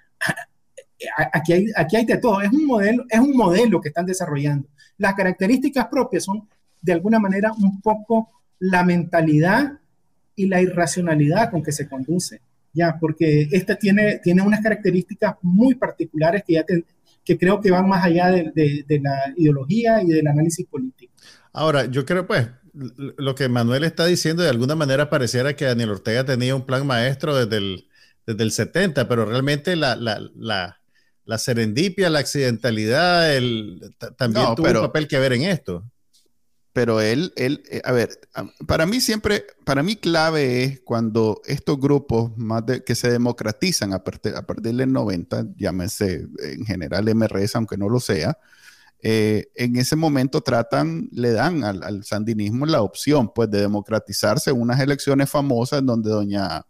aquí 1.32 1.52
hay, 1.52 1.66
aquí 1.76 1.96
hay 1.96 2.04
de 2.04 2.18
todo. 2.18 2.40
Es 2.40 2.50
un 2.50 2.66
modelo, 2.66 3.04
es 3.08 3.20
un 3.20 3.36
modelo 3.36 3.80
que 3.80 3.88
están 3.88 4.06
desarrollando. 4.06 4.68
Las 4.98 5.14
características 5.14 5.86
propias 5.88 6.24
son, 6.24 6.48
de 6.80 6.92
alguna 6.92 7.18
manera, 7.18 7.52
un 7.52 7.80
poco 7.80 8.30
la 8.58 8.84
mentalidad 8.84 9.78
y 10.34 10.46
la 10.46 10.62
irracionalidad 10.62 11.50
con 11.50 11.62
que 11.62 11.72
se 11.72 11.88
conduce. 11.88 12.40
Ya, 12.72 12.96
porque 12.98 13.48
esta 13.52 13.76
tiene, 13.76 14.18
tiene 14.18 14.40
unas 14.40 14.60
características 14.62 15.34
muy 15.42 15.74
particulares 15.74 16.42
que, 16.46 16.54
ya 16.54 16.64
que 17.24 17.38
creo 17.38 17.60
que 17.60 17.70
van 17.70 17.86
más 17.86 18.02
allá 18.02 18.30
de, 18.30 18.50
de, 18.54 18.84
de 18.88 19.00
la 19.00 19.32
ideología 19.36 20.02
y 20.02 20.06
del 20.06 20.26
análisis 20.26 20.66
político. 20.66 21.12
Ahora, 21.52 21.84
yo 21.84 22.06
creo, 22.06 22.26
pues, 22.26 22.48
lo 22.72 23.34
que 23.34 23.48
Manuel 23.48 23.84
está 23.84 24.06
diciendo, 24.06 24.42
de 24.42 24.48
alguna 24.48 24.74
manera 24.74 25.10
pareciera 25.10 25.54
que 25.54 25.66
Daniel 25.66 25.90
Ortega 25.90 26.24
tenía 26.24 26.54
un 26.54 26.64
plan 26.64 26.86
maestro 26.86 27.34
desde 27.36 27.58
el, 27.58 27.88
desde 28.26 28.42
el 28.42 28.52
70, 28.52 29.08
pero 29.08 29.24
realmente 29.26 29.76
la, 29.76 29.96
la, 29.96 30.20
la, 30.34 30.80
la 31.24 31.38
serendipia, 31.38 32.10
la 32.10 32.20
accidentalidad, 32.20 33.34
el, 33.36 33.94
también 34.16 34.54
tuvo 34.54 34.68
un 34.68 34.86
papel 34.86 35.08
que 35.08 35.18
ver 35.18 35.34
en 35.34 35.42
esto. 35.42 35.84
Pero 36.72 37.02
él, 37.02 37.34
él, 37.36 37.62
eh, 37.70 37.82
a 37.84 37.92
ver, 37.92 38.18
para 38.66 38.86
mí 38.86 39.02
siempre, 39.02 39.44
para 39.64 39.82
mí 39.82 39.96
clave 39.96 40.64
es 40.64 40.80
cuando 40.80 41.42
estos 41.44 41.78
grupos 41.78 42.32
más 42.38 42.62
que 42.86 42.94
se 42.94 43.10
democratizan 43.10 43.92
a 43.92 44.02
partir, 44.02 44.34
a 44.34 44.46
partir 44.46 44.74
del 44.74 44.90
90, 44.90 45.48
llámese 45.56 46.26
en 46.38 46.64
general 46.64 47.14
MRS, 47.14 47.56
aunque 47.56 47.76
no 47.76 47.90
lo 47.90 48.00
sea, 48.00 48.38
eh, 49.04 49.48
en 49.56 49.74
ese 49.74 49.96
momento 49.96 50.42
tratan, 50.42 51.08
le 51.10 51.32
dan 51.32 51.64
al, 51.64 52.04
sandinismo 52.04 52.66
la 52.66 52.82
opción 52.82 53.32
pues 53.34 53.50
de 53.50 53.60
democratizarse 53.60 54.50
en 54.50 54.60
unas 54.60 54.78
elecciones 54.78 55.28
famosas 55.28 55.84
donde 55.84 56.08
doña 56.08 56.64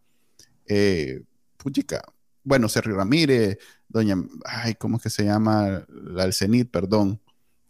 eh, 0.66 1.20
Puchica, 1.58 2.02
bueno, 2.42 2.70
Sergio 2.70 2.96
Ramírez, 2.96 3.58
doña, 3.86 4.16
ay, 4.46 4.74
¿cómo 4.74 4.96
es 4.96 5.02
que 5.02 5.10
se 5.10 5.26
llama? 5.26 5.84
La 5.88 6.22
Alcenit, 6.22 6.70
perdón. 6.70 7.20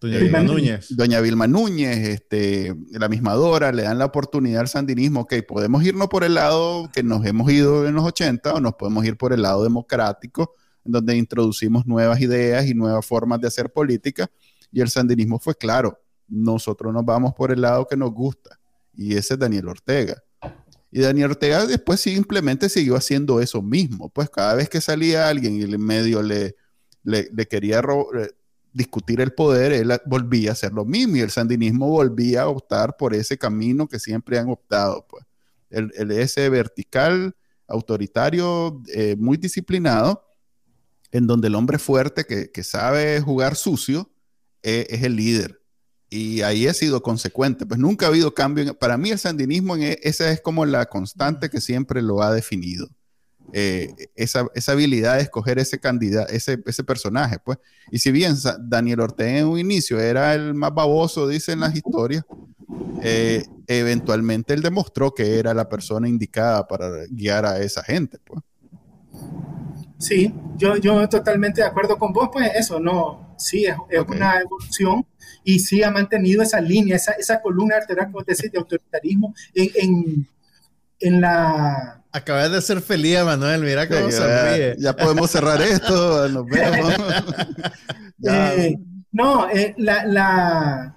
Doña 0.00 0.18
Vilma 0.18 0.42
Núñez. 0.42 0.86
Doña 0.96 1.20
Vilma 1.20 1.46
Núñez, 1.48 1.98
este, 2.08 2.74
la 2.92 3.08
misma 3.08 3.34
Dora, 3.34 3.72
le 3.72 3.82
dan 3.82 3.98
la 3.98 4.04
oportunidad 4.04 4.60
al 4.60 4.68
sandinismo, 4.68 5.22
ok, 5.22 5.34
podemos 5.46 5.84
irnos 5.84 6.06
por 6.06 6.22
el 6.22 6.34
lado 6.34 6.88
que 6.92 7.02
nos 7.02 7.26
hemos 7.26 7.50
ido 7.50 7.86
en 7.86 7.94
los 7.94 8.04
80 8.04 8.54
o 8.54 8.60
nos 8.60 8.74
podemos 8.74 9.04
ir 9.04 9.16
por 9.16 9.32
el 9.32 9.42
lado 9.42 9.64
democrático, 9.64 10.54
en 10.84 10.92
donde 10.92 11.16
introducimos 11.16 11.84
nuevas 11.84 12.20
ideas 12.20 12.66
y 12.66 12.74
nuevas 12.74 13.04
formas 13.04 13.40
de 13.40 13.48
hacer 13.48 13.72
política 13.72 14.30
y 14.72 14.80
el 14.80 14.88
sandinismo 14.88 15.38
fue 15.38 15.54
claro, 15.54 15.98
nosotros 16.26 16.92
nos 16.92 17.04
vamos 17.04 17.34
por 17.34 17.52
el 17.52 17.60
lado 17.60 17.86
que 17.86 17.96
nos 17.96 18.10
gusta. 18.12 18.58
Y 18.94 19.14
ese 19.16 19.34
es 19.34 19.40
Daniel 19.40 19.68
Ortega. 19.68 20.22
Y 20.90 21.00
Daniel 21.00 21.30
Ortega 21.30 21.66
después 21.66 22.00
simplemente 22.00 22.68
siguió 22.68 22.96
haciendo 22.96 23.40
eso 23.40 23.62
mismo. 23.62 24.08
Pues 24.08 24.30
cada 24.30 24.54
vez 24.54 24.68
que 24.68 24.80
salía 24.80 25.28
alguien 25.28 25.56
y 25.56 25.62
en 25.62 25.80
medio 25.80 26.22
le, 26.22 26.56
le, 27.02 27.46
quería 27.46 27.80
eh, 27.80 28.30
discutir 28.72 29.20
el 29.20 29.32
poder, 29.32 29.72
él 29.72 29.92
volvía 30.06 30.50
a 30.50 30.52
hacer 30.52 30.72
lo 30.72 30.84
mismo 30.84 31.16
y 31.16 31.20
el 31.20 31.30
sandinismo 31.30 31.88
volvía 31.88 32.42
a 32.42 32.48
optar 32.48 32.96
por 32.96 33.14
ese 33.14 33.38
camino 33.38 33.88
que 33.88 33.98
siempre 33.98 34.38
han 34.38 34.48
optado. 34.48 35.06
Pues. 35.08 35.24
El, 35.70 35.92
el 35.96 36.10
ese 36.12 36.48
vertical, 36.48 37.34
autoritario, 37.66 38.82
eh, 38.94 39.16
muy 39.18 39.36
disciplinado, 39.36 40.26
en 41.10 41.26
donde 41.26 41.48
el 41.48 41.54
hombre 41.54 41.78
fuerte 41.78 42.24
que, 42.24 42.50
que 42.50 42.62
sabe 42.62 43.20
jugar 43.20 43.54
sucio 43.54 44.11
es, 44.62 45.02
el 45.02 45.16
líder. 45.16 45.60
Y 46.10 46.42
ahí 46.42 46.66
he 46.66 46.74
sido 46.74 47.02
consecuente. 47.02 47.66
Pues 47.66 47.80
nunca 47.80 48.06
ha 48.06 48.08
habido 48.08 48.34
cambio. 48.34 48.74
para 48.78 48.98
mí 48.98 49.10
el 49.10 49.18
sandinismo, 49.18 49.76
e, 49.76 49.98
esa 50.02 50.30
es 50.30 50.40
como 50.40 50.66
la 50.66 50.86
constante 50.86 51.50
que 51.50 51.60
siempre 51.60 52.02
lo 52.02 52.22
ha 52.22 52.32
definido. 52.32 52.88
Eh, 53.52 53.94
esa, 54.14 54.46
esa, 54.54 54.72
habilidad 54.72 55.16
de 55.16 55.22
escoger 55.22 55.58
ese 55.58 55.78
candidato, 55.78 56.32
ese, 56.32 56.62
ese 56.64 56.84
personaje, 56.84 57.38
pues. 57.44 57.58
Y 57.90 57.98
si 57.98 58.12
bien 58.12 58.34
Daniel 58.60 59.00
Ortega 59.00 59.38
en 59.38 59.46
un 59.46 59.58
inicio 59.58 60.00
era 60.00 60.34
el 60.34 60.54
más 60.54 60.72
baboso, 60.72 61.26
dicen 61.26 61.60
las 61.60 61.74
historias, 61.74 62.24
eh, 63.02 63.44
eventualmente 63.66 64.54
él 64.54 64.62
demostró 64.62 65.12
que 65.12 65.38
era 65.38 65.52
la 65.54 65.68
persona 65.68 66.08
indicada 66.08 66.66
para 66.66 66.88
guiar 67.10 67.44
a 67.44 67.60
esa 67.60 67.82
gente, 67.82 68.18
pues. 68.24 68.40
Sí, 70.02 70.34
yo, 70.56 70.76
yo 70.78 71.08
totalmente 71.08 71.60
de 71.60 71.68
acuerdo 71.68 71.96
con 71.96 72.12
vos, 72.12 72.28
pues 72.32 72.50
eso, 72.56 72.80
no, 72.80 73.36
sí, 73.38 73.66
es, 73.66 73.76
una 74.08 74.40
evolución 74.40 75.06
y 75.44 75.60
sí 75.60 75.80
ha 75.84 75.92
mantenido 75.92 76.42
esa 76.42 76.60
línea, 76.60 76.96
esa, 76.96 77.12
esa 77.12 77.40
columna 77.40 77.76
vertebral, 77.76 78.10
como 78.10 78.24
te 78.24 78.32
decís, 78.32 78.50
de 78.50 78.58
autoritarismo 78.58 79.32
en, 79.54 79.70
en, 79.76 80.28
en 80.98 81.20
la... 81.20 82.02
Acabas 82.10 82.50
de 82.50 82.60
ser 82.62 82.80
feliz, 82.80 83.22
Manuel, 83.22 83.62
mira 83.62 83.88
cómo 83.88 84.10
se 84.10 84.56
ríe. 84.56 84.76
Ya 84.80 84.92
podemos 84.92 85.30
cerrar 85.30 85.62
esto, 85.62 86.28
nos 86.28 86.46
vemos. 86.46 86.94
Eh, 88.24 88.76
no, 89.10 89.50
eh, 89.50 89.74
la, 89.78 90.04
la, 90.06 90.96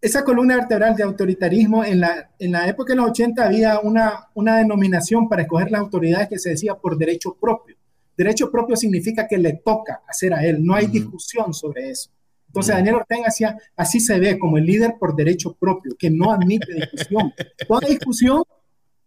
esa 0.00 0.22
columna 0.22 0.56
vertebral 0.56 0.94
de 0.94 1.02
autoritarismo, 1.02 1.84
en 1.84 2.00
la, 2.00 2.30
en 2.38 2.52
la 2.52 2.68
época 2.68 2.92
de 2.92 2.98
los 2.98 3.10
80 3.10 3.44
había 3.44 3.80
una, 3.80 4.28
una 4.34 4.58
denominación 4.58 5.28
para 5.28 5.42
escoger 5.42 5.72
las 5.72 5.80
autoridades 5.80 6.28
que 6.28 6.38
se 6.38 6.50
decía 6.50 6.76
por 6.76 6.96
derecho 6.96 7.36
propio. 7.40 7.75
Derecho 8.16 8.50
propio 8.50 8.76
significa 8.76 9.26
que 9.26 9.38
le 9.38 9.54
toca 9.64 10.02
hacer 10.08 10.32
a 10.32 10.44
él, 10.44 10.64
no 10.64 10.74
hay 10.74 10.86
discusión 10.86 11.52
sobre 11.52 11.90
eso. 11.90 12.10
Entonces 12.46 12.74
Daniel 12.74 12.96
Ortega 12.96 13.24
hacía, 13.26 13.56
así 13.76 14.00
se 14.00 14.18
ve 14.18 14.38
como 14.38 14.56
el 14.56 14.64
líder 14.64 14.94
por 14.98 15.14
derecho 15.14 15.54
propio, 15.54 15.94
que 15.98 16.08
no 16.10 16.32
admite 16.32 16.72
discusión. 16.72 17.34
Toda 17.68 17.86
discusión 17.86 18.42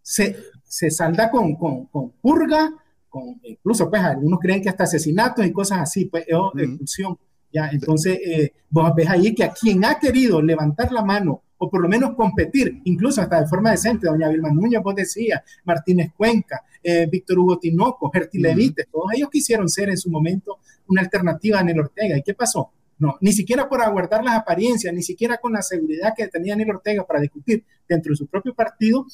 se, 0.01 0.35
se 0.63 0.91
salda 0.91 1.31
con, 1.31 1.55
con, 1.55 1.85
con, 1.87 2.11
purga, 2.11 2.71
con, 3.07 3.39
incluso 3.43 3.89
pues 3.89 4.03
algunos 4.03 4.39
creen 4.39 4.61
que 4.61 4.69
hasta 4.69 4.83
asesinatos 4.83 5.45
y 5.45 5.51
cosas 5.51 5.79
así, 5.79 6.05
pues 6.05 6.25
es 6.27 6.69
discusión. 6.69 7.17
¿ya? 7.51 7.69
Entonces, 7.69 8.19
eh, 8.23 8.53
vos 8.69 8.91
ves 8.95 9.09
ahí 9.09 9.33
que 9.33 9.45
a 9.45 9.51
quien 9.51 9.83
ha 9.83 9.97
querido 9.97 10.41
levantar 10.41 10.91
la 10.91 11.03
mano 11.03 11.41
o 11.59 11.69
por 11.69 11.81
lo 11.81 11.89
menos 11.89 12.15
competir, 12.15 12.81
incluso 12.85 13.21
hasta 13.21 13.41
de 13.41 13.47
forma 13.47 13.71
decente, 13.71 14.07
doña 14.07 14.29
Vilma 14.29 14.49
Núñez, 14.49 14.81
vos 14.81 14.95
decías, 14.95 15.41
Martínez 15.65 16.11
Cuenca, 16.15 16.63
eh, 16.81 17.07
Víctor 17.11 17.37
Hugo 17.37 17.59
Tinoco, 17.59 18.09
Gerti 18.09 18.39
Levite, 18.39 18.85
todos 18.91 19.11
ellos 19.13 19.29
quisieron 19.29 19.69
ser 19.69 19.89
en 19.89 19.97
su 19.97 20.09
momento 20.09 20.59
una 20.87 21.01
alternativa 21.01 21.59
a 21.59 21.63
Nel 21.63 21.79
Ortega. 21.79 22.17
¿Y 22.17 22.23
qué 22.23 22.33
pasó? 22.33 22.71
No, 22.97 23.17
ni 23.21 23.33
siquiera 23.33 23.67
por 23.67 23.81
aguardar 23.81 24.23
las 24.23 24.35
apariencias, 24.35 24.93
ni 24.93 25.03
siquiera 25.03 25.37
con 25.37 25.53
la 25.53 25.61
seguridad 25.61 26.13
que 26.15 26.27
tenía 26.27 26.55
Nel 26.55 26.69
Ortega 26.69 27.05
para 27.05 27.19
discutir 27.19 27.63
dentro 27.87 28.11
de 28.11 28.17
su 28.17 28.27
propio 28.27 28.53
partido, 28.53 29.05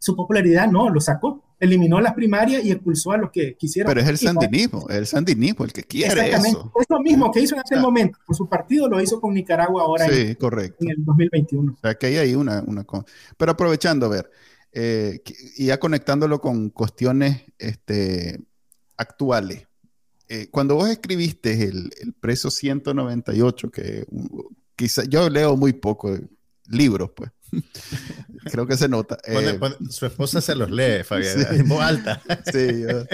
su 0.00 0.16
popularidad 0.16 0.66
no, 0.66 0.88
lo 0.88 0.98
sacó, 0.98 1.44
eliminó 1.60 2.00
las 2.00 2.14
primarias 2.14 2.64
y 2.64 2.72
expulsó 2.72 3.12
a 3.12 3.18
los 3.18 3.30
que 3.30 3.54
quisieron. 3.54 3.90
Pero 3.90 4.00
es 4.00 4.08
el 4.08 4.16
sandinismo, 4.16 4.88
el 4.88 5.06
sandinismo 5.06 5.66
el 5.66 5.74
que 5.74 5.82
quiere 5.84 6.30
eso. 6.30 6.72
Es 6.80 6.86
lo 6.88 7.00
mismo 7.00 7.30
que 7.30 7.40
hizo 7.40 7.54
en 7.54 7.60
aquel 7.60 7.80
momento, 7.80 8.18
por 8.26 8.34
su 8.34 8.48
partido 8.48 8.88
lo 8.88 8.98
hizo 8.98 9.20
con 9.20 9.34
Nicaragua 9.34 9.82
ahora 9.82 10.08
sí, 10.08 10.20
en, 10.20 10.34
correcto. 10.36 10.78
en 10.80 10.92
el 10.92 11.04
2021. 11.04 11.72
O 11.74 11.76
sea, 11.76 11.94
que 11.94 12.06
hay 12.06 12.16
ahí 12.16 12.34
una, 12.34 12.62
una 12.66 12.86
Pero 13.36 13.52
aprovechando, 13.52 14.06
a 14.06 14.08
ver, 14.08 14.30
eh, 14.72 15.22
y 15.58 15.66
ya 15.66 15.78
conectándolo 15.78 16.40
con 16.40 16.70
cuestiones 16.70 17.42
este, 17.58 18.40
actuales. 18.96 19.66
Eh, 20.28 20.48
cuando 20.50 20.76
vos 20.76 20.88
escribiste 20.88 21.64
el, 21.64 21.90
el, 22.00 22.14
preso 22.14 22.50
198, 22.50 23.70
que 23.70 24.06
quizá 24.76 25.04
yo 25.04 25.28
leo 25.28 25.58
muy 25.58 25.74
poco 25.74 26.16
libros, 26.70 27.10
pues. 27.14 27.30
Creo 28.50 28.66
que 28.66 28.76
se 28.76 28.88
nota. 28.88 29.18
Eh, 29.24 29.58
su 29.90 30.06
esposa 30.06 30.40
se 30.40 30.54
los 30.54 30.70
lee, 30.70 31.02
Fabián, 31.04 31.46
en 31.50 31.68
voz 31.68 31.82
alta. 31.82 32.22
sí, 32.52 32.82
yo, 32.82 33.04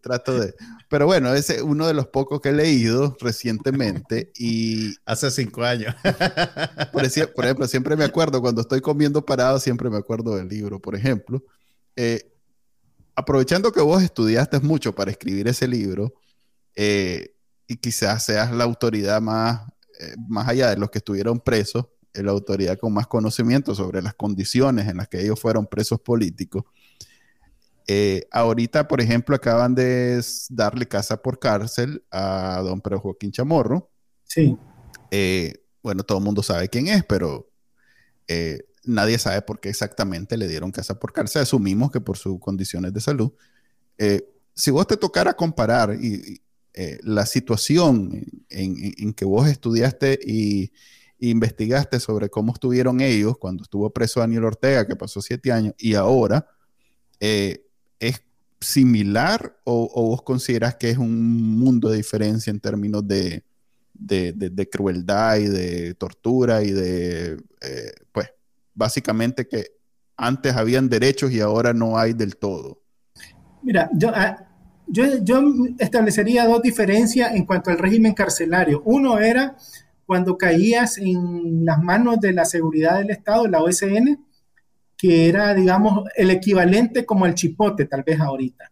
trato 0.00 0.38
de. 0.38 0.54
Pero 0.88 1.06
bueno, 1.06 1.34
ese 1.34 1.56
es 1.56 1.62
uno 1.62 1.86
de 1.86 1.94
los 1.94 2.08
pocos 2.08 2.40
que 2.40 2.50
he 2.50 2.52
leído 2.52 3.16
recientemente 3.20 4.32
y. 4.36 4.94
Hace 5.04 5.30
cinco 5.30 5.62
años. 5.62 5.94
por, 6.92 7.04
ejemplo, 7.04 7.66
siempre 7.66 7.96
me 7.96 8.04
acuerdo, 8.04 8.40
cuando 8.40 8.62
estoy 8.62 8.80
comiendo 8.80 9.24
parado, 9.24 9.58
siempre 9.58 9.90
me 9.90 9.98
acuerdo 9.98 10.36
del 10.36 10.48
libro, 10.48 10.80
por 10.80 10.94
ejemplo. 10.94 11.42
Eh, 11.96 12.32
aprovechando 13.14 13.72
que 13.72 13.80
vos 13.80 14.02
estudiaste 14.02 14.60
mucho 14.60 14.94
para 14.94 15.10
escribir 15.10 15.46
ese 15.48 15.68
libro, 15.68 16.14
eh, 16.74 17.34
y 17.66 17.76
quizás 17.76 18.24
seas 18.24 18.50
la 18.52 18.64
autoridad 18.64 19.20
más, 19.20 19.62
más 20.28 20.48
allá 20.48 20.70
de 20.70 20.78
los 20.78 20.90
que 20.90 20.98
estuvieron 20.98 21.38
presos, 21.38 21.86
la 22.14 22.32
autoridad 22.32 22.78
con 22.78 22.92
más 22.92 23.06
conocimiento 23.06 23.74
sobre 23.74 24.02
las 24.02 24.14
condiciones 24.14 24.88
en 24.88 24.98
las 24.98 25.08
que 25.08 25.20
ellos 25.20 25.40
fueron 25.40 25.66
presos 25.66 26.00
políticos. 26.00 26.64
Eh, 27.88 28.28
ahorita, 28.30 28.86
por 28.86 29.00
ejemplo, 29.00 29.34
acaban 29.34 29.74
de 29.74 30.22
darle 30.50 30.86
casa 30.86 31.20
por 31.20 31.38
cárcel 31.38 32.04
a 32.10 32.60
don 32.62 32.80
Pedro 32.80 33.00
Joaquín 33.00 33.32
Chamorro. 33.32 33.90
Sí. 34.24 34.56
Eh, 35.10 35.54
bueno, 35.82 36.02
todo 36.04 36.18
el 36.18 36.24
mundo 36.24 36.42
sabe 36.42 36.68
quién 36.68 36.88
es, 36.88 37.04
pero 37.04 37.50
eh, 38.28 38.60
nadie 38.84 39.18
sabe 39.18 39.42
por 39.42 39.60
qué 39.60 39.68
exactamente 39.68 40.36
le 40.36 40.48
dieron 40.48 40.70
casa 40.70 40.98
por 40.98 41.12
cárcel. 41.12 41.42
Asumimos 41.42 41.90
que 41.90 42.00
por 42.00 42.16
sus 42.16 42.38
condiciones 42.38 42.92
de 42.92 43.00
salud. 43.00 43.32
si 44.54 44.70
vos 44.70 44.86
te 44.86 44.96
tocara 44.96 45.34
comparar 45.34 45.96
y, 46.00 46.40
la 47.02 47.26
situación 47.26 48.24
en, 48.48 49.12
que 49.12 49.26
vos 49.26 49.46
estudiaste 49.46 50.18
y, 50.24 50.72
investigaste 51.30 52.00
sobre 52.00 52.28
cómo 52.28 52.52
estuvieron 52.52 53.00
ellos 53.00 53.38
cuando 53.38 53.62
estuvo 53.62 53.90
preso 53.90 54.20
Daniel 54.20 54.44
Ortega, 54.44 54.86
que 54.86 54.96
pasó 54.96 55.22
siete 55.22 55.52
años, 55.52 55.74
y 55.78 55.94
ahora, 55.94 56.46
eh, 57.20 57.64
¿es 58.00 58.22
similar 58.60 59.56
o, 59.64 59.88
vos 60.08 60.22
consideras 60.22 60.74
que 60.76 60.90
es 60.90 60.98
un 60.98 61.58
mundo 61.58 61.90
de 61.90 61.98
diferencia 61.98 62.50
en 62.50 62.60
términos 62.60 63.06
de, 63.06 63.44
de, 63.94 64.68
crueldad 64.70 65.36
y 65.36 65.46
de 65.46 65.94
tortura 65.94 66.62
y 66.62 66.72
de, 66.72 67.40
eh, 67.60 67.92
pues, 68.10 68.28
básicamente 68.74 69.46
que 69.46 69.66
antes 70.16 70.54
habían 70.54 70.88
derechos 70.88 71.30
y 71.32 71.40
ahora 71.40 71.72
no 71.72 71.98
hay 71.98 72.12
del 72.14 72.36
todo? 72.36 72.82
Mira, 73.62 73.90
yo, 73.94 74.10
ah, 74.14 74.48
yo, 74.88 75.22
yo 75.22 75.40
establecería 75.78 76.46
dos 76.46 76.62
diferencias 76.62 77.32
en 77.34 77.46
cuanto 77.46 77.70
al 77.70 77.78
régimen 77.78 78.12
carcelario. 78.12 78.82
Uno 78.84 79.18
era 79.18 79.56
cuando 80.12 80.36
caías 80.36 80.98
en 80.98 81.64
las 81.64 81.82
manos 81.82 82.20
de 82.20 82.34
la 82.34 82.44
seguridad 82.44 82.98
del 82.98 83.08
Estado, 83.08 83.48
la 83.48 83.62
OSN, 83.62 84.22
que 84.94 85.26
era, 85.26 85.54
digamos, 85.54 86.04
el 86.14 86.30
equivalente 86.30 87.06
como 87.06 87.24
el 87.24 87.32
chipote, 87.32 87.86
tal 87.86 88.02
vez 88.02 88.20
ahorita, 88.20 88.70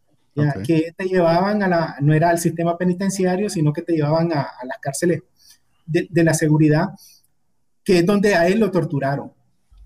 que 0.63 0.93
te 0.95 1.07
llevaban 1.07 1.63
a 1.63 1.69
la, 1.69 1.97
no 2.03 2.13
era 2.13 2.29
al 2.29 2.39
sistema 2.39 2.77
penitenciario, 2.77 3.49
sino 3.49 3.73
que 3.73 3.81
te 3.81 3.95
llevaban 3.95 4.31
a, 4.35 4.51
las 4.65 4.79
cárceles 4.83 5.23
de, 5.87 6.25
la 6.25 6.35
seguridad, 6.35 6.89
que 7.83 8.01
es 8.01 8.05
donde 8.05 8.35
a 8.35 8.47
él 8.47 8.61
lo 8.61 8.71
torturaron. 8.71 9.33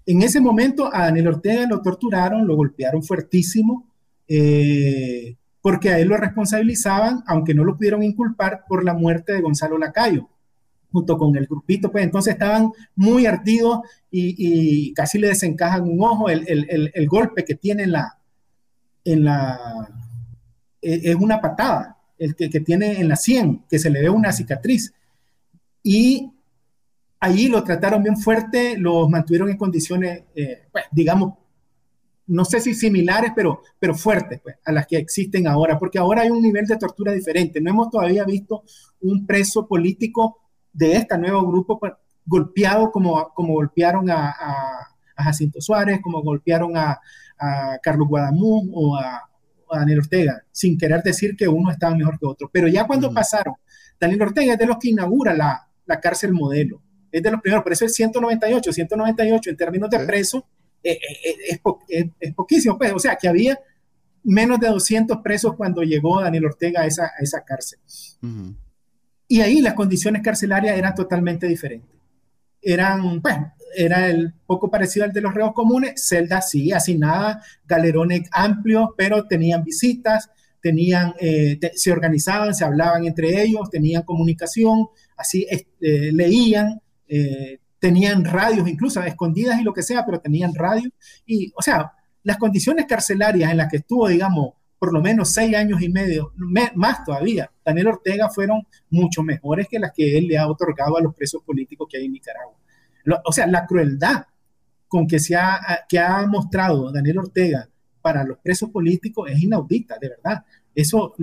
En 0.06 0.22
ese 0.22 0.40
momento 0.40 0.92
a 0.92 1.02
Daniel 1.04 1.28
Ortega 1.28 1.68
lo 1.68 1.82
torturaron, 1.82 2.48
lo 2.48 2.56
golpearon 2.56 3.04
fuertísimo, 3.04 3.86
eh, 4.26 5.36
porque 5.62 5.90
a 5.90 6.00
él 6.00 6.08
lo 6.08 6.16
responsabilizaban, 6.16 7.22
aunque 7.28 7.54
no 7.54 7.62
lo 7.62 7.76
pudieron 7.76 8.02
inculpar, 8.02 8.64
por 8.66 8.82
la 8.82 8.94
muerte 8.94 9.34
de 9.34 9.40
Gonzalo 9.40 9.78
Lacayo 9.78 10.30
junto 10.94 11.18
con 11.18 11.34
el 11.36 11.48
grupito, 11.48 11.90
pues 11.90 12.04
entonces 12.04 12.34
estaban 12.34 12.70
muy 12.94 13.26
ardidos 13.26 13.80
y, 14.12 14.94
casi 14.94 15.18
le 15.18 15.26
desencajan 15.26 15.82
un 15.82 16.00
ojo, 16.00 16.28
el, 16.30 16.44
el, 16.46 16.92
el, 16.94 17.08
golpe 17.08 17.44
que 17.44 17.56
tiene 17.56 17.82
en 17.82 17.90
la, 17.90 18.16
en 19.04 19.24
la, 19.24 19.88
e, 20.80 21.10
es 21.10 21.16
una 21.16 21.40
patada, 21.40 21.98
el 22.16 22.36
que, 22.36 22.48
que, 22.48 22.60
tiene 22.60 23.00
en 23.00 23.08
la 23.08 23.16
sien, 23.16 23.64
que 23.68 23.80
se 23.80 23.90
le 23.90 24.02
ve 24.02 24.08
una 24.08 24.30
cicatriz. 24.30 24.94
Y 25.82 26.30
allí 27.18 27.48
lo 27.48 27.64
trataron 27.64 28.00
bien 28.00 28.16
fuerte, 28.16 28.78
los 28.78 29.10
mantuvieron 29.10 29.50
en 29.50 29.56
condiciones, 29.56 30.22
eh, 30.36 30.68
pues, 30.70 30.84
digamos, 30.92 31.34
no 32.28 32.44
sé 32.44 32.60
si 32.60 32.72
similares, 32.72 33.32
pero, 33.34 33.62
pero 33.80 33.96
fuertes 33.96 34.40
pues, 34.40 34.56
a 34.64 34.70
las 34.70 34.86
que 34.86 34.96
existen 34.96 35.48
ahora, 35.48 35.76
porque 35.76 35.98
ahora 35.98 36.22
hay 36.22 36.30
un 36.30 36.40
nivel 36.40 36.66
de 36.66 36.76
tortura 36.76 37.10
diferente. 37.10 37.60
No 37.60 37.70
hemos 37.70 37.90
todavía 37.90 38.24
visto 38.24 38.62
un 39.00 39.26
preso 39.26 39.66
político 39.66 40.43
de 40.74 40.96
este 40.96 41.16
nuevo 41.16 41.46
grupo 41.46 41.78
pues, 41.78 41.92
golpeado 42.26 42.90
como, 42.90 43.32
como 43.32 43.54
golpearon 43.54 44.10
a, 44.10 44.30
a, 44.30 44.90
Jacinto 45.16 45.60
Suárez, 45.60 46.00
como 46.02 46.22
golpearon 46.22 46.76
a, 46.76 47.00
a 47.38 47.78
Carlos 47.80 48.08
Guadamú 48.08 48.68
o 48.74 48.96
a, 48.96 49.30
Daniel 49.72 50.00
Ortega, 50.00 50.40
sin 50.52 50.78
querer 50.78 51.02
decir 51.02 51.34
que 51.36 51.48
uno 51.48 51.70
estaba 51.72 51.96
mejor 51.96 52.16
que 52.16 52.26
otro. 52.26 52.48
Pero 52.52 52.68
ya 52.68 52.86
cuando 52.86 53.12
pasaron, 53.12 53.54
Daniel 53.98 54.22
Ortega 54.22 54.52
es 54.52 54.58
de 54.58 54.66
los 54.66 54.76
que 54.78 54.90
inaugura 54.90 55.34
la, 55.34 55.68
la 55.86 55.98
cárcel 55.98 56.32
modelo, 56.32 56.80
es 57.10 57.20
de 57.20 57.30
los 57.30 57.40
primeros, 57.40 57.64
por 57.64 57.72
eso 57.72 57.84
es 57.84 57.94
198, 57.94 58.72
198 58.72 59.50
en 59.50 59.56
términos 59.56 59.90
de 59.90 59.98
preso, 60.00 60.46
eh, 60.84 60.92
eh, 60.92 60.98
eh, 61.24 61.60
es, 61.88 62.06
es, 62.20 62.34
poquísimo, 62.34 62.78
pues, 62.78 62.92
o 62.92 62.98
sea, 63.00 63.16
que 63.16 63.26
había 63.26 63.58
menos 64.22 64.60
de 64.60 64.68
200 64.68 65.18
presos 65.22 65.54
cuando 65.56 65.82
llegó 65.82 66.20
Daniel 66.20 66.46
Ortega 66.46 66.82
a 66.82 66.86
esa, 66.86 67.06
a 67.06 67.22
esa 67.22 67.44
cárcel. 67.44 67.78
Y 69.28 69.40
ahí 69.40 69.60
las 69.60 69.74
condiciones 69.74 70.22
carcelarias 70.22 70.76
eran 70.76 70.94
totalmente 70.94 71.46
diferentes. 71.46 71.90
Eran, 72.60 73.20
bueno, 73.20 73.52
era 73.76 74.08
el 74.08 74.32
poco 74.46 74.70
parecido 74.70 75.04
al 75.04 75.12
de 75.12 75.20
los 75.20 75.34
reos 75.34 75.52
comunes, 75.52 76.06
celdas 76.06 76.50
sí, 76.50 76.70
nada, 76.96 77.42
galerones 77.66 78.28
amplios, 78.32 78.90
pero 78.96 79.26
tenían 79.26 79.64
visitas, 79.64 80.30
tenían, 80.60 81.14
eh, 81.20 81.58
se 81.74 81.92
organizaban, 81.92 82.54
se 82.54 82.64
hablaban 82.64 83.04
entre 83.04 83.42
ellos, 83.42 83.68
tenían 83.70 84.02
comunicación, 84.02 84.86
así 85.16 85.46
este, 85.50 86.12
leían, 86.12 86.80
eh, 87.06 87.58
tenían 87.78 88.24
radios, 88.24 88.66
incluso 88.68 89.02
escondidas 89.02 89.60
y 89.60 89.64
lo 89.64 89.74
que 89.74 89.82
sea, 89.82 90.04
pero 90.06 90.20
tenían 90.20 90.54
radios. 90.54 90.90
Y, 91.26 91.52
o 91.54 91.60
sea, 91.60 91.92
las 92.22 92.38
condiciones 92.38 92.86
carcelarias 92.86 93.50
en 93.50 93.58
las 93.58 93.68
que 93.68 93.78
estuvo, 93.78 94.08
digamos, 94.08 94.54
por 94.84 94.92
lo 94.92 95.00
menos 95.00 95.30
seis 95.30 95.56
años 95.56 95.80
y 95.80 95.88
medio, 95.88 96.34
más 96.74 97.04
todavía, 97.06 97.50
Daniel 97.64 97.86
Ortega 97.86 98.28
fueron 98.28 98.66
mucho 98.90 99.22
mejores 99.22 99.66
que 99.66 99.78
las 99.78 99.92
que 99.92 100.18
él 100.18 100.26
le 100.26 100.36
ha 100.36 100.46
otorgado 100.46 100.98
a 100.98 101.00
los 101.00 101.14
presos 101.14 101.42
políticos 101.42 101.88
que 101.90 101.96
hay 101.96 102.04
en 102.04 102.12
Nicaragua. 102.12 102.54
o 103.24 103.32
sea, 103.32 103.46
la 103.46 103.64
crueldad 103.64 104.26
con 104.86 105.06
que 105.06 105.18
se 105.18 105.36
ha, 105.36 105.86
que 105.88 105.98
ha 105.98 106.26
mostrado 106.26 106.92
Daniel 106.92 107.20
Ortega 107.20 107.66
para 108.02 108.24
los 108.24 108.36
presos 108.40 108.68
políticos 108.68 109.30
es 109.30 109.42
inaudita, 109.42 109.96
de 109.98 110.10
verdad. 110.10 110.44
Eso, 110.74 111.14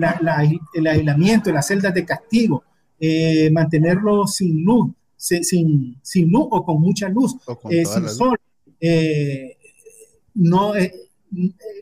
el 0.74 0.86
aislamiento, 0.88 1.52
las 1.52 1.68
celdas 1.68 1.94
de 1.94 2.04
castigo, 2.04 2.64
eh, 2.98 3.48
mantenerlos 3.52 4.34
sin 4.34 4.64
luz, 4.64 4.90
sin, 5.16 6.00
sin 6.02 6.30
luz 6.32 6.48
o 6.50 6.64
con 6.64 6.80
mucha 6.80 7.08
luz, 7.08 7.36
eh, 7.70 7.84
sin 7.84 8.08
sol, 8.08 8.36
eh, 8.80 9.56
no, 10.34 10.74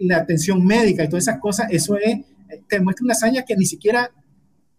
la 0.01 0.19
atención 0.19 0.65
médica 0.65 1.05
y 1.05 1.09
todas 1.09 1.25
esas 1.25 1.41
cosas, 1.41 1.69
eso 1.71 1.97
es, 1.97 2.19
te 2.69 2.81
muestra 2.81 3.05
una 3.05 3.13
hazaña 3.13 3.45
que 3.45 3.57
ni 3.57 3.67
siquiera, 3.67 4.11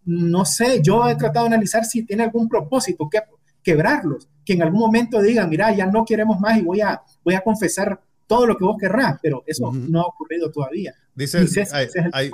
no 0.05 0.45
sé, 0.45 0.81
yo 0.81 1.07
he 1.07 1.15
tratado 1.15 1.45
de 1.45 1.53
analizar 1.53 1.85
si 1.85 2.03
tiene 2.03 2.23
algún 2.23 2.47
propósito, 2.47 3.09
que 3.09 3.19
quebrarlos, 3.63 4.27
que 4.43 4.53
en 4.53 4.63
algún 4.63 4.79
momento 4.79 5.21
digan, 5.21 5.49
mira, 5.49 5.75
ya 5.75 5.85
no 5.85 6.05
queremos 6.05 6.39
más 6.39 6.57
y 6.57 6.61
voy 6.61 6.81
a, 6.81 7.01
voy 7.23 7.35
a 7.35 7.41
confesar 7.41 7.99
todo 8.27 8.47
lo 8.47 8.57
que 8.57 8.63
vos 8.63 8.77
querrás, 8.79 9.19
pero 9.21 9.43
eso 9.45 9.71
no 9.73 10.01
ha 10.01 10.05
ocurrido 10.05 10.49
todavía. 10.51 10.95
Dice, 11.13 11.45
hay, 12.13 12.31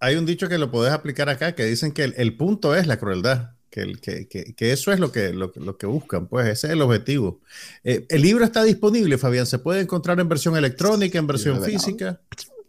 hay, 0.00 0.16
un 0.16 0.26
dicho 0.26 0.48
que 0.48 0.58
lo 0.58 0.70
podés 0.70 0.92
aplicar 0.92 1.28
acá, 1.28 1.54
que 1.54 1.64
dicen 1.64 1.92
que 1.92 2.04
el, 2.04 2.36
punto 2.36 2.74
es 2.74 2.86
la 2.86 2.98
crueldad. 2.98 3.52
Que, 3.70 4.26
que, 4.26 4.54
que, 4.54 4.72
eso 4.72 4.92
es 4.92 4.98
lo 4.98 5.12
que, 5.12 5.32
lo, 5.32 5.52
que 5.52 5.86
buscan, 5.86 6.26
pues 6.26 6.48
ese 6.48 6.66
es 6.66 6.72
el 6.72 6.82
objetivo. 6.82 7.40
Eh, 7.84 8.04
el 8.08 8.22
libro 8.22 8.44
está 8.44 8.64
disponible, 8.64 9.16
Fabián, 9.16 9.46
se 9.46 9.60
puede 9.60 9.82
encontrar 9.82 10.18
en 10.18 10.28
versión 10.28 10.56
electrónica, 10.56 11.18
en 11.18 11.26
versión 11.26 11.62
física. 11.62 12.20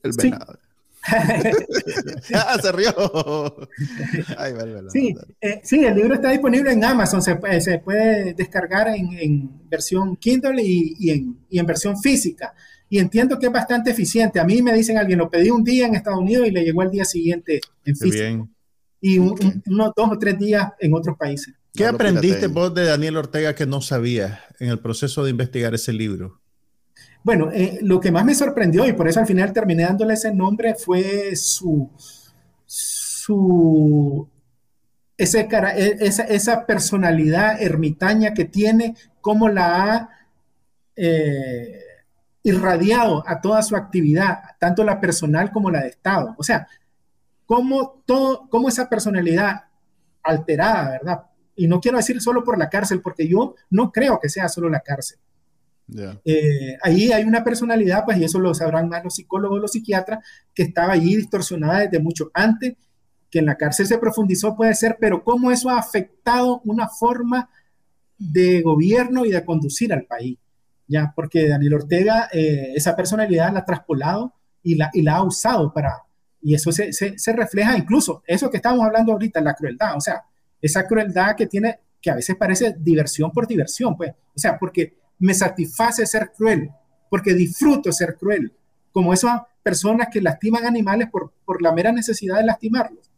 El 0.03 0.11
venado. 0.15 0.59
ah, 2.35 2.59
se 2.61 2.71
rió. 2.71 2.93
sí, 4.91 5.15
eh, 5.41 5.59
sí, 5.63 5.83
el 5.83 5.95
libro 5.95 6.13
está 6.13 6.29
disponible 6.29 6.71
en 6.71 6.83
Amazon, 6.83 7.23
se 7.23 7.35
puede, 7.37 7.59
se 7.59 7.79
puede 7.79 8.35
descargar 8.35 8.87
en, 8.89 9.17
en 9.17 9.49
versión 9.67 10.15
Kindle 10.17 10.61
y, 10.61 10.95
y, 10.99 11.09
en, 11.09 11.39
y, 11.49 11.57
en, 11.57 11.65
versión 11.65 11.99
física. 11.99 12.53
Y 12.87 12.99
entiendo 12.99 13.39
que 13.39 13.47
es 13.47 13.51
bastante 13.51 13.89
eficiente. 13.89 14.39
A 14.39 14.43
mí 14.43 14.61
me 14.61 14.73
dicen 14.73 14.99
alguien, 14.99 15.17
lo 15.17 15.29
pedí 15.29 15.49
un 15.49 15.63
día 15.63 15.87
en 15.87 15.95
Estados 15.95 16.19
Unidos 16.19 16.47
y 16.47 16.51
le 16.51 16.63
llegó 16.63 16.83
el 16.83 16.91
día 16.91 17.05
siguiente 17.05 17.61
en 17.83 17.95
física. 17.95 18.23
Bien 18.25 18.49
y 19.01 19.17
unos 19.17 19.91
dos 19.97 20.11
o 20.11 20.17
tres 20.17 20.37
días 20.37 20.71
en 20.79 20.93
otros 20.93 21.17
países. 21.17 21.53
¿Qué 21.73 21.85
aprendiste 21.85 22.47
vos 22.47 22.73
de 22.73 22.85
Daniel 22.85 23.17
Ortega 23.17 23.55
que 23.55 23.65
no 23.65 23.81
sabías 23.81 24.39
en 24.59 24.69
el 24.69 24.79
proceso 24.79 25.23
de 25.23 25.31
investigar 25.31 25.73
ese 25.73 25.91
libro? 25.91 26.39
Bueno, 27.23 27.49
eh, 27.51 27.79
lo 27.81 27.99
que 27.99 28.11
más 28.11 28.25
me 28.25 28.35
sorprendió, 28.35 28.85
y 28.85 28.93
por 28.93 29.07
eso 29.07 29.19
al 29.19 29.27
final 29.27 29.53
terminé 29.53 29.83
dándole 29.83 30.13
ese 30.13 30.33
nombre, 30.33 30.75
fue 30.75 31.35
su, 31.35 31.89
su 32.65 34.27
ese 35.17 35.47
cara, 35.47 35.77
e, 35.77 35.97
esa, 36.01 36.23
esa, 36.23 36.65
personalidad 36.65 37.61
ermitaña 37.61 38.33
que 38.33 38.45
tiene, 38.45 38.95
cómo 39.21 39.49
la 39.49 39.83
ha 39.83 40.09
eh, 40.95 41.79
irradiado 42.43 43.23
a 43.27 43.39
toda 43.39 43.61
su 43.61 43.75
actividad, 43.75 44.39
tanto 44.59 44.83
la 44.83 44.99
personal 44.99 45.51
como 45.51 45.69
la 45.69 45.81
de 45.83 45.89
Estado. 45.89 46.33
O 46.37 46.43
sea, 46.43 46.67
cómo, 47.45 48.03
todo, 48.05 48.47
cómo 48.49 48.69
esa 48.69 48.89
personalidad 48.89 49.65
alterada, 50.23 50.91
¿verdad? 50.91 51.21
Y 51.55 51.67
no 51.67 51.79
quiero 51.79 51.97
decir 51.97 52.21
solo 52.21 52.43
por 52.43 52.57
la 52.57 52.69
cárcel, 52.69 53.01
porque 53.01 53.27
yo 53.27 53.55
no 53.69 53.91
creo 53.91 54.19
que 54.19 54.29
sea 54.29 54.47
solo 54.49 54.69
la 54.69 54.79
cárcel. 54.79 55.19
Eh, 56.23 56.77
ahí 56.81 57.11
hay 57.11 57.23
una 57.23 57.43
personalidad, 57.43 58.05
pues, 58.05 58.17
y 58.17 58.23
eso 58.23 58.39
lo 58.39 58.53
sabrán 58.53 58.87
más 58.87 59.03
los 59.03 59.15
psicólogos, 59.15 59.59
los 59.59 59.71
psiquiatras, 59.71 60.25
que 60.53 60.63
estaba 60.63 60.93
allí 60.93 61.15
distorsionada 61.15 61.79
desde 61.79 61.99
mucho 61.99 62.31
antes, 62.33 62.75
que 63.29 63.39
en 63.39 63.45
la 63.45 63.55
cárcel 63.55 63.87
se 63.87 63.97
profundizó, 63.97 64.55
puede 64.55 64.73
ser, 64.73 64.97
pero 64.99 65.23
cómo 65.23 65.51
eso 65.51 65.69
ha 65.69 65.79
afectado 65.79 66.61
una 66.65 66.87
forma 66.87 67.49
de 68.17 68.61
gobierno 68.61 69.25
y 69.25 69.31
de 69.31 69.43
conducir 69.43 69.93
al 69.93 70.03
país, 70.03 70.37
ya, 70.87 71.11
porque 71.15 71.47
Daniel 71.47 71.75
Ortega, 71.75 72.29
eh, 72.31 72.73
esa 72.75 72.95
personalidad 72.95 73.53
la 73.53 73.59
ha 73.59 73.65
traspolado 73.65 74.33
y 74.63 74.75
la, 74.75 74.89
y 74.93 75.01
la 75.01 75.15
ha 75.15 75.23
usado 75.23 75.73
para, 75.73 76.03
y 76.41 76.55
eso 76.55 76.71
se, 76.71 76.91
se, 76.91 77.33
refleja 77.33 77.77
incluso, 77.77 78.23
eso 78.25 78.49
que 78.49 78.57
estamos 78.57 78.85
hablando 78.85 79.11
ahorita, 79.13 79.41
la 79.41 79.53
crueldad, 79.53 79.95
o 79.95 80.01
sea, 80.01 80.23
esa 80.61 80.87
crueldad 80.87 81.35
que 81.35 81.47
tiene, 81.47 81.79
que 82.01 82.09
a 82.09 82.15
veces 82.15 82.35
parece 82.35 82.75
diversión 82.79 83.31
por 83.31 83.47
diversión, 83.47 83.95
pues, 83.95 84.11
o 84.11 84.39
sea, 84.39 84.57
porque 84.57 84.97
me 85.19 85.33
satisface 85.33 86.05
ser 86.05 86.31
cruel, 86.35 86.71
porque 87.09 87.33
disfruto 87.33 87.91
ser 87.91 88.17
cruel, 88.17 88.53
como 88.91 89.13
esas 89.13 89.41
personas 89.61 90.07
que 90.11 90.21
lastiman 90.21 90.65
animales 90.65 91.09
por, 91.11 91.33
por 91.45 91.61
la 91.61 91.71
mera 91.71 91.91
necesidad 91.91 92.37
de 92.37 92.45
lastimarlos. 92.45 93.11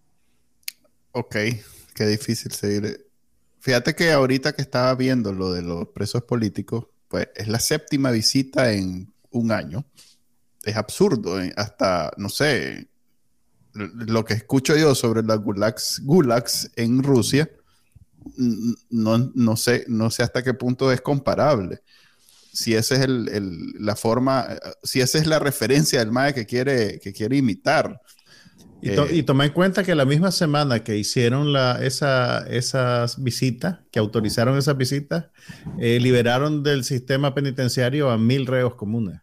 Ok, 1.11 1.35
qué 1.95 2.05
difícil 2.05 2.51
seguir. 2.51 3.07
Fíjate 3.59 3.95
que 3.95 4.11
ahorita 4.11 4.53
que 4.53 4.61
estaba 4.61 4.93
viendo 4.95 5.31
lo 5.31 5.53
de 5.53 5.61
los 5.61 5.87
presos 5.89 6.23
políticos, 6.23 6.87
pues 7.07 7.29
es 7.35 7.47
la 7.47 7.59
séptima 7.59 8.11
visita 8.11 8.73
en 8.73 9.13
un 9.31 9.51
año. 9.51 9.85
Es 10.63 10.75
absurdo, 10.75 11.41
eh, 11.41 11.53
hasta, 11.55 12.11
no 12.17 12.29
sé, 12.29 12.89
lo 13.73 14.23
que 14.25 14.33
escucho 14.33 14.75
yo 14.77 14.95
sobre 14.95 15.23
las 15.23 15.39
gulags, 15.39 16.01
gulags 16.03 16.71
en 16.75 17.03
Rusia, 17.03 17.49
no, 18.89 19.31
no, 19.33 19.57
sé, 19.57 19.85
no 19.87 20.09
sé 20.09 20.23
hasta 20.23 20.43
qué 20.43 20.53
punto 20.53 20.91
es 20.91 21.01
comparable. 21.01 21.81
Si 22.51 22.75
esa 22.75 22.95
es 22.95 23.01
el, 23.01 23.73
la 23.79 23.95
forma, 23.95 24.47
si 24.83 25.01
esa 25.01 25.17
es 25.17 25.25
la 25.25 25.39
referencia 25.39 25.99
del 25.99 26.11
MAE 26.11 26.33
que 26.33 26.45
quiere, 26.45 26.99
que 26.99 27.11
quiere 27.11 27.37
imitar. 27.37 27.99
Y, 28.81 28.89
eh, 28.89 29.23
toma 29.23 29.45
en 29.45 29.53
cuenta 29.53 29.83
que 29.83 29.95
la 29.95 30.05
misma 30.05 30.31
semana 30.31 30.83
que 30.83 30.97
hicieron 30.97 31.53
la, 31.53 31.83
esa, 31.83 32.45
esas 32.47 33.23
visitas, 33.23 33.79
que 33.91 33.99
autorizaron 33.99 34.57
esas 34.57 34.77
visitas, 34.77 35.27
eh, 35.79 35.99
liberaron 35.99 36.63
del 36.63 36.83
sistema 36.83 37.33
penitenciario 37.33 38.11
a 38.11 38.17
mil 38.17 38.45
reos 38.45 38.75
comunes. 38.75 39.22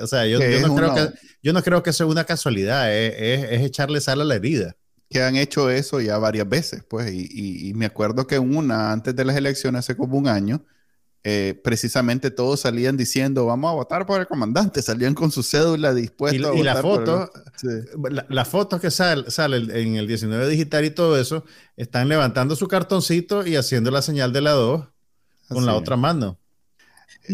O 0.00 0.06
sea, 0.06 0.26
yo, 0.26 0.38
yo 0.40 0.66
no 0.66 0.74
creo 0.74 0.94
que 0.94 1.08
yo 1.42 1.52
no 1.52 1.62
creo 1.62 1.82
que 1.82 1.92
sea 1.92 2.06
una 2.06 2.24
casualidad, 2.24 2.94
es, 2.94 3.62
echarle 3.62 4.00
sal 4.00 4.20
a 4.20 4.24
la 4.24 4.36
herida. 4.36 4.76
Que 5.10 5.22
han 5.22 5.36
hecho 5.36 5.68
eso 5.68 6.00
ya 6.00 6.16
varias 6.16 6.48
veces, 6.48 6.84
pues, 6.88 7.12
y, 7.12 7.72
me 7.74 7.84
acuerdo 7.84 8.26
que 8.26 8.38
una, 8.38 8.92
antes 8.92 9.14
de 9.14 9.24
las 9.24 9.36
elecciones, 9.36 9.80
hace 9.80 9.96
como 9.96 10.16
un 10.16 10.26
año, 10.26 10.64
eh, 11.24 11.60
precisamente 11.62 12.30
todos 12.30 12.60
salían 12.60 12.96
diciendo, 12.96 13.44
vamos 13.44 13.70
a 13.70 13.74
votar 13.74 14.06
por 14.06 14.20
el 14.20 14.26
comandante, 14.26 14.80
salían 14.82 15.14
con 15.14 15.30
su 15.30 15.42
cédula 15.42 15.92
dispuesta 15.92 16.54
y, 16.54 16.60
y 16.60 16.62
la 16.62 16.76
foto, 16.76 17.30
la, 18.28 18.44
foto 18.44 18.80
que 18.80 18.90
sale, 18.90 19.30
sale 19.30 19.58
en 19.82 19.96
el 19.96 20.08
19 20.08 20.48
digital 20.48 20.84
y 20.84 20.90
todo 20.90 21.18
eso, 21.20 21.44
están 21.76 22.08
levantando 22.08 22.56
su 22.56 22.66
cartoncito 22.66 23.46
y 23.46 23.56
haciendo 23.56 23.90
la 23.90 24.02
señal 24.02 24.32
de 24.32 24.40
la 24.40 24.52
2 24.52 24.88
con 25.48 25.66
la 25.66 25.74
otra 25.74 25.96
mano. 25.96 26.38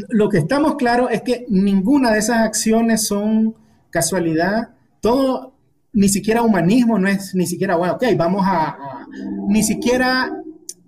Lo 0.09 0.29
que 0.29 0.39
estamos 0.39 0.77
claros 0.77 1.11
es 1.11 1.23
que 1.23 1.47
ninguna 1.49 2.13
de 2.13 2.19
esas 2.19 2.39
acciones 2.39 3.07
son 3.07 3.55
casualidad, 3.91 4.71
todo, 5.01 5.55
ni 5.93 6.09
siquiera 6.09 6.43
humanismo, 6.43 6.99
no 6.99 7.09
es 7.09 7.35
ni 7.35 7.47
siquiera, 7.47 7.77
bueno, 7.77 7.95
ok, 7.95 8.05
vamos 8.17 8.43
a, 8.47 8.77
ni 9.49 9.63
siquiera 9.63 10.31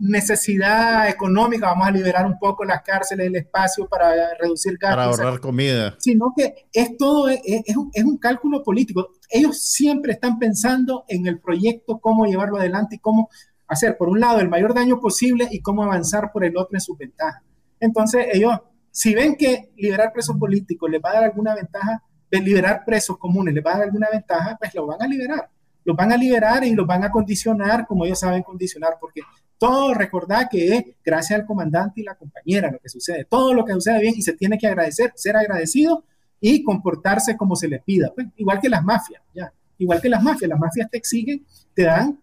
necesidad 0.01 1.09
económica, 1.09 1.67
vamos 1.67 1.89
a 1.89 1.91
liberar 1.91 2.27
un 2.27 2.39
poco 2.39 2.65
las 2.65 2.83
cárceles, 2.83 3.27
el 3.27 3.37
espacio 3.37 3.87
para 3.87 4.35
reducir 4.39 4.79
gastos. 4.79 4.97
Para 4.97 5.05
ahorrar 5.05 5.41
comida. 5.41 5.95
Sino 5.99 6.33
que 6.35 6.67
es 6.73 6.97
todo, 6.97 7.29
es, 7.29 7.41
es, 7.45 7.77
un, 7.77 7.91
es, 7.93 8.05
un, 8.05 8.17
cálculo 8.17 8.63
político. 8.63 9.11
Ellos 9.29 9.61
siempre 9.61 10.13
están 10.13 10.39
pensando 10.39 11.05
en 11.07 11.27
el 11.27 11.39
proyecto, 11.39 11.99
cómo 11.99 12.25
llevarlo 12.25 12.57
adelante 12.57 12.97
y 12.97 12.99
cómo 12.99 13.29
hacer, 13.69 13.97
por 13.97 14.09
un 14.09 14.21
lado, 14.21 14.41
el 14.41 14.49
mayor 14.49 14.75
daño 14.75 14.99
posible 15.01 15.49
y 15.51 15.61
cómo 15.61 15.85
avanzar 15.85 16.33
por 16.33 16.45
el 16.45 16.57
otro 16.57 16.77
en 16.77 16.81
su 16.81 16.97
ventaja. 16.97 17.43
Entonces, 17.79 18.27
ellos, 18.33 18.59
si 18.91 19.15
ven 19.15 19.37
que 19.37 19.71
liberar 19.77 20.13
presos 20.13 20.37
políticos 20.37 20.91
les 20.91 21.01
va 21.01 21.11
a 21.11 21.15
dar 21.15 21.25
alguna 21.25 21.55
ventaja, 21.55 22.03
de 22.31 22.41
liberar 22.41 22.85
presos 22.85 23.19
comunes 23.19 23.55
les 23.55 23.65
va 23.65 23.73
a 23.73 23.79
dar 23.79 23.83
alguna 23.85 24.09
ventaja, 24.11 24.57
pues 24.59 24.75
lo 24.75 24.87
van 24.87 25.03
a 25.03 25.07
liberar. 25.07 25.49
Los 25.85 25.97
van 25.97 26.13
a 26.13 26.17
liberar 26.17 26.63
y 26.65 26.75
los 26.75 26.87
van 26.87 27.05
a 27.05 27.11
condicionar 27.11 27.87
como 27.87 28.05
ellos 28.05 28.21
saben 28.21 28.43
condicionar, 28.43 28.99
porque 29.01 29.23
todo 29.59 29.95
recordad 29.95 30.49
que 30.51 30.77
es 30.77 30.85
gracias 31.05 31.41
al 31.41 31.47
comandante 31.47 32.01
y 32.01 32.05
la 32.05 32.15
compañera 32.15 32.71
lo 32.71 32.79
que 32.79 32.89
sucede. 32.89 33.25
Todo 33.25 33.55
lo 33.55 33.65
que 33.65 33.73
sucede 33.73 34.01
bien 34.01 34.15
y 34.17 34.23
se 34.23 34.35
tiene 34.35 34.59
que 34.59 34.67
agradecer, 34.67 35.13
ser 35.17 35.37
agradecido 35.37 36.05
y 36.41 36.63
comportarse 36.63 37.37
como 37.37 37.57
se 37.57 37.69
les 37.69 37.83
pida. 37.83 38.13
Pues, 38.15 38.29
igual 38.37 38.61
que 38.61 38.69
las 38.69 38.83
mafias, 38.83 39.23
ya. 39.35 39.53
Igual 39.79 40.01
que 40.01 40.09
las 40.09 40.23
mafias. 40.23 40.49
Las 40.49 40.59
mafias 40.59 40.91
te 40.91 40.99
exigen, 40.99 41.45
te 41.75 41.83
dan. 41.83 42.19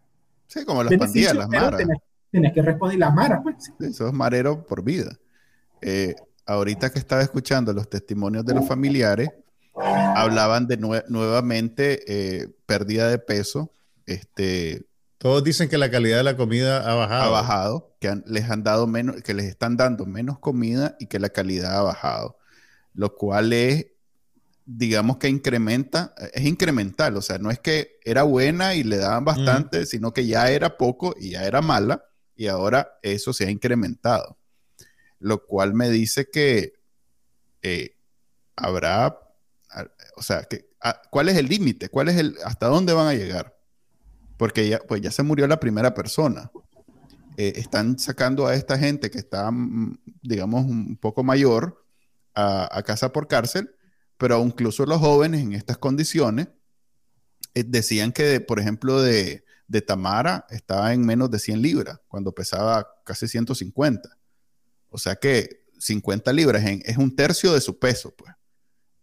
Sí, 0.48 0.66
como 0.66 0.84
las 0.84 0.94
pandillas, 0.96 1.36
las 1.36 1.50
maras. 1.50 1.84
Tenés, 2.32 2.54
que 2.54 2.62
responder 2.62 3.00
las 3.00 3.14
maras, 3.14 3.40
pues. 3.42 3.56
Sí. 3.60 3.72
Eso 3.80 4.08
es 4.08 4.14
marero 4.14 4.66
por 4.66 4.84
vida. 4.84 5.18
Eh, 5.82 6.16
ahorita 6.48 6.90
que 6.92 7.00
estaba 7.00 7.22
escuchando 7.22 7.74
los 7.74 7.90
testimonios 7.90 8.46
de 8.46 8.56
los 8.56 8.68
familiares, 8.68 9.30
hablaban 9.76 10.68
de 10.68 10.78
nuevamente 10.78 12.04
eh, 12.08 12.50
pérdida 12.66 13.10
de 13.10 13.20
peso. 13.20 13.72
Este, 14.06 14.88
Todos 15.18 15.44
dicen 15.44 15.70
que 15.70 15.78
la 15.78 15.92
calidad 15.92 16.18
de 16.18 16.24
la 16.24 16.38
comida 16.38 16.90
ha 16.90 16.96
bajado. 16.96 17.24
Ha 17.24 17.30
bajado, 17.30 17.96
que 18.00 18.22
les 18.26 18.50
han 18.50 18.64
dado 18.64 18.88
menos, 18.88 19.22
que 19.22 19.34
les 19.34 19.46
están 19.46 19.78
dando 19.78 20.06
menos 20.06 20.40
comida 20.40 20.96
y 21.00 21.08
que 21.08 21.20
la 21.20 21.30
calidad 21.30 21.78
ha 21.78 21.84
bajado. 21.84 22.38
Lo 22.94 23.14
cual 23.16 23.54
es, 23.54 23.88
digamos 24.66 25.18
que 25.18 25.30
incrementa, 25.30 26.16
es 26.34 26.46
incremental. 26.46 27.18
O 27.18 27.22
sea, 27.22 27.38
no 27.38 27.52
es 27.52 27.60
que 27.60 28.00
era 28.04 28.24
buena 28.24 28.74
y 28.74 28.84
le 28.84 28.98
daban 28.98 29.26
bastante, 29.26 29.86
sino 29.86 30.14
que 30.14 30.26
ya 30.26 30.50
era 30.50 30.78
poco 30.78 31.14
y 31.20 31.32
ya 31.32 31.46
era 31.46 31.62
mala 31.62 32.04
y 32.36 32.48
ahora 32.48 33.00
eso 33.02 33.34
se 33.34 33.46
ha 33.46 33.52
incrementado. 33.52 34.37
Lo 35.20 35.46
cual 35.46 35.74
me 35.74 35.90
dice 35.90 36.30
que 36.30 36.74
eh, 37.62 37.96
habrá 38.56 39.28
o 40.16 40.22
sea, 40.22 40.48
¿cuál 41.10 41.30
es 41.30 41.38
el 41.38 41.48
límite? 41.48 41.90
¿Cuál 41.90 42.10
es 42.10 42.18
el, 42.18 42.36
hasta 42.44 42.68
dónde 42.68 42.94
van 42.94 43.08
a 43.08 43.14
llegar? 43.14 43.58
Porque 44.38 44.68
ya, 44.68 44.80
pues 44.80 45.02
ya 45.02 45.12
se 45.12 45.24
murió 45.24 45.48
la 45.48 45.60
primera 45.60 45.94
persona. 45.94 46.52
Eh, 47.38 47.54
están 47.58 48.00
sacando 48.00 48.48
a 48.48 48.56
esta 48.56 48.78
gente 48.78 49.12
que 49.12 49.20
está, 49.20 49.52
mm, 49.52 50.00
digamos, 50.22 50.66
un 50.66 50.98
poco 50.98 51.24
mayor 51.24 51.84
a, 52.34 52.84
casa 52.84 53.12
por 53.12 53.28
cárcel, 53.28 53.76
pero 54.18 54.40
incluso 54.44 54.86
los 54.86 55.00
jóvenes 55.00 55.42
en 55.42 55.54
estas 55.54 55.78
condiciones 55.78 56.50
eh, 57.56 57.64
decían 57.64 58.12
que, 58.12 58.40
por 58.42 58.60
ejemplo, 58.60 59.02
de, 59.02 59.44
de 59.68 59.82
Tamara 59.82 60.46
estaba 60.52 60.94
en 60.94 61.04
menos 61.04 61.32
de 61.32 61.40
100 61.40 61.62
libras, 61.62 62.00
cuando 62.08 62.32
pesaba 62.34 62.88
casi 63.04 63.28
150. 63.28 64.17
O 64.90 64.98
sea 64.98 65.16
que 65.16 65.66
50 65.80 66.34
libras 66.34 66.64
es 66.66 66.98
un 66.98 67.16
tercio 67.16 67.54
de 67.54 67.62
su 67.62 67.78
peso, 67.80 68.14
pues. 68.16 68.34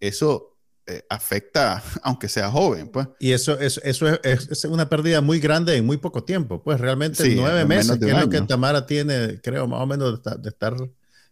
Eso 0.01 0.59
eh, 0.87 1.03
afecta, 1.09 1.83
aunque 2.03 2.29
sea 2.29 2.51
joven, 2.51 2.89
pues. 2.89 3.09
Y 3.19 3.33
eso, 3.33 3.59
eso, 3.59 3.81
eso 3.85 4.09
es, 4.23 4.51
es, 4.51 4.65
una 4.65 4.89
pérdida 4.89 5.21
muy 5.21 5.41
grande 5.41 5.77
en 5.77 5.87
muy 5.87 5.97
poco 5.97 6.25
tiempo, 6.25 6.63
pues 6.63 6.79
realmente 6.79 7.27
nueve 7.35 7.65
meses, 7.65 7.99
que 7.99 8.11
es 8.11 8.21
lo 8.21 8.29
que 8.29 8.43
Tamara 8.43 8.87
tiene, 8.87 9.41
creo, 9.41 9.67
más 9.67 9.81
o 9.81 9.87
menos 9.87 10.23
de 10.23 10.49
estar, 10.49 10.77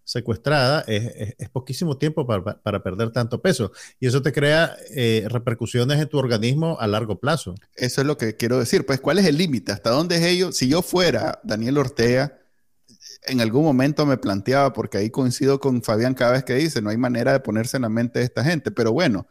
secuestrada, 0.05 0.85
es, 0.89 1.35
es, 1.39 1.49
poquísimo 1.49 1.97
tiempo 1.97 2.27
para, 2.27 2.61
para, 2.61 2.83
perder 2.83 3.11
tanto 3.11 3.41
peso. 3.41 3.73
Y 4.01 4.07
eso 4.07 4.21
te 4.21 4.33
crea 4.33 4.75
eh, 4.97 5.27
repercusiones 5.29 6.01
en 6.01 6.09
tu 6.09 6.19
organismo 6.19 6.77
a 6.81 6.87
largo 6.87 7.21
plazo. 7.21 7.55
Eso 7.77 8.01
es 8.01 8.07
lo 8.07 8.17
que 8.17 8.37
quiero 8.37 8.59
decir, 8.59 8.85
pues, 8.85 9.01
¿cuál 9.01 9.19
es 9.19 9.27
el 9.27 9.37
límite? 9.37 9.71
¿Hasta 9.71 9.91
dónde 9.91 10.17
es 10.17 10.23
ello? 10.23 10.51
Si 10.51 10.69
yo 10.69 10.83
fuera 10.83 11.41
Daniel 11.45 11.79
Ortega, 11.79 12.42
en 13.25 13.41
algún 13.41 13.65
momento 13.65 14.05
me 14.07 14.17
planteaba, 14.17 14.73
porque 14.73 14.99
ahí 14.99 15.11
coincido 15.11 15.61
con 15.61 15.83
Fabián 15.83 16.15
cada 16.15 16.33
vez 16.33 16.45
que 16.45 16.55
dice, 16.55 16.83
no 16.83 16.91
hay 16.91 16.97
manera 16.97 17.33
de 17.33 17.41
ponerse 17.41 17.77
en 17.77 17.83
la 17.83 17.89
mente 17.89 18.19
de 18.19 18.25
esta 18.25 18.43
gente, 18.45 18.71
pero 18.71 18.93
bueno, 18.93 19.27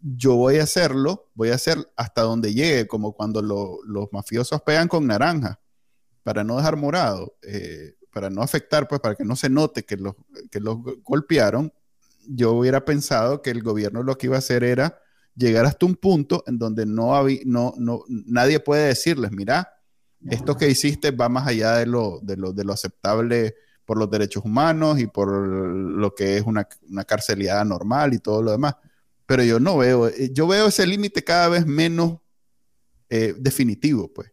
yo 0.00 0.36
voy 0.36 0.58
a 0.58 0.62
hacerlo, 0.62 1.30
voy 1.34 1.50
a 1.50 1.56
hacer 1.56 1.78
hasta 1.96 2.22
donde 2.22 2.54
llegue, 2.54 2.86
como 2.86 3.12
cuando 3.12 3.42
los 3.42 4.08
mafiosos 4.12 4.62
pegan 4.62 4.88
con 4.88 5.06
naranja, 5.06 5.60
para 6.22 6.44
no 6.44 6.56
dejar 6.56 6.76
morado, 6.76 7.36
eh, 7.42 7.96
para 8.12 8.30
no 8.30 8.42
afectar, 8.42 8.88
pues 8.88 9.00
para 9.00 9.14
que 9.14 9.24
no 9.24 9.36
se 9.36 9.48
note 9.48 9.84
que 9.84 9.96
los, 9.96 10.14
que 10.50 10.60
los 10.60 10.78
golpearon, 11.02 11.72
yo 12.26 12.52
hubiera 12.52 12.84
pensado 12.84 13.42
que 13.42 13.50
el 13.50 13.62
gobierno 13.62 14.02
lo 14.02 14.16
que 14.18 14.26
iba 14.26 14.36
a 14.36 14.40
hacer 14.40 14.64
era 14.64 15.00
llegar 15.34 15.64
hasta 15.66 15.86
un 15.86 15.94
punto 15.94 16.42
en 16.46 16.58
donde 16.58 16.84
no, 16.84 17.14
no, 17.46 17.74
no 17.78 18.04
nadie 18.08 18.60
puede 18.60 18.88
decirles, 18.88 19.30
mira, 19.32 19.77
esto 20.28 20.56
que 20.56 20.68
hiciste 20.68 21.10
va 21.10 21.28
más 21.28 21.46
allá 21.46 21.76
de 21.76 21.86
lo, 21.86 22.20
de 22.22 22.36
lo, 22.36 22.52
de 22.52 22.64
lo 22.64 22.72
aceptable 22.72 23.54
por 23.84 23.98
los 23.98 24.10
derechos 24.10 24.44
humanos 24.44 24.98
y 24.98 25.06
por 25.06 25.28
lo 25.28 26.14
que 26.14 26.36
es 26.36 26.42
una, 26.44 26.68
una 26.90 27.04
carceliada 27.04 27.64
normal 27.64 28.14
y 28.14 28.18
todo 28.18 28.42
lo 28.42 28.50
demás 28.50 28.74
pero 29.28 29.44
yo 29.44 29.60
no 29.60 29.76
veo, 29.76 30.08
eh, 30.08 30.30
yo 30.32 30.46
veo 30.46 30.68
ese 30.68 30.86
límite 30.86 31.22
cada 31.22 31.50
vez 31.50 31.66
menos 31.66 32.16
eh, 33.10 33.34
definitivo, 33.38 34.10
pues. 34.10 34.32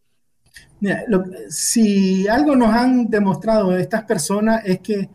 Mira, 0.79 1.03
si 1.49 2.25
algo 2.29 2.55
nos 2.55 2.73
han 2.73 3.09
demostrado 3.09 3.77
estas 3.77 4.05
personas 4.05 4.61
es 4.63 4.79
que 4.79 5.09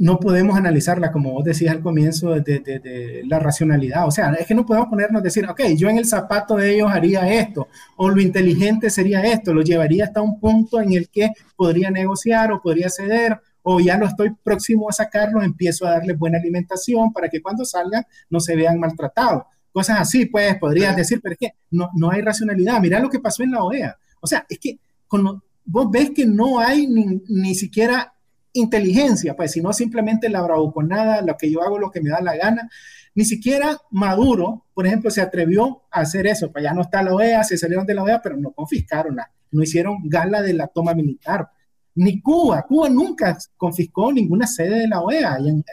no 0.00 0.18
podemos 0.18 0.56
analizarla, 0.56 1.12
como 1.12 1.32
vos 1.32 1.44
decías 1.44 1.74
al 1.74 1.82
comienzo, 1.82 2.30
de, 2.30 2.58
de, 2.60 3.22
la 3.26 3.38
racionalidad. 3.38 4.06
O 4.06 4.10
sea, 4.10 4.32
es 4.32 4.46
que 4.46 4.54
no 4.54 4.64
podemos 4.64 4.88
ponernos 4.88 5.20
a 5.20 5.22
decir, 5.22 5.46
ok, 5.46 5.60
yo 5.76 5.90
en 5.90 5.98
el 5.98 6.06
zapato 6.06 6.56
de 6.56 6.74
ellos 6.74 6.90
haría 6.90 7.30
esto, 7.30 7.68
o 7.96 8.08
lo 8.08 8.20
inteligente 8.20 8.88
sería 8.88 9.20
esto, 9.20 9.52
lo 9.52 9.60
llevaría 9.60 10.04
hasta 10.04 10.22
un 10.22 10.40
punto 10.40 10.80
en 10.80 10.94
el 10.94 11.10
que 11.10 11.30
podría 11.54 11.90
negociar 11.90 12.50
o 12.50 12.62
podría 12.62 12.88
ceder 12.88 13.38
o 13.62 13.78
ya 13.78 13.98
lo 13.98 14.06
estoy 14.06 14.30
próximo 14.42 14.88
a 14.88 14.92
sacarlo, 14.92 15.42
empiezo 15.42 15.86
a 15.86 15.90
darles 15.90 16.18
buena 16.18 16.38
alimentación 16.38 17.12
para 17.12 17.28
que 17.28 17.42
cuando 17.42 17.66
salgan 17.66 18.04
no 18.30 18.40
se 18.40 18.56
vean 18.56 18.80
maltratados. 18.80 19.42
Cosas 19.70 20.00
así, 20.00 20.24
pues 20.24 20.56
podrías 20.56 20.96
decir, 20.96 21.20
pero 21.22 21.34
es 21.34 21.38
que 21.38 21.54
no, 21.72 21.90
no 21.94 22.10
hay 22.10 22.22
racionalidad. 22.22 22.80
Mira 22.80 23.00
lo 23.00 23.10
que 23.10 23.20
pasó 23.20 23.42
en 23.42 23.50
la 23.50 23.62
OEA. 23.62 23.98
O 24.20 24.26
sea, 24.26 24.46
es 24.48 24.58
que 24.58 24.78
vos 25.66 25.90
ves 25.90 26.10
que 26.10 26.24
no 26.24 26.58
hay 26.58 26.86
ni, 26.86 27.22
ni 27.28 27.54
siquiera 27.54 28.14
inteligencia, 28.52 29.34
pues, 29.34 29.52
sino 29.52 29.72
simplemente 29.72 30.28
la 30.28 30.42
bravuconada, 30.42 31.22
lo 31.22 31.36
que 31.36 31.50
yo 31.50 31.62
hago, 31.62 31.78
lo 31.78 31.90
que 31.90 32.00
me 32.00 32.10
da 32.10 32.20
la 32.20 32.36
gana. 32.36 32.68
Ni 33.14 33.24
siquiera 33.24 33.76
Maduro, 33.90 34.66
por 34.74 34.86
ejemplo, 34.86 35.10
se 35.10 35.20
atrevió 35.20 35.82
a 35.90 36.00
hacer 36.00 36.26
eso. 36.26 36.50
Pues 36.52 36.64
ya 36.64 36.72
no 36.72 36.82
está 36.82 37.02
la 37.02 37.14
OEA, 37.14 37.44
se 37.44 37.58
salieron 37.58 37.86
de 37.86 37.94
la 37.94 38.02
OEA, 38.02 38.20
pero 38.22 38.36
no 38.36 38.52
confiscaron, 38.52 39.16
no 39.50 39.62
hicieron 39.62 39.98
gala 40.04 40.42
de 40.42 40.54
la 40.54 40.68
toma 40.68 40.94
militar 40.94 41.48
ni 41.94 42.20
Cuba. 42.20 42.64
Cuba 42.66 42.88
nunca 42.88 43.36
confiscó 43.56 44.12
ninguna 44.12 44.46
sede 44.46 44.80
de 44.80 44.88
la 44.88 45.00
OEA 45.00 45.38
en, 45.38 45.64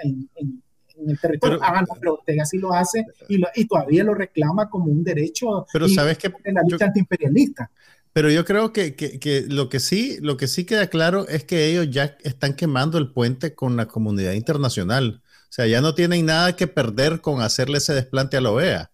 el 1.07 1.19
territorio. 1.19 1.59
Pero, 1.59 1.63
ah, 1.63 1.85
pero 1.99 2.13
Ortega 2.15 2.45
sí 2.45 2.57
lo 2.57 2.73
hace 2.73 3.05
y, 3.29 3.65
todavía 3.65 4.03
lo 4.03 4.13
reclama 4.13 4.67
como 4.67 4.85
un 4.85 5.03
derecho 5.03 5.65
pero 5.71 5.87
sabes 5.87 6.17
que 6.17 6.31
en 6.43 6.55
la 6.55 6.63
lucha 6.67 6.85
antiimperialista. 6.85 7.69
Pero 8.17 8.31
yo 8.31 8.45
creo 8.45 8.73
que, 8.73 8.95
que, 8.95 9.45
lo, 9.47 9.69
que 9.69 9.79
sí, 9.79 10.17
lo 10.21 10.37
que 10.37 10.47
sí 10.47 10.65
queda 10.65 10.87
claro 10.87 11.27
es 11.27 11.43
que 11.43 11.67
ellos 11.67 11.87
ya 11.91 12.17
están 12.23 12.55
quemando 12.55 12.97
el 12.97 13.11
puente 13.11 13.53
con 13.53 13.77
la 13.77 13.87
comunidad 13.87 14.31
internacional. 14.31 15.21
O 15.23 15.51
sea, 15.51 15.67
ya 15.67 15.81
no 15.81 15.93
tienen 15.93 16.25
nada 16.25 16.55
que 16.55 16.65
perder 16.65 17.21
con 17.21 17.41
hacerle 17.41 17.77
ese 17.77 17.93
desplante 17.93 18.35
a 18.35 18.41
la 18.41 18.49
OEA. 18.49 18.89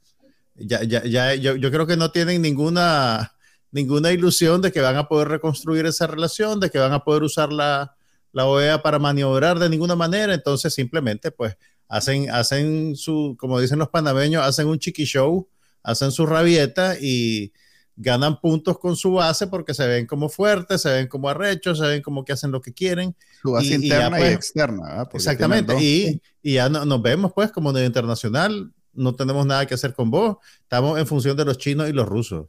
Ya, 0.55 0.83
ya, 0.83 1.05
ya, 1.05 1.35
yo, 1.35 1.55
yo 1.55 1.71
creo 1.71 1.87
que 1.87 1.95
no 1.95 2.11
tienen 2.11 2.41
ninguna, 2.41 3.33
ninguna 3.71 4.11
ilusión 4.11 4.61
de 4.61 4.73
que 4.73 4.81
van 4.81 4.97
a 4.97 5.07
poder 5.07 5.29
reconstruir 5.29 5.85
esa 5.85 6.05
relación, 6.05 6.59
de 6.59 6.69
que 6.69 6.79
van 6.79 6.91
a 6.91 7.05
poder 7.05 7.23
usar 7.23 7.53
la, 7.53 7.95
la 8.33 8.45
OEA 8.45 8.83
para 8.83 8.99
maniobrar 8.99 9.57
de 9.57 9.69
ninguna 9.69 9.95
manera. 9.95 10.33
Entonces 10.33 10.73
simplemente 10.73 11.31
pues 11.31 11.55
hacen, 11.87 12.29
hacen 12.29 12.97
su, 12.97 13.37
como 13.39 13.61
dicen 13.61 13.79
los 13.79 13.87
panameños, 13.87 14.43
hacen 14.43 14.67
un 14.67 14.79
chiqui 14.79 15.05
show, 15.05 15.47
hacen 15.81 16.11
su 16.11 16.25
rabieta 16.25 16.97
y 16.99 17.53
ganan 17.95 18.39
puntos 18.39 18.79
con 18.79 18.95
su 18.95 19.13
base 19.13 19.47
porque 19.47 19.73
se 19.73 19.85
ven 19.87 20.05
como 20.05 20.29
fuertes, 20.29 20.81
se 20.81 20.89
ven 20.89 21.07
como 21.07 21.29
arrechos, 21.29 21.79
se 21.79 21.85
ven 21.85 22.01
como 22.01 22.25
que 22.25 22.33
hacen 22.33 22.51
lo 22.51 22.61
que 22.61 22.73
quieren. 22.73 23.15
Su 23.41 23.51
base 23.51 23.75
interna 23.75 24.19
y, 24.19 24.21
pues, 24.21 24.33
externa. 24.33 25.07
Exactamente. 25.13 25.75
Y, 25.79 26.21
y, 26.41 26.53
ya 26.53 26.69
nos 26.69 27.01
vemos 27.01 27.33
pues 27.33 27.51
como 27.51 27.71
nivel 27.71 27.87
internacional, 27.87 28.71
no 28.93 29.15
tenemos 29.15 29.45
nada 29.45 29.65
que 29.65 29.73
hacer 29.73 29.93
con 29.93 30.09
vos, 30.09 30.37
estamos 30.61 30.99
en 30.99 31.07
función 31.07 31.37
de 31.37 31.45
los 31.45 31.57
chinos 31.57 31.89
y 31.89 31.93
los 31.93 32.07
rusos. 32.07 32.47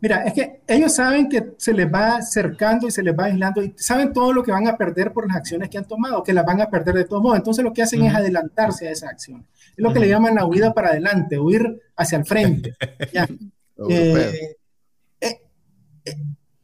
Mira, 0.00 0.22
es 0.24 0.34
que 0.34 0.60
ellos 0.66 0.94
saben 0.94 1.30
que 1.30 1.54
se 1.56 1.72
les 1.72 1.90
va 1.90 2.16
acercando 2.16 2.86
y 2.86 2.90
se 2.90 3.02
les 3.02 3.18
va 3.18 3.24
aislando 3.24 3.62
y 3.62 3.72
saben 3.76 4.12
todo 4.12 4.34
lo 4.34 4.42
que 4.42 4.50
van 4.50 4.66
a 4.68 4.76
perder 4.76 5.14
por 5.14 5.26
las 5.26 5.36
acciones 5.38 5.70
que 5.70 5.78
han 5.78 5.86
tomado, 5.86 6.22
que 6.22 6.34
las 6.34 6.44
van 6.44 6.60
a 6.60 6.68
perder 6.68 6.96
de 6.96 7.04
todos 7.04 7.22
modos. 7.22 7.38
Entonces 7.38 7.64
lo 7.64 7.72
que 7.72 7.82
hacen 7.82 8.04
es 8.04 8.14
adelantarse 8.14 8.86
a 8.86 8.90
esa 8.90 9.08
acción. 9.08 9.46
Es 9.74 9.82
lo 9.82 9.94
que 9.94 10.00
le 10.00 10.08
llaman 10.08 10.34
la 10.34 10.44
huida 10.44 10.74
para 10.74 10.88
adelante, 10.88 11.38
huir 11.38 11.80
hacia 11.96 12.18
el 12.18 12.26
frente. 12.26 12.74
Eh, 13.76 14.14
eh, 14.16 14.56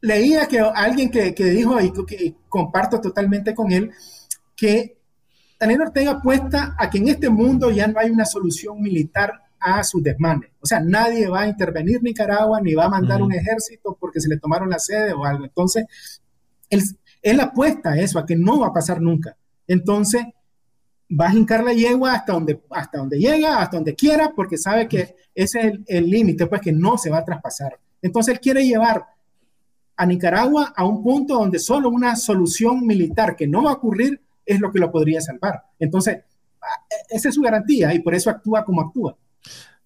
leía 0.01 0.47
que 0.47 0.59
alguien 0.59 1.09
que, 1.09 1.33
que 1.33 1.45
dijo, 1.45 1.79
y 1.79 1.91
que 2.05 2.35
comparto 2.49 2.99
totalmente 2.99 3.53
con 3.53 3.71
él, 3.71 3.91
que 4.55 4.97
Daniel 5.59 5.81
Ortega 5.81 6.11
apuesta 6.11 6.75
a 6.77 6.89
que 6.89 6.97
en 6.97 7.09
este 7.09 7.29
mundo 7.29 7.69
ya 7.69 7.87
no 7.87 7.99
hay 7.99 8.09
una 8.09 8.25
solución 8.25 8.81
militar 8.81 9.31
a 9.59 9.83
sus 9.83 10.01
desmanes. 10.01 10.49
O 10.59 10.65
sea, 10.65 10.79
nadie 10.79 11.29
va 11.29 11.41
a 11.41 11.47
intervenir 11.47 12.01
Nicaragua 12.01 12.59
ni 12.61 12.73
va 12.73 12.85
a 12.85 12.89
mandar 12.89 13.21
un 13.21 13.31
ejército 13.31 13.95
porque 13.99 14.19
se 14.19 14.27
le 14.27 14.37
tomaron 14.37 14.71
la 14.71 14.79
sede 14.79 15.13
o 15.13 15.23
algo. 15.23 15.45
Entonces, 15.45 15.85
él, 16.67 16.81
él 17.21 17.39
apuesta 17.39 17.91
a 17.91 17.97
eso, 17.99 18.17
a 18.17 18.25
que 18.25 18.35
no 18.35 18.59
va 18.59 18.67
a 18.67 18.73
pasar 18.73 18.99
nunca. 18.99 19.37
Entonces, 19.67 20.23
va 21.09 21.29
a 21.29 21.33
hincar 21.33 21.63
la 21.63 21.73
yegua 21.73 22.13
hasta 22.13 22.33
donde, 22.33 22.59
hasta 22.71 22.97
donde 22.97 23.19
llega, 23.19 23.61
hasta 23.61 23.77
donde 23.77 23.93
quiera, 23.93 24.31
porque 24.35 24.57
sabe 24.57 24.87
que 24.87 25.15
ese 25.35 25.59
es 25.67 25.79
el 25.85 26.09
límite, 26.09 26.47
pues 26.47 26.61
que 26.61 26.71
no 26.71 26.97
se 26.97 27.11
va 27.11 27.19
a 27.19 27.25
traspasar. 27.25 27.77
Entonces, 28.01 28.33
él 28.33 28.39
quiere 28.39 28.65
llevar 28.65 29.05
a 30.01 30.05
Nicaragua 30.07 30.73
a 30.75 30.83
un 30.83 31.03
punto 31.03 31.35
donde 31.35 31.59
solo 31.59 31.87
una 31.89 32.15
solución 32.15 32.87
militar 32.87 33.35
que 33.35 33.45
no 33.45 33.61
va 33.61 33.69
a 33.69 33.73
ocurrir 33.75 34.19
es 34.43 34.59
lo 34.59 34.71
que 34.71 34.79
lo 34.79 34.91
podría 34.91 35.21
salvar. 35.21 35.61
Entonces, 35.77 36.21
esa 37.07 37.29
es 37.29 37.35
su 37.35 37.41
garantía 37.43 37.93
y 37.93 37.99
por 37.99 38.15
eso 38.15 38.31
actúa 38.31 38.65
como 38.65 38.81
actúa. 38.81 39.15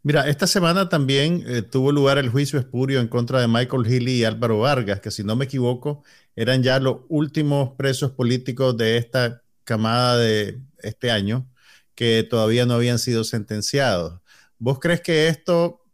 Mira, 0.04 0.30
esta 0.30 0.47
semana 0.47 0.88
también 0.88 1.43
eh, 1.45 1.63
tuvo 1.63 1.91
lugar 1.91 2.17
el 2.17 2.30
juicio 2.30 2.58
espurio 2.58 3.01
en 3.01 3.10
contra 3.10 3.41
de 3.41 3.49
Michael 3.49 3.86
Healy 3.86 4.13
y 4.13 4.23
Álvaro 4.23 4.60
Vargas, 4.60 5.01
que 5.01 5.12
si 5.12 5.25
no 5.25 5.36
me 5.36 5.45
equivoco 5.45 6.04
eran 6.34 6.63
ya 6.63 6.80
los 6.80 6.99
últimos 7.10 7.71
presos 7.75 8.12
políticos 8.12 8.78
de 8.78 8.95
esta 8.95 9.41
camada 9.65 10.17
de 10.17 10.62
este 10.78 11.12
año 11.12 11.45
que 11.93 12.23
todavía 12.23 12.65
no 12.65 12.75
habían 12.75 12.99
sido 12.99 13.25
sentenciados. 13.25 14.21
¿Vos 14.60 14.80
crees 14.80 15.01
que 15.01 15.28
esto 15.28 15.85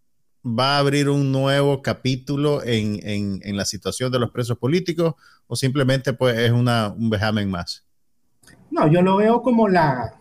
va 0.46 0.76
a 0.76 0.80
abrir 0.80 1.10
un 1.10 1.32
nuevo 1.32 1.82
capítulo 1.82 2.64
en, 2.64 3.00
en, 3.04 3.58
la 3.58 3.66
situación 3.66 4.12
de 4.12 4.20
los 4.20 4.32
presos 4.32 4.58
políticos 4.58 5.14
o 5.48 5.56
simplemente 5.56 6.14
pues 6.14 6.38
es 6.38 6.52
una, 6.52 6.90
un 6.90 7.10
vejamen 7.10 7.50
más? 7.50 7.86
No, 8.72 8.88
yo 8.88 9.02
lo 9.02 9.18
veo 9.18 9.42
como 9.42 9.68
la, 9.68 10.16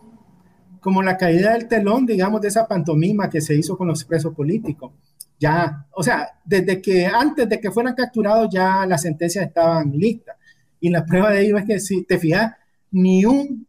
como 0.79 1.01
la 1.01 1.17
caída 1.17 1.53
del 1.53 1.67
telón, 1.67 2.05
digamos, 2.05 2.41
de 2.41 2.49
esa 2.49 2.67
pantomima 2.67 3.29
que 3.29 3.41
se 3.41 3.55
hizo 3.55 3.77
con 3.77 3.87
los 3.87 4.03
presos 4.03 4.35
políticos. 4.35 4.91
Ya, 5.39 5.87
o 5.91 6.03
sea, 6.03 6.29
desde 6.45 6.81
que 6.81 7.07
antes 7.07 7.49
de 7.49 7.59
que 7.59 7.71
fueran 7.71 7.95
capturados 7.95 8.47
ya 8.51 8.85
las 8.85 9.01
sentencias 9.01 9.47
estaban 9.47 9.91
listas. 9.91 10.35
Y 10.79 10.89
la 10.89 11.03
prueba 11.05 11.31
de 11.31 11.45
ello 11.45 11.57
es 11.57 11.65
que 11.65 11.79
si 11.79 12.03
te 12.03 12.19
fijas, 12.19 12.53
ni 12.91 13.25
un, 13.25 13.67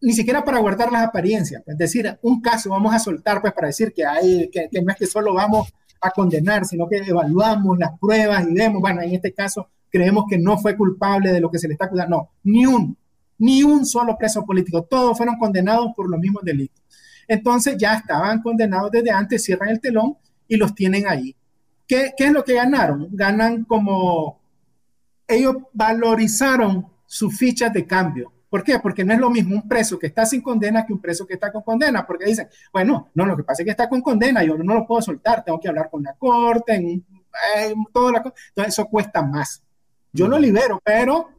ni 0.00 0.14
siquiera 0.14 0.44
para 0.44 0.60
guardar 0.60 0.90
las 0.90 1.02
apariencias, 1.02 1.62
es 1.66 1.76
decir, 1.76 2.18
un 2.22 2.40
caso 2.40 2.70
vamos 2.70 2.94
a 2.94 2.98
soltar 2.98 3.42
pues 3.42 3.52
para 3.52 3.66
decir 3.66 3.92
que 3.92 4.06
hay, 4.06 4.48
que, 4.50 4.68
que 4.70 4.80
no 4.80 4.92
es 4.92 4.98
que 4.98 5.06
solo 5.06 5.34
vamos 5.34 5.70
a 6.00 6.10
condenar, 6.10 6.64
sino 6.64 6.88
que 6.88 6.98
evaluamos 6.98 7.78
las 7.78 7.98
pruebas 7.98 8.46
y 8.48 8.54
vemos, 8.54 8.80
bueno, 8.80 9.02
en 9.02 9.14
este 9.14 9.32
caso 9.32 9.68
creemos 9.90 10.24
que 10.28 10.38
no 10.38 10.56
fue 10.58 10.76
culpable 10.76 11.32
de 11.32 11.40
lo 11.40 11.50
que 11.50 11.58
se 11.58 11.66
le 11.66 11.74
está 11.74 11.86
acusando. 11.86 12.16
No, 12.16 12.30
ni 12.44 12.64
un, 12.66 12.96
ni 13.38 13.62
un 13.62 13.84
solo 13.84 14.16
preso 14.16 14.44
político, 14.44 14.82
todos 14.82 15.16
fueron 15.16 15.36
condenados 15.36 15.92
por 15.94 16.08
los 16.08 16.18
mismos 16.20 16.42
delitos. 16.44 16.80
Entonces 17.26 17.76
ya 17.78 17.94
estaban 17.94 18.42
condenados 18.42 18.90
desde 18.90 19.10
antes, 19.10 19.44
cierran 19.44 19.68
el 19.68 19.80
telón 19.80 20.16
y 20.48 20.56
los 20.56 20.74
tienen 20.74 21.06
ahí. 21.06 21.36
¿Qué, 21.86 22.12
es 22.16 22.32
lo 22.32 22.44
que 22.44 22.54
ganaron? 22.54 23.08
Ganan 23.10 23.64
como 23.64 24.40
ellos 25.26 25.56
valorizaron 25.72 26.86
sus 27.06 27.36
fichas 27.36 27.72
de 27.72 27.86
cambio. 27.86 28.32
¿Por 28.50 28.64
qué? 28.64 28.80
Porque 28.80 29.04
no 29.04 29.14
es 29.14 29.20
lo 29.20 29.30
mismo 29.30 29.54
un 29.54 29.68
preso 29.68 29.96
que 29.96 30.08
está 30.08 30.26
sin 30.26 30.42
condena 30.42 30.84
que 30.84 30.92
un 30.92 31.00
preso 31.00 31.24
que 31.24 31.34
está 31.34 31.52
con 31.52 31.62
condena, 31.62 32.04
porque 32.04 32.24
dicen, 32.24 32.48
bueno, 32.72 33.10
no, 33.14 33.24
lo 33.24 33.36
que 33.36 33.44
pasa 33.44 33.62
es 33.62 33.64
que 33.64 33.70
está 33.70 33.88
con 33.88 34.02
condena, 34.02 34.42
yo 34.42 34.58
no 34.58 34.74
lo 34.74 34.86
puedo 34.86 35.00
soltar, 35.00 35.44
tengo 35.44 35.60
que 35.60 35.68
hablar 35.68 35.88
con 35.88 36.02
la 36.02 36.14
corte, 36.14 36.74
en, 36.74 37.04
todo 37.92 38.10
la 38.10 38.18
entonces 38.18 38.74
eso 38.74 38.86
cuesta 38.86 39.22
más. 39.22 39.62
Yo 40.12 40.26
lo 40.26 40.36
libero, 40.36 40.80
pero 40.84 41.30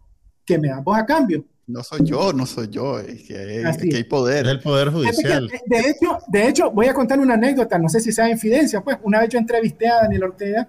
que 0.45 0.57
me 0.57 0.69
dan 0.69 0.85
vos 0.85 0.97
a 0.97 1.05
cambio. 1.05 1.43
No 1.67 1.83
soy 1.83 2.05
yo, 2.05 2.31
no 2.31 2.45
soy 2.45 2.69
yo, 2.69 2.99
es 2.99 3.23
que 3.23 3.37
hay, 3.37 4.03
poder. 4.05 4.47
el 4.47 4.61
poder 4.61 4.89
judicial. 4.89 5.49
De, 5.65 5.79
hecho, 5.79 6.17
de 6.27 6.47
hecho, 6.47 6.71
voy 6.71 6.87
a 6.87 6.93
contar 6.93 7.19
una 7.19 7.33
anécdota, 7.33 7.77
no 7.77 7.89
sé 7.89 7.99
si 7.99 8.13
sea 8.13 8.29
infidencia, 8.29 8.81
pues 8.81 8.97
una 9.03 9.19
vez 9.19 9.29
yo 9.29 9.37
entrevisté 9.37 9.89
a 9.89 10.03
Daniel 10.03 10.23
Ortega 10.23 10.67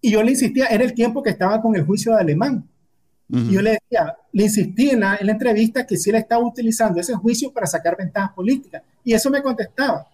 y 0.00 0.10
yo 0.10 0.22
le 0.22 0.32
insistía, 0.32 0.66
era 0.66 0.82
el 0.82 0.94
tiempo 0.94 1.22
que 1.22 1.30
estaba 1.30 1.60
con 1.60 1.76
el 1.76 1.84
juicio 1.84 2.14
de 2.14 2.20
Alemán. 2.20 2.68
Y 3.34 3.54
yo 3.54 3.62
le 3.62 3.78
decía, 3.82 4.14
le 4.32 4.44
insistí 4.44 4.90
en 4.90 5.00
la, 5.00 5.16
entrevista 5.16 5.86
que 5.86 5.96
si 5.96 6.10
él 6.10 6.16
estaba 6.16 6.44
utilizando 6.46 7.00
ese 7.00 7.14
juicio 7.14 7.50
para 7.50 7.66
sacar 7.66 7.96
ventajas 7.96 8.32
políticas. 8.32 8.82
Y 9.02 9.14
eso 9.14 9.30
me 9.30 9.42
contestaba. 9.42 10.06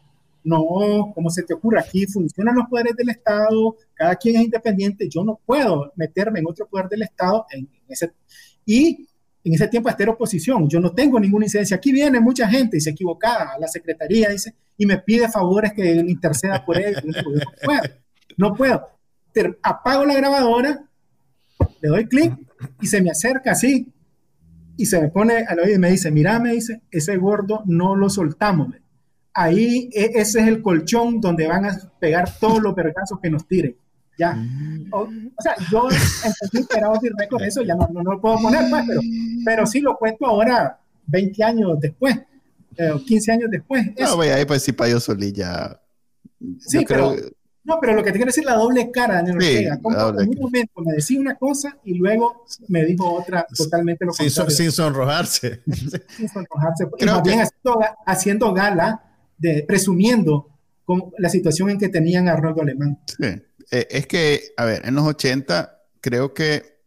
No, 0.44 1.10
¿cómo 1.12 1.28
se 1.28 1.42
te 1.42 1.52
ocurre? 1.52 1.80
Aquí 1.80 2.06
funcionan 2.06 2.54
los 2.54 2.68
poderes 2.68 2.94
del 2.94 3.08
Estado, 3.08 3.76
cada 3.92 4.14
quien 4.14 4.36
es 4.36 4.42
independiente, 4.42 5.08
yo 5.08 5.24
no 5.24 5.40
puedo 5.44 5.92
meterme 5.96 6.38
en 6.38 6.46
otro 6.46 6.68
poder 6.68 6.88
del 6.88 7.02
Estado. 7.02 7.44
En, 7.50 7.68
ese, 7.88 8.12
y 8.64 9.08
en 9.42 9.54
ese 9.54 9.66
tiempo 9.66 9.90
era 9.98 10.12
oposición, 10.12 10.68
yo 10.68 10.78
no 10.78 10.92
tengo 10.92 11.18
ninguna 11.18 11.46
incidencia. 11.46 11.76
Aquí 11.76 11.90
viene 11.90 12.20
mucha 12.20 12.48
gente 12.48 12.80
se 12.80 12.90
equivoca 12.90 13.52
a 13.54 13.58
la 13.58 13.66
secretaría, 13.66 14.28
dice, 14.28 14.54
y 14.76 14.86
me 14.86 14.98
pide 14.98 15.28
favores 15.28 15.72
que 15.72 15.92
interceda 15.92 16.64
por 16.64 16.78
él. 16.80 16.94
no 18.36 18.54
puedo. 18.54 18.88
apago 19.60 20.04
la 20.04 20.14
grabadora, 20.14 20.87
le 21.80 21.88
doy 21.88 22.06
clic 22.06 22.34
y 22.80 22.86
se 22.86 23.00
me 23.00 23.10
acerca 23.10 23.52
así 23.52 23.92
y 24.76 24.86
se 24.86 25.00
me 25.00 25.08
pone 25.08 25.44
al 25.46 25.58
oído 25.58 25.74
y 25.74 25.78
me 25.78 25.90
dice, 25.90 26.10
mira, 26.10 26.38
me 26.38 26.52
dice, 26.52 26.82
ese 26.90 27.16
gordo 27.16 27.62
no 27.66 27.96
lo 27.96 28.08
soltamos. 28.08 28.68
Ahí 29.34 29.90
e, 29.92 30.12
ese 30.14 30.40
es 30.40 30.48
el 30.48 30.62
colchón 30.62 31.20
donde 31.20 31.46
van 31.48 31.64
a 31.64 31.76
pegar 31.98 32.32
todos 32.38 32.60
los 32.62 32.74
vergazos 32.74 33.18
que 33.20 33.28
nos 33.28 33.46
tiren. 33.46 33.76
Ya. 34.18 34.34
Mm. 34.34 34.88
O, 34.92 35.08
sea, 35.38 35.54
yo 35.70 35.88
entendí 35.90 36.66
que 36.66 36.78
era 36.78 36.90
eso, 37.46 37.62
ya 37.62 37.74
no, 37.74 37.88
no, 37.92 38.02
lo 38.02 38.20
puedo 38.20 38.38
poner, 38.40 38.68
pues, 38.70 38.84
pero, 38.86 39.00
pero 39.44 39.66
sí 39.66 39.80
lo 39.80 39.96
cuento 39.96 40.26
ahora, 40.26 40.80
20 41.06 41.44
años 41.44 41.80
después, 41.80 42.16
eh, 42.76 42.92
15 43.04 43.32
años 43.32 43.50
después. 43.50 43.84
No, 43.98 44.16
voy 44.16 44.28
ahí 44.28 44.44
pues 44.44 44.62
sí, 44.62 44.72
Payo 44.72 45.00
Solilla. 45.00 45.80
Sí, 46.60 46.84
creo, 46.84 47.14
pero, 47.16 47.28
no, 47.68 47.78
pero 47.78 47.92
lo 47.92 48.02
que 48.02 48.12
te 48.12 48.16
quiero 48.16 48.30
decir 48.30 48.46
la 48.46 48.54
doble 48.54 48.90
cara 48.90 49.22
de 49.22 49.32
Ortega. 49.32 49.78
en 50.22 50.28
un 50.30 50.38
momento 50.40 50.80
me 50.80 50.94
decía 50.94 51.20
una 51.20 51.34
cosa 51.34 51.76
y 51.84 51.92
luego 51.92 52.46
me 52.68 52.82
dijo 52.86 53.12
otra 53.12 53.46
totalmente 53.54 54.06
lo 54.06 54.12
contrario. 54.12 54.50
Sin, 54.50 54.72
sonrojarse. 54.72 55.60
sin 56.16 56.28
sonrojarse. 56.30 56.88
y 56.98 57.04
más 57.04 57.22
bien 57.22 57.40
haciendo, 58.06 58.54
gala, 58.54 59.02
de, 59.36 59.64
presumiendo 59.68 60.48
con 60.86 61.12
la 61.18 61.28
situación 61.28 61.68
en 61.68 61.78
que 61.78 61.90
tenían 61.90 62.26
a 62.26 62.32
Arnoldo 62.32 62.62
Alemán. 62.62 62.98
Sí. 63.06 63.26
Eh, 63.70 63.86
es 63.90 64.06
que, 64.06 64.54
a 64.56 64.64
ver, 64.64 64.86
en 64.86 64.94
los 64.94 65.04
80 65.04 65.78
creo 66.00 66.32
que 66.32 66.80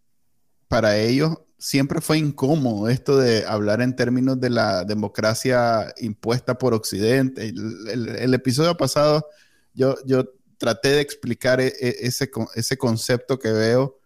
para 0.67 0.97
ellos 0.97 1.37
siempre 1.59 2.01
fue 2.01 2.17
incómodo 2.17 2.89
esto 2.89 3.19
de 3.19 3.45
hablar 3.45 3.83
en 3.83 3.95
términos 3.95 4.41
de 4.41 4.49
la 4.49 4.83
democracia 4.83 5.93
impuesta 5.97 6.57
por 6.57 6.73
Occidente. 6.73 7.49
El, 7.49 8.09
el 8.17 8.33
episodio 8.33 8.75
pasado 8.75 9.27
yo, 9.73 9.95
yo 10.05 10.25
traté 10.61 10.89
de 10.89 11.01
explicar 11.01 11.59
e, 11.59 11.73
e, 11.79 11.95
ese, 12.01 12.29
ese 12.53 12.77
concepto 12.77 13.39
que 13.39 13.51
veo 13.51 13.97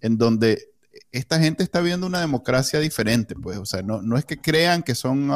en 0.00 0.16
donde 0.16 0.70
esta 1.10 1.40
gente 1.40 1.64
está 1.64 1.80
viendo 1.80 2.06
una 2.06 2.20
democracia 2.20 2.78
diferente, 2.78 3.34
pues, 3.34 3.58
o 3.58 3.66
sea, 3.66 3.82
no, 3.82 4.00
no 4.00 4.16
es 4.16 4.24
que 4.24 4.36
crean 4.40 4.84
que 4.84 4.94
son 4.94 5.28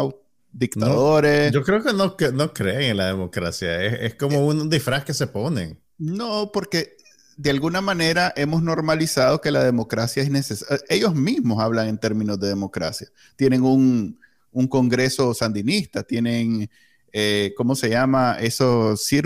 dictadores. 0.53 1.51
yo 1.51 1.65
creo 1.65 1.83
que 1.83 1.93
no, 1.93 2.17
que 2.17 2.31
no 2.31 2.53
creen 2.53 2.83
en 2.83 2.97
la 2.97 3.07
democracia, 3.07 3.85
es, 3.85 4.15
como 4.15 4.47
un 4.47 4.71
disfraz 4.71 5.05
que 5.05 5.15
se 5.15 5.27
ponen. 5.27 5.81
No, 5.99 6.53
porque 6.53 6.97
de 7.37 7.51
alguna 7.51 7.81
manera 7.81 8.33
hemos 8.37 8.63
normalizado 8.63 9.41
que 9.41 9.51
la 9.51 9.65
democracia 9.65 10.23
es 10.23 10.31
necesaria. 10.31 10.85
Ellos 10.89 11.17
mismos 11.17 11.61
hablan 11.61 11.89
en 11.89 11.99
términos 11.99 12.39
de 12.39 12.47
democracia. 12.47 13.09
Tienen 13.35 13.63
un, 13.63 14.21
un 14.53 14.69
Congreso 14.69 15.35
sandinista, 15.35 16.05
tienen 16.05 16.71
eh, 17.21 17.53
¿cómo 17.57 17.75
se 17.75 17.91
llama? 17.91 18.37
Eso 18.39 18.95
eh, 18.95 19.23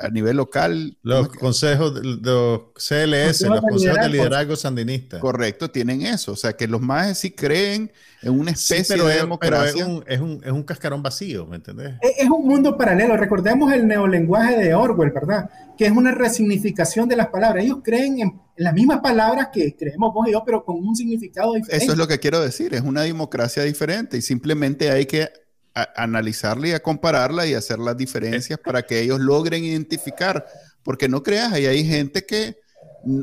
a 0.00 0.08
nivel 0.08 0.36
local. 0.36 0.98
Los 1.02 1.28
consejos, 1.28 1.92
los 2.04 2.60
CLS, 2.74 3.42
los 3.42 3.60
consejos 3.60 3.98
de 4.00 4.08
liderazgo 4.08 4.56
sandinista. 4.56 5.20
Correcto, 5.20 5.70
tienen 5.70 6.02
eso. 6.02 6.32
O 6.32 6.36
sea, 6.36 6.54
que 6.54 6.66
los 6.66 6.80
más 6.80 7.18
sí 7.18 7.30
creen 7.30 7.92
en 8.22 8.32
una 8.32 8.50
especie 8.50 8.96
de 8.96 9.14
democracia. 9.14 9.86
es, 10.08 10.20
un, 10.20 10.62
cascarón 10.64 11.04
vacío, 11.04 11.46
¿me 11.46 11.56
entendés? 11.56 11.94
Es, 12.00 12.28
un 12.28 12.48
mundo 12.48 12.76
paralelo. 12.76 13.16
Recordemos 13.16 13.72
el 13.72 13.86
neolenguaje 13.86 14.56
de 14.56 14.74
Orwell, 14.74 15.12
¿verdad? 15.12 15.48
Que 15.78 15.86
es 15.86 15.92
una 15.92 16.10
resignificación 16.10 17.08
de 17.08 17.14
las 17.14 17.28
palabras. 17.28 17.64
Ellos 17.64 17.78
creen 17.84 18.18
en, 18.18 18.40
las 18.56 18.74
mismas 18.74 18.98
palabras 18.98 19.50
que 19.52 19.76
creemos 19.76 20.12
vos 20.12 20.26
y 20.26 20.32
yo, 20.32 20.42
pero 20.44 20.64
con 20.64 20.84
un 20.84 20.96
significado 20.96 21.54
diferente. 21.54 21.84
Eso 21.84 21.92
es 21.92 21.98
lo 21.98 22.08
que 22.08 22.18
quiero 22.18 22.40
decir. 22.40 22.74
Es 22.74 22.82
una 22.82 23.02
democracia 23.02 23.62
diferente 23.62 24.16
y 24.16 24.20
simplemente 24.20 24.90
hay 24.90 25.06
que 25.06 25.28
analizarla 25.74 26.68
y 26.68 26.72
a 26.72 26.82
compararla 26.82 27.46
y 27.46 27.54
hacer 27.54 27.78
las 27.78 27.96
diferencias 27.96 28.58
para 28.58 28.82
que 28.82 29.00
ellos 29.00 29.20
logren 29.20 29.64
identificar, 29.64 30.46
porque 30.82 31.08
no 31.08 31.22
creas, 31.22 31.52
ahí 31.52 31.66
hay 31.66 31.84
gente 31.84 32.24
que 32.26 32.58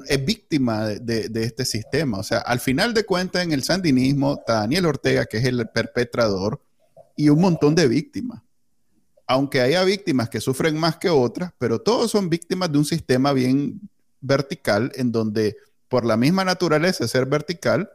es 0.08 0.26
víctima 0.26 0.88
de, 0.88 1.30
este 1.36 1.66
sistema. 1.66 2.20
O 2.20 2.24
sea, 2.24 2.40
al 2.40 2.60
final 2.60 2.94
de 2.94 3.06
cuentas, 3.06 3.44
en 3.44 3.52
el 3.52 3.64
sandinismo 3.64 4.36
está 4.40 4.62
Daniel 4.62 4.86
Ortega, 4.86 5.26
que 5.26 5.38
es 5.38 5.46
el 5.46 5.68
perpetrador, 5.70 6.62
y 7.16 7.30
un 7.30 7.42
montón 7.42 7.76
de 7.76 7.88
víctimas. 7.88 8.42
Aunque 9.28 9.62
haya 9.62 9.84
víctimas 9.84 10.30
que 10.30 10.40
sufren 10.40 10.78
más 10.78 10.98
que 10.98 11.10
otras, 11.10 11.52
pero 11.58 11.80
todos 11.80 12.12
son 12.12 12.30
víctimas 12.30 12.72
de 12.72 12.78
un 12.78 12.86
sistema 12.86 13.34
bien 13.34 13.82
vertical, 14.22 14.92
en 14.96 15.12
donde 15.12 15.58
por 15.90 16.06
la 16.06 16.18
misma 16.18 16.46
naturaleza 16.46 17.04
de 17.04 17.08
ser 17.10 17.26
vertical, 17.26 17.90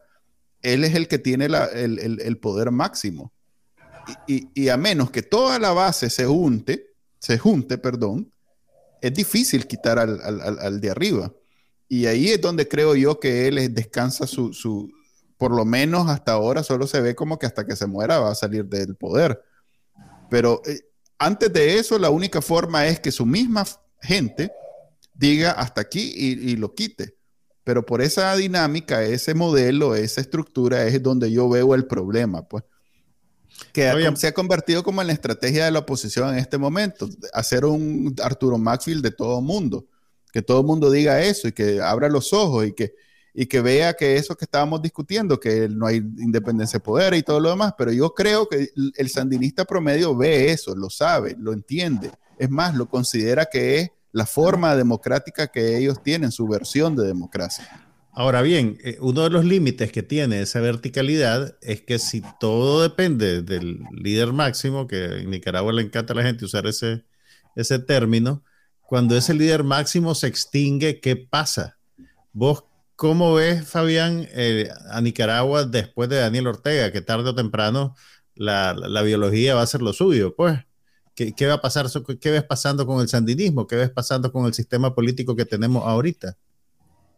él 0.60 0.84
es 0.84 0.94
el 0.94 1.08
que 1.08 1.18
tiene 1.18 1.46
el 1.46 2.38
poder 2.38 2.70
máximo 2.70 3.32
y, 4.26 4.68
a 4.68 4.76
menos 4.76 5.10
que 5.10 5.22
toda 5.22 5.58
la 5.58 5.72
base 5.72 6.10
se 6.10 6.26
junte, 6.26 6.94
se 7.18 7.38
junte, 7.38 7.78
perdón, 7.78 8.32
es 9.00 9.14
difícil 9.14 9.66
quitar 9.66 9.98
al, 9.98 10.80
de 10.80 10.90
arriba. 10.90 11.32
Y 11.88 12.06
ahí 12.06 12.30
es 12.30 12.40
donde 12.40 12.68
creo 12.68 12.94
yo 12.94 13.20
que 13.20 13.48
él 13.48 13.74
descansa 13.74 14.26
su, 14.26 14.90
por 15.36 15.54
lo 15.54 15.64
menos 15.64 16.08
hasta 16.08 16.32
ahora 16.32 16.62
solo 16.62 16.86
se 16.86 17.00
ve 17.00 17.14
como 17.14 17.38
que 17.38 17.46
hasta 17.46 17.66
que 17.66 17.76
se 17.76 17.86
muera 17.86 18.18
va 18.18 18.30
a 18.30 18.34
salir 18.34 18.64
del 18.64 18.96
poder. 18.96 19.42
Pero 20.30 20.62
eh, 20.66 20.80
antes 21.18 21.52
de 21.52 21.78
eso, 21.78 21.98
la 21.98 22.10
única 22.10 22.40
forma 22.40 22.86
es 22.86 23.00
que 23.00 23.12
su 23.12 23.26
misma 23.26 23.64
gente 24.00 24.52
diga 25.14 25.52
hasta 25.52 25.82
aquí 25.82 26.12
y, 26.14 26.50
y, 26.50 26.56
lo 26.56 26.74
quite. 26.74 27.16
Pero 27.64 27.84
por 27.84 28.00
esa 28.00 28.34
dinámica, 28.34 29.04
ese 29.04 29.34
modelo, 29.34 29.94
esa 29.94 30.20
estructura 30.20 30.84
es 30.86 31.02
donde 31.02 31.30
yo 31.30 31.48
veo 31.48 31.74
el 31.74 31.86
problema, 31.86 32.48
pues 32.48 32.64
que 33.72 34.12
se 34.16 34.26
ha 34.26 34.34
convertido 34.34 34.82
como 34.82 35.00
en 35.00 35.06
la 35.06 35.12
estrategia 35.12 35.64
de 35.64 35.70
la 35.70 35.80
oposición 35.80 36.30
en 36.30 36.38
este 36.38 36.58
momento, 36.58 37.08
hacer 37.32 37.64
un 37.64 38.14
Arturo 38.22 38.58
Maxfield 38.58 39.02
de 39.02 39.10
todo 39.10 39.40
mundo, 39.40 39.86
que 40.32 40.42
todo 40.42 40.62
mundo 40.62 40.90
diga 40.90 41.20
eso 41.22 41.48
y 41.48 41.52
que 41.52 41.80
abra 41.80 42.08
los 42.08 42.32
ojos 42.32 42.66
y 42.66 42.72
que, 42.72 42.94
y 43.34 43.46
que 43.46 43.60
vea 43.60 43.94
que 43.94 44.16
eso 44.16 44.36
que 44.36 44.44
estábamos 44.44 44.82
discutiendo, 44.82 45.38
que 45.38 45.68
no 45.68 45.86
hay 45.86 45.96
independencia 45.96 46.78
de 46.78 46.84
poder 46.84 47.14
y 47.14 47.22
todo 47.22 47.40
lo 47.40 47.50
demás, 47.50 47.74
pero 47.76 47.92
yo 47.92 48.14
creo 48.14 48.48
que 48.48 48.70
el 48.96 49.08
sandinista 49.10 49.64
promedio 49.64 50.16
ve 50.16 50.50
eso, 50.50 50.74
lo 50.74 50.90
sabe, 50.90 51.36
lo 51.38 51.52
entiende, 51.52 52.10
es 52.38 52.50
más, 52.50 52.74
lo 52.74 52.88
considera 52.88 53.46
que 53.46 53.78
es 53.78 53.90
la 54.12 54.26
forma 54.26 54.76
democrática 54.76 55.46
que 55.46 55.78
ellos 55.78 56.02
tienen, 56.02 56.30
su 56.30 56.46
versión 56.46 56.94
de 56.96 57.06
democracia. 57.06 57.91
Ahora 58.14 58.42
bien, 58.42 58.78
eh, 58.84 58.98
uno 59.00 59.22
de 59.22 59.30
los 59.30 59.44
límites 59.44 59.90
que 59.90 60.02
tiene 60.02 60.42
esa 60.42 60.60
verticalidad 60.60 61.56
es 61.62 61.80
que 61.80 61.98
si 61.98 62.22
todo 62.38 62.82
depende 62.82 63.40
del 63.42 63.80
líder 63.90 64.34
máximo, 64.34 64.86
que 64.86 65.20
en 65.20 65.30
Nicaragua 65.30 65.72
le 65.72 65.82
encanta 65.82 66.12
a 66.12 66.16
la 66.16 66.22
gente 66.22 66.44
usar 66.44 66.66
ese, 66.66 67.04
ese 67.56 67.78
término, 67.78 68.44
cuando 68.82 69.16
ese 69.16 69.32
líder 69.32 69.64
máximo 69.64 70.14
se 70.14 70.26
extingue, 70.26 71.00
¿qué 71.00 71.16
pasa? 71.16 71.78
¿Vos 72.34 72.64
cómo 72.96 73.34
ves, 73.34 73.66
Fabián, 73.66 74.28
eh, 74.32 74.68
a 74.90 75.00
Nicaragua 75.00 75.64
después 75.64 76.10
de 76.10 76.16
Daniel 76.16 76.48
Ortega, 76.48 76.92
que 76.92 77.00
tarde 77.00 77.30
o 77.30 77.34
temprano 77.34 77.94
la, 78.34 78.74
biología 79.02 79.54
va 79.54 79.62
a 79.62 79.66
ser 79.66 79.80
lo 79.80 79.94
suyo? 79.94 80.36
Pues, 80.36 80.60
¿qué, 81.14 81.32
¿qué, 81.34 81.46
va 81.46 81.54
a 81.54 81.60
pasar? 81.62 81.86
¿Qué 82.20 82.30
ves 82.30 82.44
pasando 82.44 82.86
con 82.86 83.00
el 83.00 83.08
sandinismo? 83.08 83.66
¿Qué 83.66 83.76
ves 83.76 83.90
pasando 83.90 84.30
con 84.32 84.44
el 84.46 84.52
sistema 84.52 84.94
político 84.94 85.34
que 85.34 85.46
tenemos 85.46 85.84
ahorita? 85.86 86.36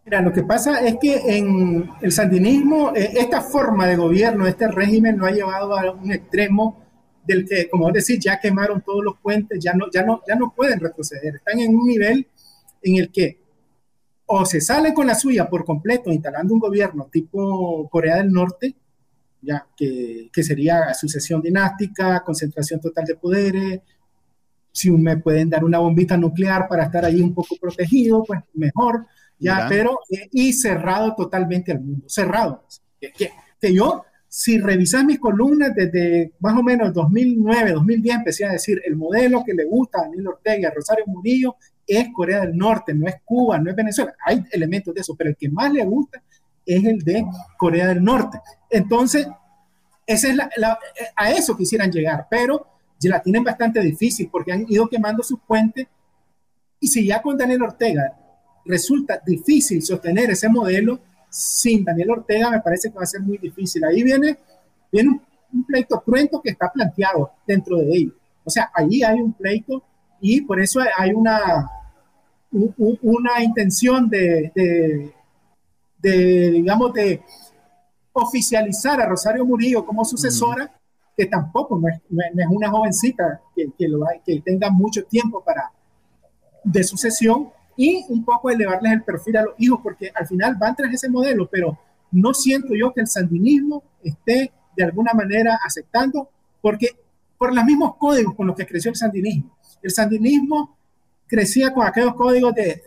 Mira, 0.05 0.21
lo 0.21 0.33
que 0.33 0.43
pasa 0.43 0.81
es 0.87 0.97
que 1.01 1.17
en 1.39 1.91
el 2.03 2.13
sandinismo, 2.13 2.93
eh, 2.95 3.13
esta 3.15 3.41
forma 3.41 3.87
de 3.87 3.97
gobierno, 3.97 4.47
este 4.47 4.69
régimen, 4.69 5.17
lo 5.19 5.27
ha 5.27 5.31
llevado 5.31 5.77
a 5.79 5.93
un 5.93 6.13
extremo 6.13 6.83
del 7.27 7.49
que, 7.49 7.69
como 7.71 7.91
decir, 7.91 8.19
ya 8.21 8.39
quemaron 8.39 8.83
todos 8.83 9.03
los 9.03 9.17
puentes, 9.19 9.59
ya 9.59 9.73
no, 9.73 9.87
ya, 9.91 10.03
no, 10.03 10.21
ya 10.29 10.35
no 10.35 10.53
pueden 10.55 10.79
retroceder. 10.79 11.37
Están 11.37 11.59
en 11.59 11.75
un 11.75 11.87
nivel 11.87 12.27
en 12.83 12.97
el 12.97 13.11
que 13.11 13.39
o 14.27 14.45
se 14.47 14.61
sale 14.61 14.95
con 14.95 15.07
la 15.07 15.15
suya 15.15 15.49
por 15.49 15.65
completo, 15.65 16.11
instalando 16.11 16.55
un 16.55 16.61
gobierno 16.61 17.09
tipo 17.11 17.89
Corea 17.91 18.17
del 18.17 18.33
Norte, 18.33 18.75
ya 19.43 19.67
que, 19.77 20.31
que 20.33 20.43
sería 20.43 20.93
sucesión 20.95 21.43
dinástica, 21.43 22.23
concentración 22.25 22.81
total 22.81 23.05
de 23.05 23.17
poderes, 23.17 23.81
si 24.73 24.91
me 24.91 25.17
pueden 25.19 25.51
dar 25.51 25.65
una 25.65 25.79
bombita 25.79 26.17
nuclear 26.17 26.67
para 26.69 26.85
estar 26.85 27.05
ahí 27.05 27.21
un 27.21 27.33
poco 27.33 27.57
protegido, 27.61 28.25
pues 28.25 28.41
mejor, 28.55 29.07
ya, 29.39 29.66
pero, 29.68 30.01
eh, 30.11 30.28
y 30.32 30.53
cerrado 30.53 31.14
totalmente 31.14 31.72
al 31.72 31.80
mundo, 31.80 32.09
cerrado. 32.09 32.64
Que, 33.01 33.12
que, 33.61 33.74
yo, 33.74 34.05
si 34.28 34.59
revisas 34.59 35.05
mis 35.05 35.18
columnas 35.18 35.74
desde 35.74 36.32
más 36.41 36.57
o 36.57 36.62
menos 36.62 36.93
2009, 36.93 37.72
2010, 37.72 38.16
empecé 38.16 38.45
a 38.45 38.53
decir, 38.53 38.80
el 38.85 38.97
modelo 38.97 39.43
que 39.45 39.55
le 39.55 39.64
gusta 39.64 39.99
a 39.99 40.03
Daniel 40.03 40.28
Ortega, 40.28 40.68
a 40.68 40.74
Rosario 40.74 41.05
Murillo, 41.07 41.57
es 41.87 42.09
Corea 42.14 42.41
del 42.41 42.57
Norte, 42.57 42.95
no 42.95 43.07
es 43.07 43.16
Cuba, 43.24 43.59
no 43.59 43.70
es 43.70 43.76
Venezuela. 43.76 44.14
Hay 44.24 44.43
elementos 44.51 44.95
de 44.95 45.03
eso, 45.03 45.14
pero 45.16 45.30
el 45.30 45.37
que 45.37 45.51
más 45.51 45.72
le 45.72 45.85
gusta 45.85 46.22
es 46.64 46.85
el 46.85 46.99
de 47.01 47.24
Corea 47.59 47.89
del 47.89 48.03
Norte. 48.03 48.41
Entonces, 48.70 49.26
esa 50.07 50.28
es 50.28 50.37
la, 50.37 50.78
a 51.16 51.30
eso 51.30 51.57
quisieran 51.57 51.91
llegar, 51.91 52.26
pero 52.30 52.74
la 53.09 53.22
tienen 53.22 53.45
bastante 53.45 53.80
difícil 53.80 54.28
porque 54.30 54.53
han 54.53 54.66
ido 54.68 54.89
quemando 54.89 55.22
sus 55.22 55.41
puentes. 55.41 55.87
Y 56.80 56.89
si 56.89 57.07
ya 57.07 57.22
con 57.22 57.37
Daniel 57.37 57.62
Ortega 57.62 58.16
resulta 58.65 59.21
difícil 59.25 59.83
sostener 59.83 60.31
ese 60.31 60.49
modelo, 60.49 60.99
sin 61.29 61.85
Daniel 61.85 62.11
Ortega 62.11 62.51
me 62.51 62.61
parece 62.61 62.91
que 62.91 62.97
va 62.97 63.03
a 63.03 63.07
ser 63.07 63.21
muy 63.21 63.39
difícil. 63.39 63.85
Ahí 63.85 64.03
viene, 64.03 64.39
viene 64.91 65.11
un, 65.53 65.65
pleito 65.67 66.01
cruento 66.01 66.41
que 66.43 66.51
está 66.51 66.71
planteado 66.73 67.31
dentro 67.47 67.77
de 67.79 67.89
ellos. 67.97 68.15
O 68.45 68.51
sea, 68.51 68.71
ahí 68.75 69.03
hay 69.03 69.21
un 69.21 69.33
pleito 69.33 69.83
y 70.21 70.41
por 70.41 70.61
eso 70.61 70.81
hay 70.97 71.12
una, 71.12 71.69
una 72.51 73.43
intención 73.43 74.09
de, 74.09 75.12
de, 75.99 76.51
digamos, 76.51 76.93
de 76.93 77.23
oficializar 78.12 79.01
a 79.01 79.07
Rosario 79.07 79.45
Murillo 79.45 79.85
como 79.85 80.05
sucesora 80.05 80.73
que 81.17 81.27
tampoco 81.27 81.79
no 81.79 81.89
es, 81.89 82.01
una 82.51 82.71
jovencita 82.71 83.41
que, 83.55 83.71
que, 83.79 83.89
lo, 83.89 84.05
que 84.25 84.41
tenga 84.41 84.71
mucho 84.71 85.05
tiempo 85.05 85.43
para 85.45 85.71
de 86.65 86.83
sucesión 86.83 87.51
y 87.77 88.05
un 88.09 88.25
poco 88.25 88.51
elevarles 88.51 88.93
el 88.93 89.03
perfil 89.03 89.37
a 89.37 89.43
los 89.43 89.55
hijos, 89.59 89.81
porque 89.83 90.11
al 90.14 90.27
final 90.27 90.57
van 90.57 90.77
tras 90.77 90.93
ese 90.93 91.09
modelo, 91.09 91.49
pero 91.51 91.79
no 92.12 92.33
siento 92.35 92.75
yo 92.75 92.93
que 92.93 93.01
el 93.01 93.07
sandinismo 93.07 93.83
esté 94.03 94.53
de 94.77 94.85
alguna 94.85 95.12
manera 95.12 95.59
aceptando, 95.64 96.29
porque 96.61 96.89
por 97.39 97.55
los 97.55 97.64
mismos 97.64 97.97
códigos 97.97 98.35
con 98.35 98.47
los 98.47 98.57
que 98.57 98.66
creció 98.66 98.91
el 98.91 98.97
sandinismo. 98.97 99.57
El 99.83 99.91
sandinismo 99.91 100.77
crecía 101.27 101.72
con 101.72 101.87
aquellos 101.87 102.14
códigos 102.14 102.55
de 102.55 102.83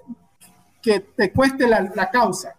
que 0.82 1.00
te 1.00 1.32
cueste 1.32 1.68
la, 1.68 1.82
la 1.96 2.10
causa, 2.10 2.56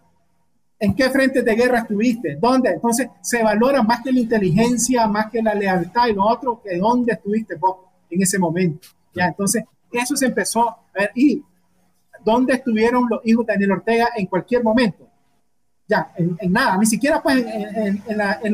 ¿En 0.81 0.95
qué 0.95 1.09
frentes 1.09 1.43
de 1.43 1.55
guerra 1.55 1.79
estuviste? 1.79 2.37
¿Dónde? 2.39 2.69
Entonces 2.69 3.09
se 3.21 3.43
valora 3.43 3.83
más 3.83 4.01
que 4.01 4.13
la 4.13 4.21
inteligencia, 4.21 5.07
más 5.07 5.29
que 5.29 5.41
la 5.41 5.53
lealtad 5.53 6.07
y 6.07 6.13
lo 6.13 6.25
otro, 6.25 6.61
que 6.63 6.77
dónde 6.77 7.13
estuviste 7.13 7.55
vos 7.55 7.79
en 8.09 8.21
ese 8.21 8.39
momento. 8.39 8.87
Ya, 9.13 9.25
entonces 9.25 9.65
eso 9.91 10.15
se 10.15 10.27
empezó 10.27 10.69
a 10.69 10.79
ver. 10.93 11.11
¿Y 11.15 11.43
dónde 12.23 12.53
estuvieron 12.53 13.07
los 13.09 13.21
hijos 13.25 13.45
de 13.45 13.53
Daniel 13.53 13.71
Ortega 13.73 14.09
en 14.15 14.25
cualquier 14.27 14.63
momento? 14.63 15.07
Ya, 15.87 16.11
en, 16.17 16.37
nada, 16.51 16.77
ni 16.77 16.85
siquiera 16.85 17.21
pues 17.21 17.37
en, 17.37 18.03
en, 18.07 18.17
la, 18.17 18.39
en, 18.43 18.53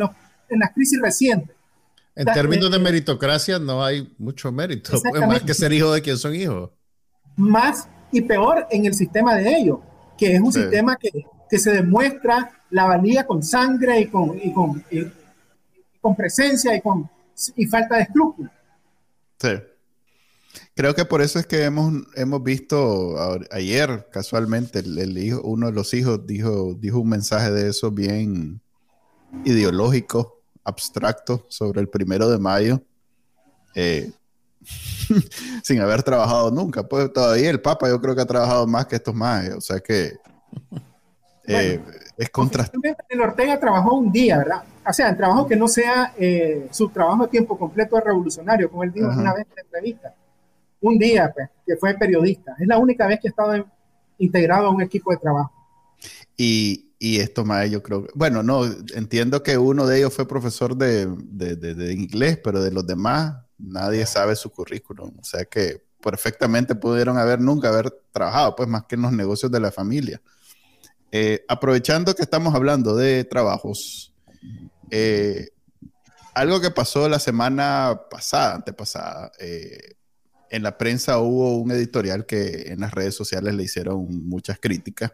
las 0.59 0.71
crisis 0.73 0.99
recientes. 1.01 1.55
En 2.15 2.25
términos 2.25 2.71
de 2.71 2.77
eh, 2.77 2.79
meritocracia 2.79 3.59
no 3.59 3.83
hay 3.83 4.13
mucho 4.17 4.51
mérito, 4.51 4.97
pues, 5.01 5.27
más 5.27 5.41
que 5.41 5.53
ser 5.53 5.73
hijo 5.73 5.91
de 5.91 6.01
quien 6.01 6.17
son 6.17 6.33
hijos. 6.33 6.71
Más 7.35 7.89
y 8.11 8.21
peor 8.21 8.65
en 8.71 8.85
el 8.85 8.93
sistema 8.93 9.35
de 9.35 9.57
ellos, 9.57 9.79
que 10.17 10.33
es 10.33 10.39
un 10.39 10.53
sistema 10.53 10.95
que 10.95 11.11
que 11.49 11.59
se 11.59 11.71
demuestra 11.71 12.51
la 12.71 12.85
valía 12.85 13.25
con 13.25 13.43
sangre 13.43 14.01
y 14.01 14.07
con, 14.07 14.37
y 14.41 14.51
con, 14.51 14.83
con 16.01 16.15
presencia 16.15 16.75
y, 16.75 16.81
con, 16.81 17.09
y 17.55 17.65
falta 17.65 17.97
de 17.97 18.03
escrúpulos. 18.03 18.51
Sí. 19.39 19.49
Creo 20.75 20.93
que 20.93 21.05
por 21.05 21.21
eso 21.21 21.39
es 21.39 21.47
que 21.47 21.63
hemos, 21.63 21.93
hemos 22.15 22.43
visto 22.43 23.15
ayer, 23.49 24.09
casualmente, 24.11 24.79
el, 24.79 25.17
hijo, 25.17 25.41
uno 25.41 25.67
de 25.67 25.71
los 25.71 25.93
hijos 25.93 26.27
dijo, 26.27 26.73
dijo 26.77 26.99
un 26.99 27.07
mensaje 27.07 27.49
de 27.49 27.69
eso 27.69 27.91
bien 27.91 28.59
ideológico, 29.45 30.41
abstracto, 30.65 31.45
sobre 31.47 31.79
el 31.79 31.87
primero 31.87 32.27
de 32.27 32.39
mayo, 32.39 32.81
eh, 33.73 34.11
sin 35.63 35.79
haber 35.79 36.03
trabajado 36.03 36.51
nunca. 36.51 36.83
Pues 36.83 37.13
todavía 37.13 37.49
el 37.49 37.61
Papa 37.61 37.87
yo 37.87 38.01
creo 38.01 38.13
que 38.13 38.23
ha 38.23 38.27
trabajado 38.27 38.67
más 38.67 38.85
que 38.87 38.97
estos 38.97 39.15
más, 39.15 39.49
o 39.51 39.61
sea 39.61 39.79
que 39.79 40.17
eh, 41.47 41.81
es 42.17 42.29
contrastante. 42.29 42.97
El 43.07 43.21
Ortega 43.21 43.57
trabajó 43.57 43.95
un 43.95 44.11
día, 44.11 44.39
¿verdad? 44.39 44.63
O 44.85 44.91
sea, 44.91 45.07
el 45.07 45.15
trabajo 45.15 45.47
que 45.47 45.55
no 45.55 45.69
sea 45.69 46.13
eh, 46.17 46.67
su 46.71 46.89
trabajo 46.89 47.23
a 47.23 47.29
tiempo 47.29 47.57
completo 47.57 47.97
es 47.97 48.03
revolucionario, 48.03 48.69
como 48.69 48.83
él 48.83 48.91
dijo 48.91 49.07
una 49.07 49.33
vez 49.33 49.45
en 49.49 49.55
la 49.55 49.61
entrevista. 49.61 50.13
Un 50.85 50.99
día, 50.99 51.31
pues, 51.33 51.49
que 51.65 51.75
fue 51.77 51.95
periodista. 51.95 52.55
Es 52.59 52.67
la 52.67 52.77
única 52.77 53.07
vez 53.07 53.19
que 53.19 53.27
ha 53.27 53.31
estado 53.31 53.65
integrado 54.19 54.67
a 54.67 54.69
un 54.69 54.83
equipo 54.83 55.09
de 55.09 55.17
trabajo. 55.17 55.51
Y, 56.37 56.93
y 56.99 57.19
esto 57.19 57.43
más, 57.43 57.69
yo 57.71 57.81
creo, 57.81 58.05
bueno, 58.13 58.43
no, 58.43 58.65
entiendo 58.93 59.41
que 59.41 59.57
uno 59.57 59.87
de 59.87 59.97
ellos 59.97 60.13
fue 60.13 60.27
profesor 60.27 60.77
de, 60.77 61.07
inglés, 61.91 62.39
pero 62.43 62.61
de 62.61 62.71
los 62.71 62.85
demás 62.85 63.35
nadie 63.57 64.05
sabe 64.05 64.35
su 64.35 64.51
currículum. 64.51 65.11
O 65.19 65.23
sea 65.23 65.45
que 65.45 65.81
perfectamente 66.03 66.75
pudieron 66.75 67.17
haber 67.17 67.41
nunca 67.41 67.69
haber 67.69 67.89
trabajado, 68.11 68.55
pues 68.55 68.69
más 68.69 68.83
que 68.83 68.93
en 68.93 69.01
los 69.01 69.11
negocios 69.11 69.51
de 69.51 69.59
la 69.59 69.71
familia. 69.71 70.21
Eh, 71.11 71.43
aprovechando 71.47 72.13
que 72.13 72.21
estamos 72.21 72.53
hablando 72.53 72.95
de 72.95 73.23
trabajos, 73.23 74.13
eh, 74.91 75.49
algo 76.35 76.61
que 76.61 76.69
pasó 76.69 77.09
la 77.09 77.17
semana 77.17 78.01
pasada, 78.11 78.55
antepasada, 78.55 79.31
eh, 79.39 79.95
en 80.49 80.63
la 80.63 80.77
prensa 80.77 81.19
hubo 81.19 81.57
un 81.57 81.71
editorial 81.71 82.25
que 82.25 82.71
en 82.71 82.79
las 82.81 82.93
redes 82.93 83.15
sociales 83.15 83.53
le 83.53 83.63
hicieron 83.63 84.27
muchas 84.27 84.59
críticas. 84.59 85.13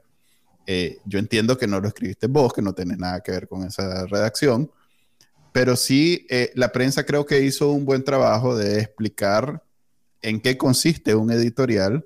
yo 1.06 1.20
entiendo 1.20 1.58
que 1.58 1.68
no 1.68 1.80
lo 1.80 1.88
escribiste 1.88 2.28
vos, 2.28 2.54
que 2.54 2.62
no 2.62 2.74
tenés 2.74 2.98
nada 2.98 3.22
que 3.22 3.32
ver 3.32 3.48
con 3.48 3.64
esa 3.64 4.06
redacción, 4.08 4.72
pero 5.52 5.76
sí 5.76 6.28
la 6.56 6.72
prensa 6.72 7.06
creo 7.06 7.26
que 7.26 7.42
hizo 7.42 7.72
un 7.72 7.86
buen 7.86 8.04
trabajo 8.04 8.56
de 8.56 8.80
explicar 8.80 9.64
en 10.22 10.40
qué 10.40 10.58
consiste 10.58 11.16
un 11.16 11.32
editorial 11.32 12.06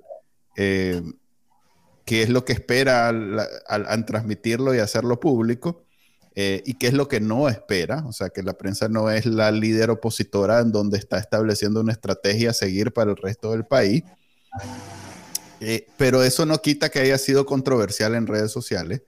qué 2.06 2.22
es 2.22 2.30
lo 2.30 2.44
que 2.44 2.54
espera 2.54 3.08
al, 3.08 4.06
transmitirlo 4.06 4.74
y 4.74 4.78
hacerlo 4.78 5.20
público 5.20 5.84
eh, 6.38 6.62
y 6.66 6.74
qué 6.74 6.88
es 6.88 6.92
lo 6.92 7.08
que 7.08 7.18
no 7.18 7.48
espera. 7.48 8.04
O 8.06 8.12
sea, 8.12 8.28
que 8.28 8.42
la 8.42 8.52
prensa 8.52 8.88
no 8.88 9.10
es 9.10 9.24
la 9.24 9.50
líder 9.50 9.90
opositora 9.90 10.60
en 10.60 10.70
donde 10.70 10.98
está 10.98 11.18
estableciendo 11.18 11.80
una 11.80 11.92
estrategia 11.92 12.50
a 12.50 12.54
seguir 12.54 12.92
para 12.92 13.10
el 13.10 13.16
resto 13.16 13.52
del 13.52 13.64
país. 13.64 14.04
Eh, 15.60 15.86
pero 15.96 16.22
eso 16.22 16.44
no 16.44 16.60
quita 16.60 16.90
que 16.90 17.00
haya 17.00 17.16
sido 17.16 17.46
controversial 17.46 18.14
en 18.14 18.26
redes 18.26 18.52
sociales 18.52 19.00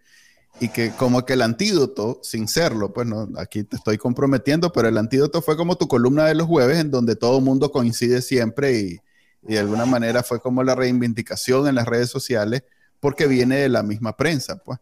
y 0.59 0.71
que 0.71 0.91
como 0.93 1.27
que 1.27 1.35
el 1.35 1.43
antídoto, 1.43 2.21
sin 2.23 2.49
serlo, 2.49 2.95
pues 2.95 3.07
no, 3.07 3.29
aquí 3.37 3.63
te 3.63 3.77
estoy 3.77 3.99
comprometiendo, 3.99 4.73
pero 4.73 4.89
el 4.89 4.97
antídoto 4.97 5.43
fue 5.43 5.57
como 5.59 5.77
tu 5.77 5.87
columna 5.87 6.25
de 6.25 6.35
los 6.35 6.47
jueves 6.47 6.79
en 6.79 6.91
donde 6.91 7.15
todo 7.15 7.39
el 7.39 7.45
mundo 7.45 7.71
coincide 7.71 8.23
siempre 8.23 8.81
y, 8.81 9.01
y 9.47 9.53
de 9.53 9.59
alguna 9.59 9.85
manera 9.85 10.23
fue 10.23 10.41
como 10.41 10.63
la 10.63 10.75
reivindicación 10.75 11.69
en 11.69 11.75
las 11.75 11.87
redes 11.87 12.09
sociales 12.09 12.65
porque 12.99 13.27
viene 13.27 13.59
de 13.59 13.69
la 13.69 13.83
misma 13.83 14.17
prensa, 14.17 14.57
pues. 14.57 14.79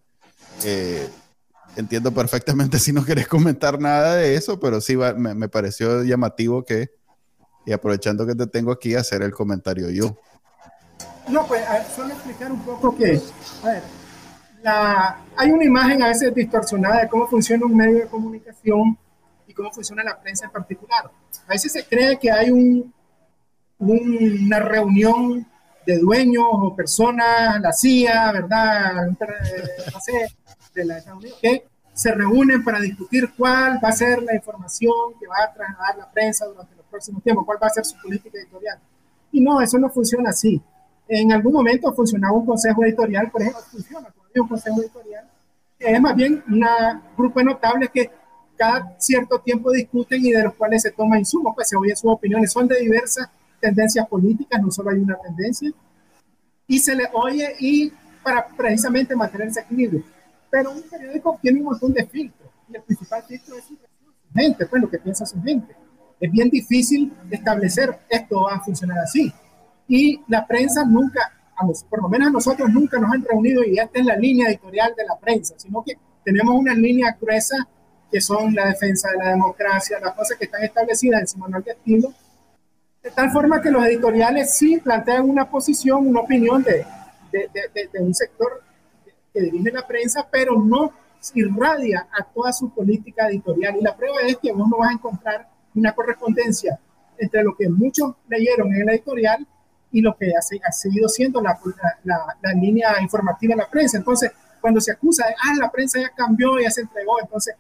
Eh, 0.65 1.09
entiendo 1.77 2.13
perfectamente 2.13 2.79
si 2.81 2.93
no 2.93 3.05
querés 3.05 3.29
comentar 3.29 3.79
nada 3.81 4.17
de 4.17 4.35
eso, 4.35 4.59
pero 4.59 4.81
sí 4.81 4.97
me, 4.97 5.49
pareció 5.49 6.03
llamativo 6.03 6.65
que, 6.65 6.91
y 7.65 7.73
aprovechando 7.73 8.27
que 8.27 8.35
te 8.35 8.47
tengo 8.47 8.73
aquí, 8.73 8.95
hacer 8.95 9.23
el 9.23 9.33
comentario 9.33 9.91
yo. 9.91 10.17
No, 11.29 11.47
pues 11.47 11.63
solo 11.95 12.15
explicar 12.15 12.53
un 12.53 12.65
poco 12.65 12.97
que, 12.97 13.21
a 13.63 13.67
ver, 13.67 13.83
hay 15.37 15.51
una 15.51 15.65
imagen 15.65 16.03
a 16.03 16.09
veces 16.09 16.35
distorsionada 16.35 17.03
de 17.03 17.09
cómo 17.09 17.27
funciona 17.27 17.67
un 17.67 17.77
medio 17.77 17.99
de 17.99 18.07
comunicación 18.07 18.99
y 19.47 19.53
cómo 19.53 19.73
funciona 19.73 20.03
la 20.03 20.21
prensa 20.21 20.47
en 20.47 20.53
particular. 20.53 21.11
A 21.47 21.53
veces 21.53 21.73
se 21.73 21.85
cree 21.85 22.19
que 22.19 22.31
hay 22.31 22.51
un, 22.51 22.93
una 23.79 24.61
reunión 24.61 25.47
de 25.87 25.99
dueños 25.99 26.45
o 26.51 26.75
personas, 26.75 27.61
la 27.61 27.73
CIA, 27.73 28.33
¿verdad? 28.33 29.07
No 29.07 30.01
sé, 30.01 30.37
de 30.77 30.85
la 30.85 31.03
que 31.41 31.65
se 31.93 32.13
reúnen 32.13 32.63
para 32.63 32.79
discutir 32.79 33.31
cuál 33.37 33.81
va 33.83 33.89
a 33.89 33.93
ser 33.93 34.23
la 34.23 34.35
información 34.35 35.15
que 35.19 35.27
va 35.27 35.45
a 35.45 35.53
trasladar 35.53 35.97
la 35.97 36.11
prensa 36.13 36.45
durante 36.45 36.77
los 36.77 36.85
próximos 36.87 37.23
tiempos, 37.23 37.47
cuál 37.47 37.59
va 37.61 37.69
a 37.69 37.71
ser 37.71 37.87
su 37.87 37.97
política 38.01 38.39
editorial. 38.39 38.79
Y 39.33 39.41
no, 39.41 39.61
eso 39.63 39.79
no 39.79 39.89
funciona 39.89 40.31
así. 40.31 40.61
En 41.09 41.33
algún 41.33 41.55
momento 41.55 41.93
funcionaba 41.95 42.37
un 42.37 42.45
consejo 42.45 42.85
editorial, 42.85 43.31
por 43.31 43.41
ejemplo, 43.41 43.63
funciona 43.63 44.11
todavía 44.11 44.43
un 44.43 44.49
consejo 44.49 44.81
editorial, 44.83 45.25
que 45.79 45.91
es 45.91 46.01
más 46.01 46.15
bien 46.15 46.45
un 46.47 46.65
grupo 47.17 47.39
de 47.39 47.45
notables 47.47 47.91
que 47.91 48.11
cada 48.57 48.95
cierto 48.99 49.39
tiempo 49.41 49.71
discuten 49.71 50.25
y 50.25 50.33
de 50.33 50.43
los 50.45 50.55
cuales 50.55 50.83
se 50.83 50.91
toma 50.91 51.19
insumos, 51.19 51.55
pues 51.55 51.69
se 51.69 51.77
oyen 51.77 51.97
sus 51.97 52.11
opiniones, 52.11 52.53
son 52.53 52.69
de 52.69 52.79
diversas 52.79 53.29
tendencias 53.59 54.07
políticas, 54.07 54.61
no 54.61 54.71
solo 54.71 54.91
hay 54.91 54.99
una 54.99 55.17
tendencia, 55.17 55.71
y 56.67 56.79
se 56.79 56.95
le 56.95 57.09
oye 57.15 57.55
y 57.59 57.91
para 58.23 58.47
precisamente 58.49 59.17
mantener 59.17 59.49
ese 59.49 59.61
equilibrio. 59.61 60.03
Pero 60.57 60.71
un 60.71 60.81
periódico 60.85 61.39
tiene 61.43 61.59
un 61.59 61.67
montón 61.67 61.93
de 61.93 62.07
filtros 62.07 62.49
y 62.67 62.77
el 62.77 62.83
principal 62.83 63.23
filtro 63.25 63.59
es 63.59 63.65
su 63.65 63.77
gente, 64.35 64.65
pues 64.65 64.81
lo 64.81 64.89
que 64.89 64.99
piensa 64.99 65.27
su 65.27 65.39
gente. 65.43 65.77
Es 66.19 66.33
bien 66.33 66.49
difícil 66.49 67.13
establecer 67.31 67.99
esto 68.09 68.45
va 68.45 68.55
a 68.55 68.61
funcionar 68.61 69.01
así. 69.01 69.31
Y 69.87 70.19
la 70.29 70.47
prensa 70.47 70.83
nunca, 70.87 71.31
por 71.91 72.01
lo 72.01 72.09
menos 72.09 72.33
nosotros 72.33 72.71
nunca 72.71 72.99
nos 72.99 73.13
han 73.13 73.23
reunido 73.23 73.63
y 73.65 73.79
esta 73.79 74.01
es 74.01 74.07
la 74.07 74.17
línea 74.17 74.49
editorial 74.49 74.95
de 74.97 75.05
la 75.05 75.19
prensa, 75.19 75.57
sino 75.59 75.85
que 75.85 75.99
tenemos 76.25 76.55
una 76.55 76.73
línea 76.73 77.15
gruesa 77.21 77.69
que 78.11 78.23
son 78.23 78.55
la 78.55 78.69
defensa 78.69 79.11
de 79.11 79.19
la 79.19 79.31
democracia, 79.33 80.01
las 80.01 80.15
cosas 80.15 80.39
que 80.39 80.47
están 80.47 80.65
establecidas 80.65 81.21
en 81.21 81.27
su 81.27 81.37
manual 81.37 81.65
de 81.65 81.73
estilo, 81.73 82.15
de 83.03 83.11
tal 83.11 83.31
forma 83.31 83.61
que 83.61 83.71
los 83.71 83.85
editoriales 83.85 84.57
sí 84.57 84.79
plantean 84.79 85.29
una 85.29 85.51
posición, 85.51 86.07
una 86.07 86.21
opinión 86.21 86.63
de, 86.63 86.87
de, 87.31 87.91
de, 87.93 88.01
un 88.01 88.15
sector 88.15 88.63
que 89.37 89.43
dirige 89.43 89.71
la 89.71 89.87
prensa, 89.87 90.27
pero 90.31 90.59
no 90.59 90.93
irradia 91.35 92.09
a 92.11 92.25
toda 92.25 92.53
su 92.53 92.71
política 92.71 93.29
editorial. 93.29 93.77
Y 93.79 93.83
la 93.83 93.95
prueba 93.95 94.21
es 94.27 94.39
que 94.39 94.51
vos 94.53 94.67
no 94.69 94.79
vas 94.79 94.91
a 94.91 94.93
encontrar 94.95 95.49
una 95.75 95.93
correspondencia 95.93 96.79
entre 97.19 97.43
lo 97.43 97.55
que 97.55 97.69
muchos 97.69 98.15
leyeron 98.29 98.73
en 98.73 98.83
el 98.83 98.89
editorial 98.91 99.47
y 99.93 100.01
lo 100.01 100.17
que 100.17 100.33
ha, 100.35 100.39
ha 100.39 100.73
seguido 100.73 101.09
siendo 101.09 101.43
la, 101.43 101.59
la, 102.05 102.37
la, 102.41 102.53
línea 102.53 103.01
informativa 103.01 103.55
de 103.55 103.63
la 103.63 103.69
prensa. 103.69 103.99
Entonces, 103.99 104.33
cuando 104.61 104.81
se 104.81 104.93
acusa 104.93 105.27
de, 105.27 105.35
ah, 105.35 105.55
la 105.59 105.71
prensa 105.71 106.01
ya 106.01 106.11
cambió, 106.11 106.59
ya 106.59 106.71
se 106.71 106.83
entregó, 106.83 107.21
entonces 107.21 107.55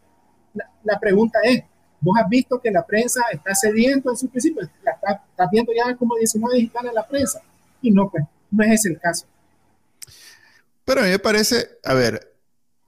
la, 0.82 0.98
pregunta 0.98 1.38
es, 1.44 1.62
¿vos 2.00 2.16
has 2.18 2.28
visto 2.28 2.58
que 2.58 2.70
la 2.70 2.84
prensa 2.84 3.20
está 3.32 3.54
cediendo 3.54 4.10
en 4.10 4.16
su 4.16 4.28
principio? 4.28 4.62
¿Estás 4.62 5.20
está 5.30 5.46
viendo 5.50 5.72
ya 5.74 5.94
como 5.96 6.16
19 6.16 6.56
digital 6.56 6.90
la 6.94 7.06
prensa? 7.06 7.40
Y 7.82 7.90
no, 7.90 8.08
pues, 8.08 8.24
no 8.50 8.64
es 8.64 8.72
ese 8.72 8.88
el 8.90 8.98
caso. 8.98 9.26
Pero 10.86 11.00
a 11.00 11.04
mí 11.04 11.10
me 11.10 11.18
parece, 11.18 11.68
a 11.84 11.92
ver, 11.92 12.38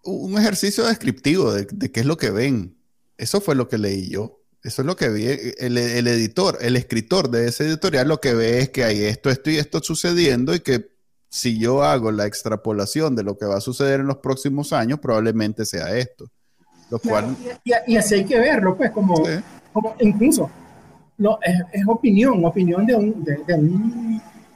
un 0.04 0.38
ejercicio 0.38 0.86
descriptivo 0.86 1.52
de, 1.52 1.66
qué 1.66 2.00
es 2.00 2.06
lo 2.06 2.16
que 2.16 2.30
ven. 2.30 2.78
Eso 3.18 3.40
fue 3.40 3.56
lo 3.56 3.68
que 3.68 3.76
leí 3.76 4.08
yo. 4.08 4.40
Eso 4.62 4.82
es 4.82 4.86
lo 4.86 4.96
que 4.96 5.08
vi. 5.08 5.26
El, 5.58 5.76
editor, 5.76 6.58
el 6.60 6.76
escritor 6.76 7.28
de 7.28 7.48
ese 7.48 7.66
editorial 7.66 8.08
lo 8.08 8.20
que 8.20 8.34
ve 8.34 8.60
es 8.60 8.70
que 8.70 8.84
hay 8.84 9.02
esto, 9.02 9.30
esto 9.30 9.50
y 9.50 9.56
esto 9.56 9.80
sucediendo 9.80 10.54
y 10.54 10.60
que 10.60 10.92
si 11.28 11.58
yo 11.58 11.82
hago 11.82 12.12
la 12.12 12.26
extrapolación 12.26 13.16
de 13.16 13.24
lo 13.24 13.36
que 13.36 13.46
va 13.46 13.56
a 13.56 13.60
suceder 13.60 14.00
en 14.00 14.06
los 14.06 14.18
próximos 14.18 14.72
años, 14.72 15.00
probablemente 15.00 15.66
sea 15.66 15.96
esto. 15.96 16.30
Lo 16.90 17.00
cual... 17.00 17.36
y, 17.64 17.96
así 17.96 18.14
hay 18.14 18.24
que 18.24 18.38
verlo, 18.38 18.76
pues, 18.76 18.92
como, 18.92 19.22
como 19.72 19.94
incluso 20.00 20.48
lo, 21.18 21.38
es, 21.42 21.82
opinión, 21.86 22.44
opinión 22.44 22.86
de, 22.86 22.94
un, 22.94 23.24
de, 23.24 23.54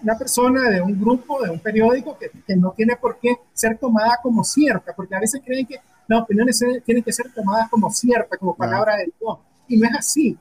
una 0.03 0.19
persona, 0.19 0.69
de 0.69 0.81
un 0.81 0.99
grupo, 1.01 1.43
de 1.43 1.51
un 1.51 1.59
periódico 1.59 2.17
que, 2.19 2.31
que, 2.47 2.57
no 2.57 2.73
tiene 2.73 2.97
por 2.97 3.19
qué 3.19 3.37
ser 3.53 3.79
tomada 3.79 4.19
como 4.23 4.43
cierta, 4.45 4.93
porque 4.95 5.15
a 5.15 5.21
veces 5.21 5.41
creen 5.45 5.67
que 5.67 5.77
las 6.09 6.23
opiniones 6.23 6.63
tienen 6.85 7.03
que 7.03 7.13
ser 7.13 7.33
tomadas 7.33 7.69
como 7.71 7.91
ciertas, 7.91 8.39
como 8.39 8.55
palabra 8.55 8.97
del 8.97 9.13
Dios, 9.19 9.39
y 9.69 9.77
no 9.79 9.87
es 9.87 9.95
así. 9.97 10.37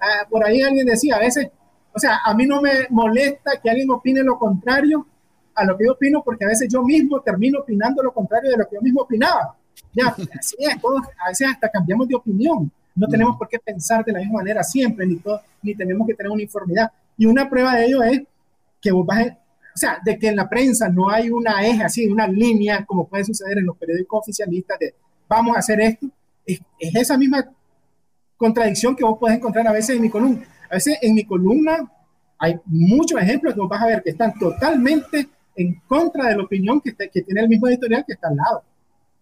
Ah, 0.00 0.26
por 0.28 0.44
ahí 0.44 0.60
alguien 0.60 0.86
decía, 0.86 1.16
a 1.16 1.20
veces, 1.20 1.48
o 1.92 1.98
sea, 1.98 2.20
a 2.24 2.34
mí 2.34 2.46
no 2.46 2.60
me 2.60 2.86
molesta 2.90 3.52
que 3.62 3.70
alguien 3.70 3.90
opine 3.90 4.22
lo 4.22 4.38
contrario 4.38 5.06
a 5.54 5.64
lo 5.64 5.76
que 5.76 5.86
yo 5.86 5.92
opino, 5.92 6.22
porque 6.22 6.44
a 6.44 6.48
veces 6.48 6.68
yo 6.70 6.82
mismo 6.82 7.20
termino 7.20 7.60
opinando 7.60 8.02
lo 8.02 8.12
contrario 8.12 8.50
de 8.50 8.56
lo 8.56 8.68
que 8.68 8.76
yo 8.76 8.82
mismo 8.82 9.02
opinaba. 9.02 9.56
Ya, 9.92 10.08
así 10.38 10.56
es, 10.58 10.80
todos, 10.80 11.02
a 11.24 11.28
veces 11.28 11.48
hasta 11.52 11.68
cambiamos 11.70 12.08
de 12.08 12.16
opinión. 12.16 12.70
No 12.96 13.08
tenemos 13.08 13.36
por 13.36 13.48
qué 13.48 13.58
pensar 13.58 14.04
de 14.04 14.12
la 14.12 14.18
misma 14.18 14.40
manera 14.40 14.62
siempre, 14.62 15.06
ni, 15.06 15.16
todo, 15.16 15.40
ni 15.62 15.74
tenemos 15.74 16.06
que 16.06 16.14
tener 16.14 16.30
uniformidad. 16.30 16.90
Y 17.16 17.26
una 17.26 17.48
prueba 17.48 17.74
de 17.76 17.86
ello 17.86 18.02
es 18.02 18.22
que 18.84 18.92
vos 18.92 19.06
vas, 19.06 19.26
o 19.26 19.76
sea, 19.76 19.98
de 20.04 20.18
que 20.18 20.28
en 20.28 20.36
la 20.36 20.48
prensa 20.48 20.88
no 20.88 21.08
hay 21.08 21.30
una 21.30 21.66
eje 21.66 21.82
así, 21.82 22.06
una 22.06 22.28
línea, 22.28 22.84
como 22.84 23.08
puede 23.08 23.24
suceder 23.24 23.58
en 23.58 23.66
los 23.66 23.76
periódicos 23.78 24.20
oficialistas, 24.20 24.78
de 24.78 24.94
vamos 25.26 25.56
a 25.56 25.60
hacer 25.60 25.80
esto. 25.80 26.06
Es, 26.44 26.60
es 26.78 26.94
esa 26.94 27.16
misma 27.16 27.50
contradicción 28.36 28.94
que 28.94 29.04
vos 29.04 29.16
puedes 29.18 29.38
encontrar 29.38 29.66
a 29.66 29.72
veces 29.72 29.96
en 29.96 30.02
mi 30.02 30.10
columna. 30.10 30.46
A 30.70 30.74
veces 30.74 30.98
en 31.00 31.14
mi 31.14 31.24
columna 31.24 31.90
hay 32.38 32.60
muchos 32.66 33.20
ejemplos 33.20 33.54
que 33.54 33.60
vos 33.60 33.68
vas 33.68 33.82
a 33.82 33.86
ver 33.86 34.02
que 34.02 34.10
están 34.10 34.38
totalmente 34.38 35.28
en 35.56 35.80
contra 35.88 36.28
de 36.28 36.36
la 36.36 36.44
opinión 36.44 36.80
que, 36.80 36.94
que 36.94 37.22
tiene 37.22 37.40
el 37.40 37.48
mismo 37.48 37.66
editorial 37.68 38.04
que 38.06 38.12
está 38.12 38.28
al 38.28 38.36
lado 38.36 38.62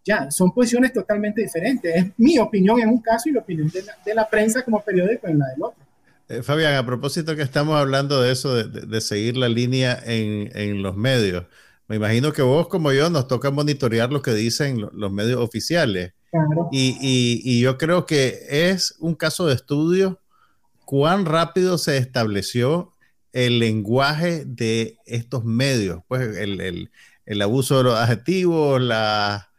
ya, 0.05 0.31
son 0.31 0.53
posiciones 0.53 0.93
totalmente 0.93 1.43
diferentes. 1.43 1.95
Es 1.95 2.07
mi 2.17 2.39
opinión 2.39 2.81
en 2.81 2.89
un 2.89 3.01
caso 3.01 3.29
y 3.29 3.33
la 3.33 3.41
opinión 3.41 3.71
de 4.05 4.15
la, 4.15 4.29
prensa 4.29 4.63
como 4.63 4.83
periódico 4.83 5.29
en 5.29 5.39
la 5.39 5.47
del 5.49 5.63
otro. 5.63 5.85
Eh, 6.29 6.43
Fabián, 6.43 6.75
a 6.75 6.87
propósito 6.87 7.37
que 7.37 7.43
estamos 7.43 7.79
hablando 7.79 8.21
de 8.21 8.33
eso, 8.33 8.55
de, 8.55 9.01
seguir 9.01 9.37
la 9.37 9.49
línea 9.49 10.01
en, 10.05 10.83
los 10.83 10.97
medios, 10.97 11.45
me 11.89 11.97
imagino 11.97 12.33
que 12.33 12.43
vos 12.43 12.69
como 12.69 12.93
yo 12.93 13.11
nos 13.11 13.29
toca 13.29 13.51
monitorear 13.51 14.13
lo 14.13 14.23
que 14.23 14.33
dicen 14.33 14.89
los 14.93 15.13
medios 15.13 15.41
oficiales. 15.41 16.15
Y, 16.71 17.61
yo 17.61 17.77
creo 17.77 18.07
que 18.07 18.47
es 18.49 18.95
un 18.99 19.15
caso 19.15 19.47
de 19.47 19.55
estudio 19.55 20.21
cuán 20.85 21.27
rápido 21.27 21.79
se 21.79 21.99
estableció 21.99 22.93
el 23.33 23.59
lenguaje 23.59 24.45
de 24.45 24.99
estos 25.07 25.45
medios, 25.45 26.03
pues 26.09 26.37
el, 26.37 26.91
el 27.27 27.43
abuso 27.43 27.79
de 27.79 27.85
los 27.85 27.95
adjetivos, 27.95 28.81
la 28.81 29.53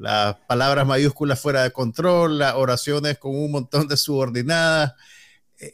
las 0.00 0.36
palabras 0.48 0.86
mayúsculas 0.86 1.38
fuera 1.38 1.62
de 1.62 1.72
control, 1.72 2.38
las 2.38 2.54
oraciones 2.54 3.18
con 3.18 3.36
un 3.36 3.50
montón 3.52 3.86
de 3.86 3.98
subordinadas. 3.98 4.94
Eh, 5.60 5.72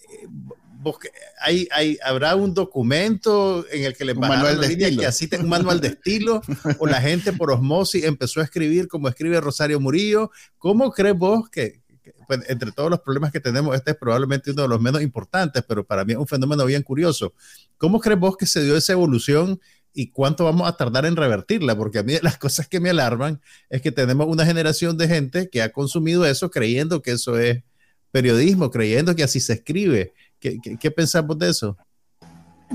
hay, 1.40 1.68
hay, 1.72 1.98
¿Habrá 2.04 2.36
un 2.36 2.54
documento 2.54 3.64
en 3.70 3.84
el 3.84 3.96
que 3.96 4.04
le 4.04 4.12
bajaron 4.12 4.60
la 4.60 4.66
línea 4.66 4.90
que 4.90 5.06
así 5.06 5.28
un 5.38 5.48
manual 5.48 5.80
de 5.80 5.88
estilo? 5.88 6.42
¿O 6.78 6.86
la 6.86 7.00
gente 7.00 7.32
por 7.32 7.50
osmosis 7.50 8.04
empezó 8.04 8.40
a 8.40 8.44
escribir 8.44 8.88
como 8.88 9.08
escribe 9.08 9.40
Rosario 9.40 9.80
Murillo? 9.80 10.30
¿Cómo 10.58 10.92
crees 10.92 11.16
vos 11.16 11.48
que, 11.48 11.80
pues, 12.28 12.40
entre 12.48 12.72
todos 12.72 12.90
los 12.90 13.00
problemas 13.00 13.32
que 13.32 13.40
tenemos, 13.40 13.74
este 13.74 13.92
es 13.92 13.96
probablemente 13.96 14.50
uno 14.50 14.62
de 14.62 14.68
los 14.68 14.80
menos 14.80 15.02
importantes, 15.02 15.64
pero 15.66 15.84
para 15.84 16.04
mí 16.04 16.12
es 16.12 16.18
un 16.18 16.26
fenómeno 16.26 16.64
bien 16.64 16.82
curioso. 16.82 17.32
¿Cómo 17.78 18.00
crees 18.00 18.20
vos 18.20 18.36
que 18.36 18.46
se 18.46 18.62
dio 18.62 18.76
esa 18.76 18.92
evolución 18.92 19.60
y 19.92 20.10
cuánto 20.10 20.44
vamos 20.44 20.68
a 20.68 20.76
tardar 20.76 21.06
en 21.06 21.16
revertirla, 21.16 21.74
porque 21.74 21.98
a 21.98 22.02
mí 22.02 22.14
las 22.22 22.38
cosas 22.38 22.68
que 22.68 22.80
me 22.80 22.90
alarman 22.90 23.40
es 23.70 23.82
que 23.82 23.90
tenemos 23.90 24.26
una 24.28 24.44
generación 24.44 24.96
de 24.98 25.08
gente 25.08 25.48
que 25.48 25.62
ha 25.62 25.72
consumido 25.72 26.24
eso 26.26 26.50
creyendo 26.50 27.02
que 27.02 27.12
eso 27.12 27.38
es 27.38 27.62
periodismo, 28.10 28.70
creyendo 28.70 29.14
que 29.14 29.22
así 29.22 29.40
se 29.40 29.54
escribe. 29.54 30.12
¿Qué, 30.38 30.58
qué, 30.78 30.90
pensamos 30.90 31.38
de 31.38 31.50
eso? 31.50 31.76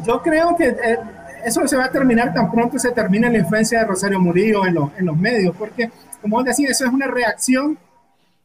Yo 0.06 0.22
creo 0.22 0.56
que 0.56 0.68
eh, 0.68 0.98
eso 1.46 1.68
se 1.68 1.78
va 1.78 1.86
a 1.86 1.92
terminar 1.92 2.34
tan 2.34 2.52
pronto 2.52 2.80
se 2.80 2.92
termina 2.92 3.30
la 3.30 3.40
influencia 3.40 3.80
de 3.80 3.86
Rosario 3.86 4.20
Murillo 4.20 4.66
en, 4.66 4.76
en 4.98 5.06
los 5.06 5.18
medios, 5.18 5.56
porque 5.56 5.92
como 6.22 6.38
vos 6.38 6.46
decís, 6.46 6.70
eso 6.70 6.86
es 6.86 6.92
una 6.92 7.08
reacción 7.08 7.78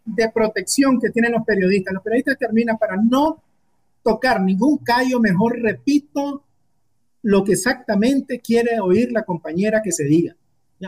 de 0.05 0.31
protección 0.31 1.01
que 1.01 1.11
tienen 1.11 1.33
los 1.33 1.45
periodistas. 1.45 1.93
Los 1.93 2.03
periodistas 2.03 2.39
terminan 2.39 2.79
para 2.79 2.97
no 2.97 3.43
tocar 4.03 4.41
ningún 4.41 4.79
callo, 4.79 5.21
mejor 5.21 5.61
repito 5.61 6.43
lo 7.23 7.43
que 7.45 7.53
exactamente 7.53 8.41
quiere 8.41 8.79
oír 8.81 9.11
la 9.11 9.25
compañera 9.25 9.83
que 9.83 9.91
se 9.91 10.05
diga. 10.05 10.37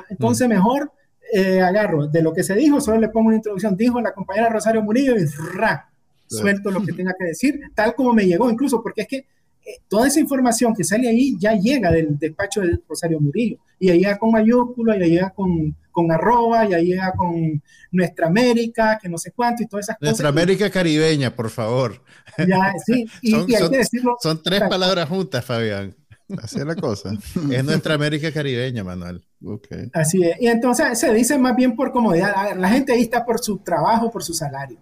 Entonces, 0.08 0.46
mm. 0.46 0.50
mejor 0.50 0.92
eh, 1.32 1.60
agarro 1.60 2.06
de 2.06 2.22
lo 2.22 2.32
que 2.32 2.42
se 2.42 2.54
dijo, 2.54 2.80
solo 2.80 2.98
le 2.98 3.08
pongo 3.08 3.28
una 3.28 3.36
introducción. 3.36 3.76
Dijo 3.76 4.00
la 4.00 4.12
compañera 4.12 4.48
Rosario 4.48 4.82
Murillo 4.82 5.14
y 5.16 5.24
ra, 5.54 5.90
suelto 6.26 6.70
lo 6.70 6.82
que 6.82 6.92
tenga 6.92 7.14
que 7.18 7.26
decir, 7.26 7.60
tal 7.74 7.94
como 7.94 8.12
me 8.12 8.26
llegó, 8.26 8.50
incluso 8.50 8.82
porque 8.82 9.02
es 9.02 9.08
que 9.08 9.16
eh, 9.16 9.82
toda 9.88 10.08
esa 10.08 10.20
información 10.20 10.74
que 10.74 10.84
sale 10.84 11.08
ahí 11.08 11.36
ya 11.38 11.52
llega 11.52 11.90
del 11.90 12.18
despacho 12.18 12.62
de 12.62 12.78
Rosario 12.88 13.20
Murillo. 13.20 13.58
Y 13.78 13.90
ahí 13.90 13.98
llega 13.98 14.18
con 14.18 14.30
mayúscula, 14.30 14.96
y 14.96 15.02
ahí 15.02 15.10
llega 15.10 15.30
con, 15.30 15.76
con 15.90 16.10
arroba, 16.10 16.66
y 16.66 16.74
ahí 16.74 16.86
llega 16.86 17.12
con 17.12 17.62
Nuestra 17.92 18.28
América, 18.28 18.98
que 19.00 19.08
no 19.08 19.18
sé 19.18 19.32
cuánto, 19.32 19.62
y 19.62 19.66
todas 19.66 19.86
esas 19.86 19.96
cosas. 19.96 20.10
Nuestra 20.10 20.28
América 20.30 20.70
caribeña, 20.70 21.34
por 21.34 21.50
favor. 21.50 22.02
Ya, 22.38 22.72
sí, 22.84 23.06
y, 23.20 23.34
hay 23.34 23.46
que 23.46 23.76
decirlo. 23.76 24.16
Son 24.20 24.42
tres 24.42 24.62
palabras 24.62 25.08
juntas, 25.08 25.44
Fabián. 25.44 25.94
Así 26.42 26.58
es 26.58 26.64
la 26.64 26.74
cosa. 26.74 27.12
es 27.50 27.64
nuestra 27.64 27.94
América 27.94 28.32
caribeña, 28.32 28.84
Manuel. 28.84 29.22
Okay. 29.44 29.90
Así 29.92 30.22
es. 30.24 30.40
Y 30.40 30.48
entonces 30.48 30.98
se 30.98 31.12
dice 31.14 31.38
más 31.38 31.54
bien 31.54 31.76
por 31.76 31.92
comodidad. 31.92 32.56
La 32.56 32.68
gente 32.68 32.92
ahí 32.92 33.02
está 33.02 33.24
por 33.24 33.38
su 33.38 33.58
trabajo, 33.58 34.10
por 34.10 34.24
su 34.24 34.34
salario. 34.34 34.78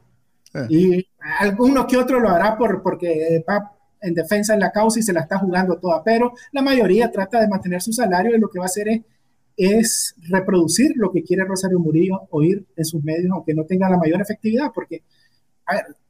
Eh. 0.54 0.66
Y 0.70 1.08
alguno 1.40 1.86
que 1.86 1.96
otro 1.96 2.20
lo 2.20 2.28
hará 2.30 2.56
por, 2.56 2.82
porque 2.82 3.44
va 3.48 3.72
en 4.00 4.14
defensa 4.14 4.54
de 4.54 4.60
la 4.60 4.72
causa 4.72 4.98
y 4.98 5.02
se 5.02 5.12
la 5.12 5.20
está 5.20 5.38
jugando 5.38 5.78
toda. 5.78 6.02
Pero 6.02 6.32
la 6.52 6.62
mayoría 6.62 7.10
trata 7.10 7.40
de 7.40 7.48
mantener 7.48 7.82
su 7.82 7.92
salario 7.92 8.34
y 8.34 8.40
lo 8.40 8.48
que 8.48 8.58
va 8.58 8.64
a 8.64 8.66
hacer 8.66 8.88
es, 8.88 9.02
es 9.56 10.14
reproducir 10.28 10.92
lo 10.96 11.10
que 11.12 11.22
quiere 11.22 11.44
Rosario 11.44 11.78
Murillo 11.78 12.28
oír 12.30 12.66
en 12.76 12.84
sus 12.84 13.02
medios, 13.02 13.32
aunque 13.32 13.54
no 13.54 13.64
tenga 13.64 13.88
la 13.88 13.98
mayor 13.98 14.20
efectividad, 14.20 14.70
porque 14.74 15.02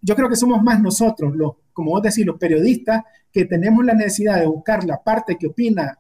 yo 0.00 0.14
creo 0.14 0.28
que 0.28 0.36
somos 0.36 0.62
más 0.62 0.80
nosotros, 0.80 1.34
los, 1.34 1.52
como 1.72 1.92
vos 1.92 2.02
decís, 2.02 2.26
los 2.26 2.38
periodistas, 2.38 3.02
que 3.32 3.44
tenemos 3.44 3.84
la 3.84 3.94
necesidad 3.94 4.38
de 4.40 4.46
buscar 4.46 4.84
la 4.84 5.02
parte 5.02 5.36
que 5.36 5.46
opina 5.46 5.98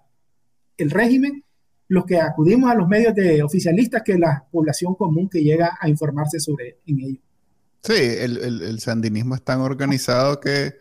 el 0.76 0.90
régimen, 0.90 1.42
los 1.88 2.04
que 2.04 2.20
acudimos 2.20 2.70
a 2.70 2.74
los 2.74 2.88
medios 2.88 3.14
de 3.14 3.42
oficialistas 3.42 4.02
que 4.02 4.18
la 4.18 4.44
población 4.50 4.94
común 4.94 5.28
que 5.28 5.42
llega 5.42 5.78
a 5.80 5.88
informarse 5.88 6.40
sobre 6.40 6.78
en 6.86 7.00
ello. 7.00 7.20
Sí, 7.82 7.94
el, 7.94 8.62
el, 8.62 8.80
sandinismo 8.80 9.36
es 9.36 9.42
tan 9.42 9.60
organizado 9.60 10.40
que 10.40 10.74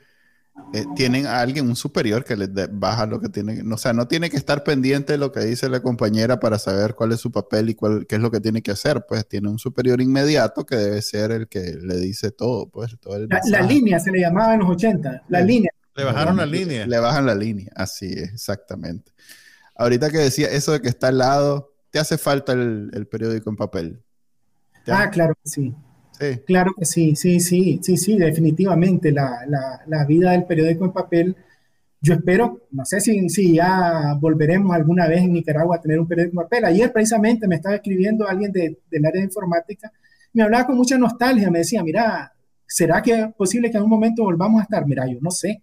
eh, 0.73 0.85
tienen 0.95 1.27
a 1.27 1.41
alguien, 1.41 1.67
un 1.67 1.75
superior 1.75 2.23
que 2.23 2.35
les 2.35 2.49
baja 2.71 3.05
lo 3.05 3.19
que 3.19 3.29
tiene, 3.29 3.61
o 3.71 3.77
sea, 3.77 3.93
no 3.93 4.07
tiene 4.07 4.31
que 4.31 4.37
estar 4.37 4.63
pendiente 4.63 5.13
de 5.13 5.19
lo 5.19 5.31
que 5.31 5.41
dice 5.41 5.69
la 5.69 5.81
compañera 5.81 6.39
para 6.39 6.57
saber 6.57 6.95
cuál 6.95 7.11
es 7.11 7.19
su 7.19 7.31
papel 7.31 7.69
y 7.69 7.75
cuál, 7.75 8.07
qué 8.07 8.15
es 8.15 8.21
lo 8.21 8.31
que 8.31 8.39
tiene 8.39 8.63
que 8.63 8.71
hacer, 8.71 9.05
pues 9.07 9.27
tiene 9.27 9.49
un 9.49 9.59
superior 9.59 10.01
inmediato 10.01 10.65
que 10.65 10.77
debe 10.77 11.01
ser 11.03 11.31
el 11.31 11.47
que 11.47 11.77
le 11.79 11.97
dice 11.97 12.31
todo, 12.31 12.67
pues 12.69 12.97
todo 12.99 13.19
la, 13.19 13.41
la, 13.51 13.61
línea 13.61 13.99
se 13.99 14.11
le 14.11 14.21
llamaba 14.21 14.55
en 14.55 14.61
los 14.61 14.69
80, 14.69 15.25
la 15.27 15.41
línea. 15.41 15.71
Le 15.95 16.03
bajaron 16.03 16.37
la 16.37 16.45
línea. 16.45 16.87
Le 16.87 16.99
bajan 16.99 17.25
la 17.25 17.35
línea, 17.35 17.71
así 17.75 18.07
es, 18.07 18.33
exactamente. 18.33 19.11
Ahorita 19.75 20.09
que 20.09 20.17
decía 20.17 20.47
eso 20.47 20.71
de 20.71 20.81
que 20.81 20.89
está 20.89 21.09
al 21.09 21.17
lado, 21.17 21.73
¿te 21.91 21.99
hace 21.99 22.17
falta 22.17 22.53
el, 22.53 22.89
el 22.93 23.07
periódico 23.07 23.49
en 23.49 23.55
papel? 23.55 24.03
Ah, 24.87 25.09
claro 25.09 25.35
que 25.35 25.49
sí. 25.49 25.75
Claro 26.45 26.73
que 26.77 26.85
sí, 26.85 27.15
sí, 27.15 27.39
sí, 27.39 27.79
sí, 27.81 27.97
sí, 27.97 28.17
definitivamente. 28.17 29.11
La, 29.11 29.45
la, 29.47 29.81
la, 29.85 30.05
vida 30.05 30.31
del 30.31 30.45
periódico 30.45 30.85
en 30.85 30.93
papel, 30.93 31.35
yo 31.99 32.13
espero, 32.13 32.67
no 32.71 32.85
sé 32.85 33.01
si, 33.01 33.29
si 33.29 33.55
ya 33.55 34.15
volveremos 34.19 34.73
alguna 34.73 35.07
vez 35.07 35.21
en 35.23 35.33
Nicaragua 35.33 35.75
a 35.75 35.81
tener 35.81 35.99
un 35.99 36.07
periódico 36.07 36.41
en 36.41 36.45
papel. 36.45 36.65
Ayer 36.65 36.91
precisamente 36.91 37.47
me 37.47 37.55
estaba 37.55 37.75
escribiendo 37.75 38.27
alguien 38.27 38.51
de, 38.51 38.79
del 38.89 39.05
área 39.05 39.19
de 39.19 39.25
informática, 39.25 39.91
me 40.33 40.43
hablaba 40.43 40.67
con 40.67 40.77
mucha 40.77 40.97
nostalgia, 40.97 41.51
me 41.51 41.59
decía, 41.59 41.83
mira, 41.83 42.33
¿será 42.65 43.01
que 43.01 43.11
es 43.11 43.33
posible 43.35 43.69
que 43.69 43.77
en 43.77 43.83
un 43.83 43.89
momento 43.89 44.23
volvamos 44.23 44.61
a 44.61 44.63
estar? 44.63 44.85
Mira, 44.85 45.05
yo 45.07 45.19
no 45.21 45.31
sé, 45.31 45.61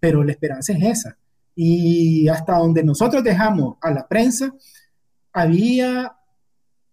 pero 0.00 0.22
la 0.22 0.32
esperanza 0.32 0.72
es 0.72 0.82
esa. 0.82 1.16
Y 1.54 2.28
hasta 2.28 2.58
donde 2.58 2.82
nosotros 2.82 3.22
dejamos 3.22 3.76
a 3.80 3.90
la 3.90 4.06
prensa, 4.08 4.52
había 5.32 6.16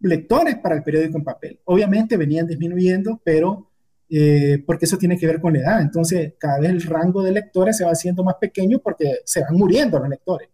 lectores 0.01 0.57
para 0.57 0.75
el 0.75 0.83
periódico 0.83 1.17
en 1.17 1.23
papel. 1.23 1.59
Obviamente 1.65 2.17
venían 2.17 2.47
disminuyendo, 2.47 3.21
pero 3.23 3.71
eh, 4.09 4.61
porque 4.65 4.85
eso 4.85 4.97
tiene 4.97 5.17
que 5.17 5.27
ver 5.27 5.39
con 5.39 5.53
la 5.53 5.59
edad. 5.59 5.81
Entonces, 5.81 6.33
cada 6.37 6.59
vez 6.59 6.71
el 6.71 6.81
rango 6.81 7.23
de 7.23 7.31
lectores 7.31 7.77
se 7.77 7.85
va 7.85 7.91
haciendo 7.91 8.23
más 8.23 8.35
pequeño 8.35 8.79
porque 8.79 9.19
se 9.23 9.41
van 9.41 9.55
muriendo 9.55 9.99
los 9.99 10.09
lectores 10.09 10.49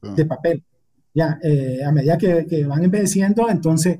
de 0.00 0.24
papel. 0.24 0.64
Ya, 1.14 1.38
eh, 1.42 1.84
a 1.84 1.92
medida 1.92 2.16
que, 2.16 2.46
que, 2.46 2.64
van 2.64 2.82
envejeciendo, 2.82 3.48
entonces 3.50 3.98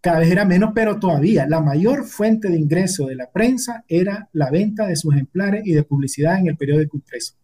cada 0.00 0.18
vez 0.18 0.32
era 0.32 0.44
menos, 0.44 0.72
pero 0.74 0.98
todavía 0.98 1.46
la 1.46 1.60
mayor 1.60 2.04
fuente 2.04 2.48
de 2.48 2.58
ingreso 2.58 3.06
de 3.06 3.14
la 3.14 3.30
prensa 3.30 3.84
era 3.86 4.28
la 4.32 4.50
venta 4.50 4.86
de 4.88 4.96
sus 4.96 5.14
ejemplares 5.14 5.62
y 5.64 5.72
de 5.72 5.84
publicidad 5.84 6.40
en 6.40 6.48
el 6.48 6.56
periódico 6.56 6.96
impreso. 6.96 7.34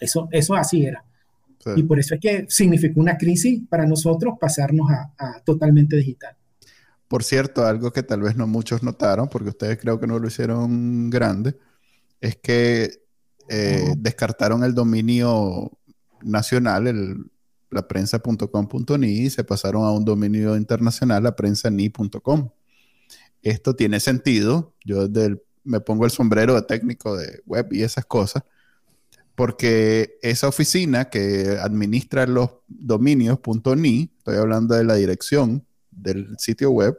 Eso, 0.00 0.28
eso 0.30 0.54
así 0.54 0.84
era. 0.84 1.04
Y 1.76 1.82
por 1.82 1.98
eso 1.98 2.14
es 2.14 2.20
que 2.20 2.46
significó 2.48 3.00
una 3.00 3.18
crisis 3.18 3.62
para 3.68 3.86
nosotros 3.86 4.34
pasarnos 4.40 4.90
a, 4.90 5.42
totalmente 5.44 5.96
digital. 5.96 6.36
Por 7.08 7.24
cierto, 7.24 7.64
algo 7.66 7.90
que 7.90 8.02
tal 8.02 8.22
vez 8.22 8.36
no 8.36 8.46
muchos 8.46 8.82
notaron, 8.82 9.28
porque 9.28 9.50
ustedes 9.50 9.78
creo 9.78 9.98
que 9.98 10.06
no 10.06 10.18
lo 10.18 10.28
hicieron 10.28 11.10
grande, 11.10 11.56
es 12.20 12.36
que 12.36 12.90
eh, 13.48 13.94
descartaron 13.96 14.62
el 14.62 14.74
dominio 14.74 15.72
nacional, 16.22 16.86
el, 16.86 17.30
la 17.70 17.88
prensa.com.ni, 17.88 19.08
y 19.08 19.30
se 19.30 19.44
pasaron 19.44 19.84
a 19.84 19.90
un 19.90 20.04
dominio 20.04 20.56
internacional, 20.56 21.22
la 21.22 21.34
prensa.ni.com. 21.34 22.50
Esto 23.42 23.74
tiene 23.74 24.00
sentido. 24.00 24.74
Yo 24.84 25.06
me 25.64 25.80
pongo 25.80 26.04
el 26.04 26.10
sombrero 26.10 26.54
de 26.54 26.62
técnico 26.62 27.16
de 27.16 27.42
web 27.46 27.68
y 27.72 27.82
esas 27.82 28.04
cosas 28.04 28.42
porque 29.38 30.18
esa 30.20 30.48
oficina 30.48 31.10
que 31.10 31.58
administra 31.62 32.26
los 32.26 32.50
dominios 32.66 33.38
.ni, 33.76 34.12
estoy 34.18 34.36
hablando 34.36 34.74
de 34.74 34.82
la 34.82 34.96
dirección 34.96 35.64
del 35.92 36.36
sitio 36.40 36.72
web, 36.72 36.98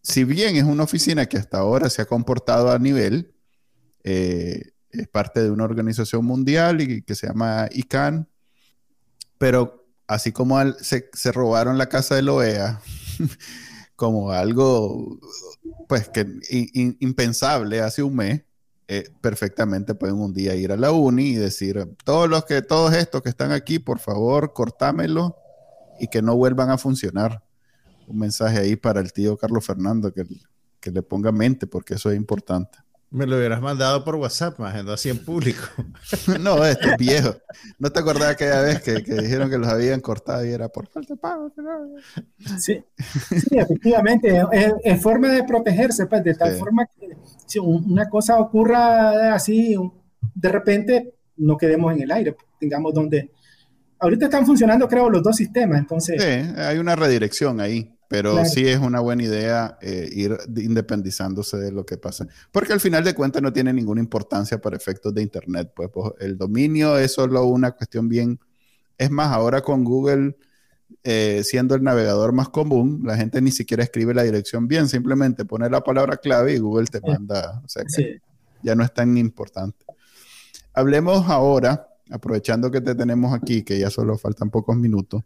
si 0.00 0.24
bien 0.24 0.56
es 0.56 0.64
una 0.64 0.84
oficina 0.84 1.26
que 1.26 1.36
hasta 1.36 1.58
ahora 1.58 1.90
se 1.90 2.00
ha 2.00 2.06
comportado 2.06 2.72
a 2.72 2.78
nivel, 2.78 3.34
eh, 4.02 4.70
es 4.92 5.08
parte 5.08 5.42
de 5.42 5.50
una 5.50 5.64
organización 5.64 6.24
mundial 6.24 6.80
y 6.80 7.02
que 7.02 7.14
se 7.14 7.26
llama 7.26 7.68
ICANN, 7.70 8.26
pero 9.36 9.86
así 10.06 10.32
como 10.32 10.56
se, 10.80 11.10
robaron 11.32 11.76
la 11.76 11.90
casa 11.90 12.14
de 12.14 12.22
la 12.22 12.32
OEA, 12.32 12.80
como 13.94 14.30
algo 14.30 15.20
pues 15.86 16.08
que 16.08 16.26
impensable 16.72 17.82
hace 17.82 18.02
un 18.02 18.16
mes, 18.16 18.42
eh, 18.88 19.04
perfectamente 19.20 19.94
pueden 19.94 20.16
un 20.16 20.34
día 20.34 20.54
ir 20.54 20.72
a 20.72 20.76
la 20.76 20.92
uni 20.92 21.30
y 21.30 21.34
decir, 21.34 21.88
todos 22.04 22.28
los 22.28 22.44
que, 22.44 22.62
todos 22.62 22.94
estos 22.94 23.22
que 23.22 23.28
están 23.28 23.52
aquí, 23.52 23.78
por 23.78 23.98
favor, 23.98 24.52
cortámelo 24.52 25.36
y 26.00 26.08
que 26.08 26.22
no 26.22 26.36
vuelvan 26.36 26.70
a 26.70 26.78
funcionar. 26.78 27.42
Un 28.06 28.18
mensaje 28.18 28.58
ahí 28.58 28.76
para 28.76 29.00
el 29.00 29.12
tío 29.12 29.36
Carlos 29.36 29.64
Fernando 29.64 30.12
que, 30.12 30.24
que 30.80 30.90
le 30.90 31.02
ponga 31.02 31.32
mente, 31.32 31.66
porque 31.66 31.94
eso 31.94 32.10
es 32.10 32.16
importante. 32.16 32.78
Me 33.12 33.26
lo 33.26 33.36
hubieras 33.36 33.60
mandado 33.60 34.02
por 34.04 34.14
WhatsApp, 34.14 34.58
más 34.58 34.74
así 34.88 35.10
en 35.10 35.22
público. 35.22 35.60
no, 36.40 36.64
esto 36.64 36.88
es 36.88 36.96
viejo. 36.96 37.34
¿No 37.78 37.90
te 37.90 38.00
acordás 38.00 38.30
aquella 38.30 38.62
vez 38.62 38.80
que, 38.80 39.04
que, 39.04 39.14
dijeron 39.16 39.50
que 39.50 39.58
los 39.58 39.68
habían 39.68 40.00
cortado 40.00 40.42
y 40.46 40.50
era 40.50 40.70
por 40.70 40.88
falta 40.88 41.12
de 41.12 41.20
pago? 41.20 41.52
Sí, 42.58 42.82
sí 43.28 43.58
efectivamente. 43.58 44.42
Es, 44.82 45.02
forma 45.02 45.28
de 45.28 45.44
protegerse, 45.44 46.06
pues, 46.06 46.24
de 46.24 46.34
tal 46.34 46.56
forma 46.56 46.86
que 46.86 47.01
si 47.46 47.58
una 47.58 48.08
cosa 48.08 48.38
ocurra 48.38 49.34
así, 49.34 49.76
de 50.34 50.48
repente 50.48 51.14
no 51.36 51.56
quedemos 51.56 51.92
en 51.94 52.02
el 52.02 52.10
aire, 52.10 52.36
tengamos 52.58 52.94
donde... 52.94 53.30
Ahorita 53.98 54.24
están 54.24 54.44
funcionando, 54.44 54.88
creo, 54.88 55.08
los 55.08 55.22
dos 55.22 55.36
sistemas, 55.36 55.78
entonces... 55.78 56.20
Sí, 56.20 56.60
hay 56.60 56.78
una 56.78 56.96
redirección 56.96 57.60
ahí, 57.60 57.94
pero 58.08 58.44
sí 58.44 58.66
es 58.66 58.78
una 58.78 58.98
buena 58.98 59.22
idea 59.22 59.78
eh, 59.80 60.08
ir 60.10 60.36
independizándose 60.56 61.56
de 61.56 61.70
lo 61.70 61.86
que 61.86 61.98
pasa. 61.98 62.26
Porque 62.50 62.72
al 62.72 62.80
final 62.80 63.04
de 63.04 63.14
cuentas 63.14 63.42
no 63.42 63.52
tiene 63.52 63.72
ninguna 63.72 64.00
importancia 64.00 64.60
para 64.60 64.76
efectos 64.76 65.14
de 65.14 65.22
Internet. 65.22 65.72
Pues, 65.76 65.88
pues 65.92 66.12
el 66.18 66.36
dominio 66.36 66.98
es 66.98 67.12
solo 67.12 67.44
una 67.46 67.70
cuestión 67.72 68.08
bien... 68.08 68.40
Es 68.98 69.10
más, 69.10 69.28
ahora 69.28 69.62
con 69.62 69.84
Google 69.84 70.36
eh, 71.04 71.42
siendo 71.44 71.74
el 71.74 71.82
navegador 71.82 72.32
más 72.32 72.48
común, 72.48 73.02
la 73.04 73.16
gente 73.16 73.40
ni 73.40 73.50
siquiera 73.50 73.82
escribe 73.82 74.14
la 74.14 74.22
dirección 74.22 74.68
bien, 74.68 74.88
simplemente 74.88 75.44
pone 75.44 75.68
la 75.68 75.82
palabra 75.82 76.16
clave 76.16 76.54
y 76.54 76.58
Google 76.58 76.86
te 76.86 77.00
manda, 77.00 77.60
o 77.64 77.68
sea 77.68 77.82
ya 78.62 78.74
no 78.76 78.84
es 78.84 78.94
tan 78.94 79.16
importante. 79.16 79.84
Hablemos 80.72 81.28
ahora, 81.28 81.88
aprovechando 82.10 82.70
que 82.70 82.80
te 82.80 82.94
tenemos 82.94 83.34
aquí, 83.34 83.62
que 83.62 83.78
ya 83.78 83.90
solo 83.90 84.16
faltan 84.16 84.50
pocos 84.50 84.76
minutos. 84.76 85.22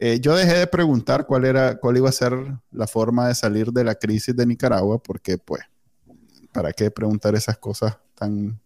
Eh, 0.00 0.20
yo 0.20 0.36
dejé 0.36 0.58
de 0.58 0.66
preguntar 0.66 1.26
cuál 1.26 1.44
era, 1.44 1.76
cuál 1.78 1.96
iba 1.96 2.08
a 2.08 2.12
ser 2.12 2.32
la 2.70 2.86
forma 2.86 3.28
de 3.28 3.34
salir 3.34 3.72
de 3.72 3.84
la 3.84 3.94
crisis 3.94 4.36
de 4.36 4.46
Nicaragua, 4.46 5.02
porque 5.02 5.38
pues, 5.38 5.62
¿para 6.52 6.72
qué 6.72 6.90
preguntar 6.90 7.34
esas 7.34 7.58
cosas 7.58 7.98
tan 8.14 8.60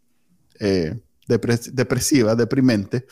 eh, 0.60 1.00
depresivas, 1.26 2.36
deprimentes? 2.36 3.04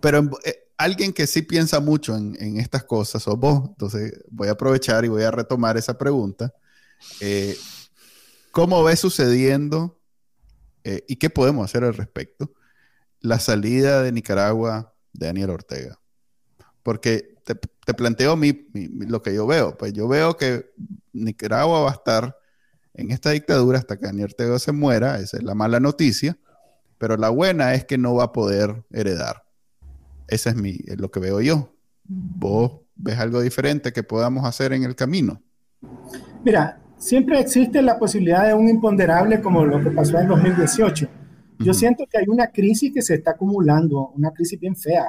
Pero 0.00 0.30
alguien 0.76 1.12
que 1.12 1.26
sí 1.26 1.42
piensa 1.42 1.80
mucho 1.80 2.16
en, 2.16 2.58
estas 2.58 2.84
cosas 2.84 3.26
o 3.28 3.36
vos, 3.36 3.68
entonces 3.68 4.12
voy 4.30 4.48
a 4.48 4.52
aprovechar 4.52 5.04
y 5.04 5.08
voy 5.08 5.22
a 5.22 5.30
retomar 5.30 5.76
esa 5.76 5.96
pregunta. 5.96 6.52
Eh, 7.20 7.56
¿Cómo 8.50 8.82
ves 8.84 9.00
sucediendo 9.00 10.00
eh, 10.84 11.04
y 11.08 11.16
qué 11.16 11.30
podemos 11.30 11.64
hacer 11.64 11.84
al 11.84 11.94
respecto 11.94 12.52
la 13.20 13.38
salida 13.38 14.02
de 14.02 14.12
Nicaragua 14.12 14.94
de 15.12 15.26
Daniel 15.26 15.50
Ortega? 15.50 15.98
Porque 16.82 17.34
te, 17.44 17.94
planteo 17.94 18.36
mi, 18.36 18.66
lo 19.06 19.22
que 19.22 19.34
yo 19.34 19.46
veo. 19.46 19.76
Pues 19.76 19.92
yo 19.92 20.08
veo 20.08 20.36
que 20.36 20.72
Nicaragua 21.12 21.80
va 21.80 21.90
a 21.90 21.94
estar 21.94 22.36
en 22.94 23.10
esta 23.10 23.30
dictadura 23.30 23.78
hasta 23.78 23.98
que 23.98 24.06
Daniel 24.06 24.26
Ortega 24.26 24.58
se 24.58 24.72
muera, 24.72 25.18
esa 25.18 25.36
es 25.36 25.42
la 25.42 25.54
mala 25.54 25.80
noticia, 25.80 26.38
pero 26.98 27.16
la 27.16 27.28
buena 27.28 27.74
es 27.74 27.84
que 27.84 27.98
no 27.98 28.14
va 28.14 28.24
a 28.24 28.32
poder 28.32 28.84
heredar. 28.92 29.43
Ese 30.28 30.50
es 30.50 30.56
mi, 30.56 30.78
lo 30.96 31.10
que 31.10 31.20
veo 31.20 31.40
yo. 31.40 31.74
¿Vos 32.04 32.80
ves 32.96 33.18
algo 33.18 33.40
diferente 33.40 33.92
que 33.92 34.02
podamos 34.02 34.44
hacer 34.44 34.72
en 34.72 34.84
el 34.84 34.94
camino? 34.94 35.42
Mira, 36.44 36.80
siempre 36.96 37.40
existe 37.40 37.82
la 37.82 37.98
posibilidad 37.98 38.46
de 38.46 38.54
un 38.54 38.68
imponderable 38.68 39.40
como 39.40 39.64
lo 39.64 39.82
que 39.82 39.90
pasó 39.90 40.18
en 40.18 40.28
2018. 40.28 41.08
Yo 41.60 41.74
siento 41.74 42.04
que 42.10 42.18
hay 42.18 42.24
una 42.28 42.48
crisis 42.48 42.92
que 42.92 43.02
se 43.02 43.14
está 43.14 43.32
acumulando, 43.32 44.10
una 44.14 44.30
crisis 44.32 44.58
bien 44.58 44.76
fea. 44.76 45.06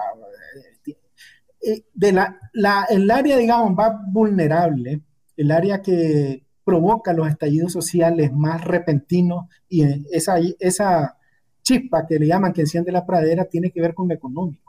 Eh, 1.62 1.84
de 1.94 2.12
la, 2.12 2.40
la, 2.54 2.86
el 2.90 3.10
área, 3.10 3.38
digamos, 3.38 3.74
más 3.74 3.94
vulnerable, 4.12 5.02
el 5.36 5.52
área 5.52 5.82
que 5.82 6.46
provoca 6.64 7.14
los 7.14 7.28
estallidos 7.28 7.74
sociales 7.74 8.32
más 8.32 8.64
repentinos 8.64 9.46
y 9.68 9.84
esa, 10.12 10.36
esa 10.60 11.18
chispa 11.62 12.06
que 12.06 12.20
le 12.20 12.28
llaman 12.28 12.54
que 12.54 12.62
enciende 12.62 12.92
la 12.92 13.06
pradera 13.06 13.46
tiene 13.46 13.72
que 13.72 13.82
ver 13.82 13.94
con 13.94 14.08
lo 14.08 14.14
económico 14.14 14.65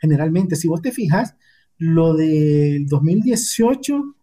generalmente. 0.00 0.56
Si 0.56 0.68
vos 0.68 0.82
te 0.82 0.92
fijas, 0.92 1.36
lo 1.78 2.14
del 2.14 2.86
2018, 2.86 4.14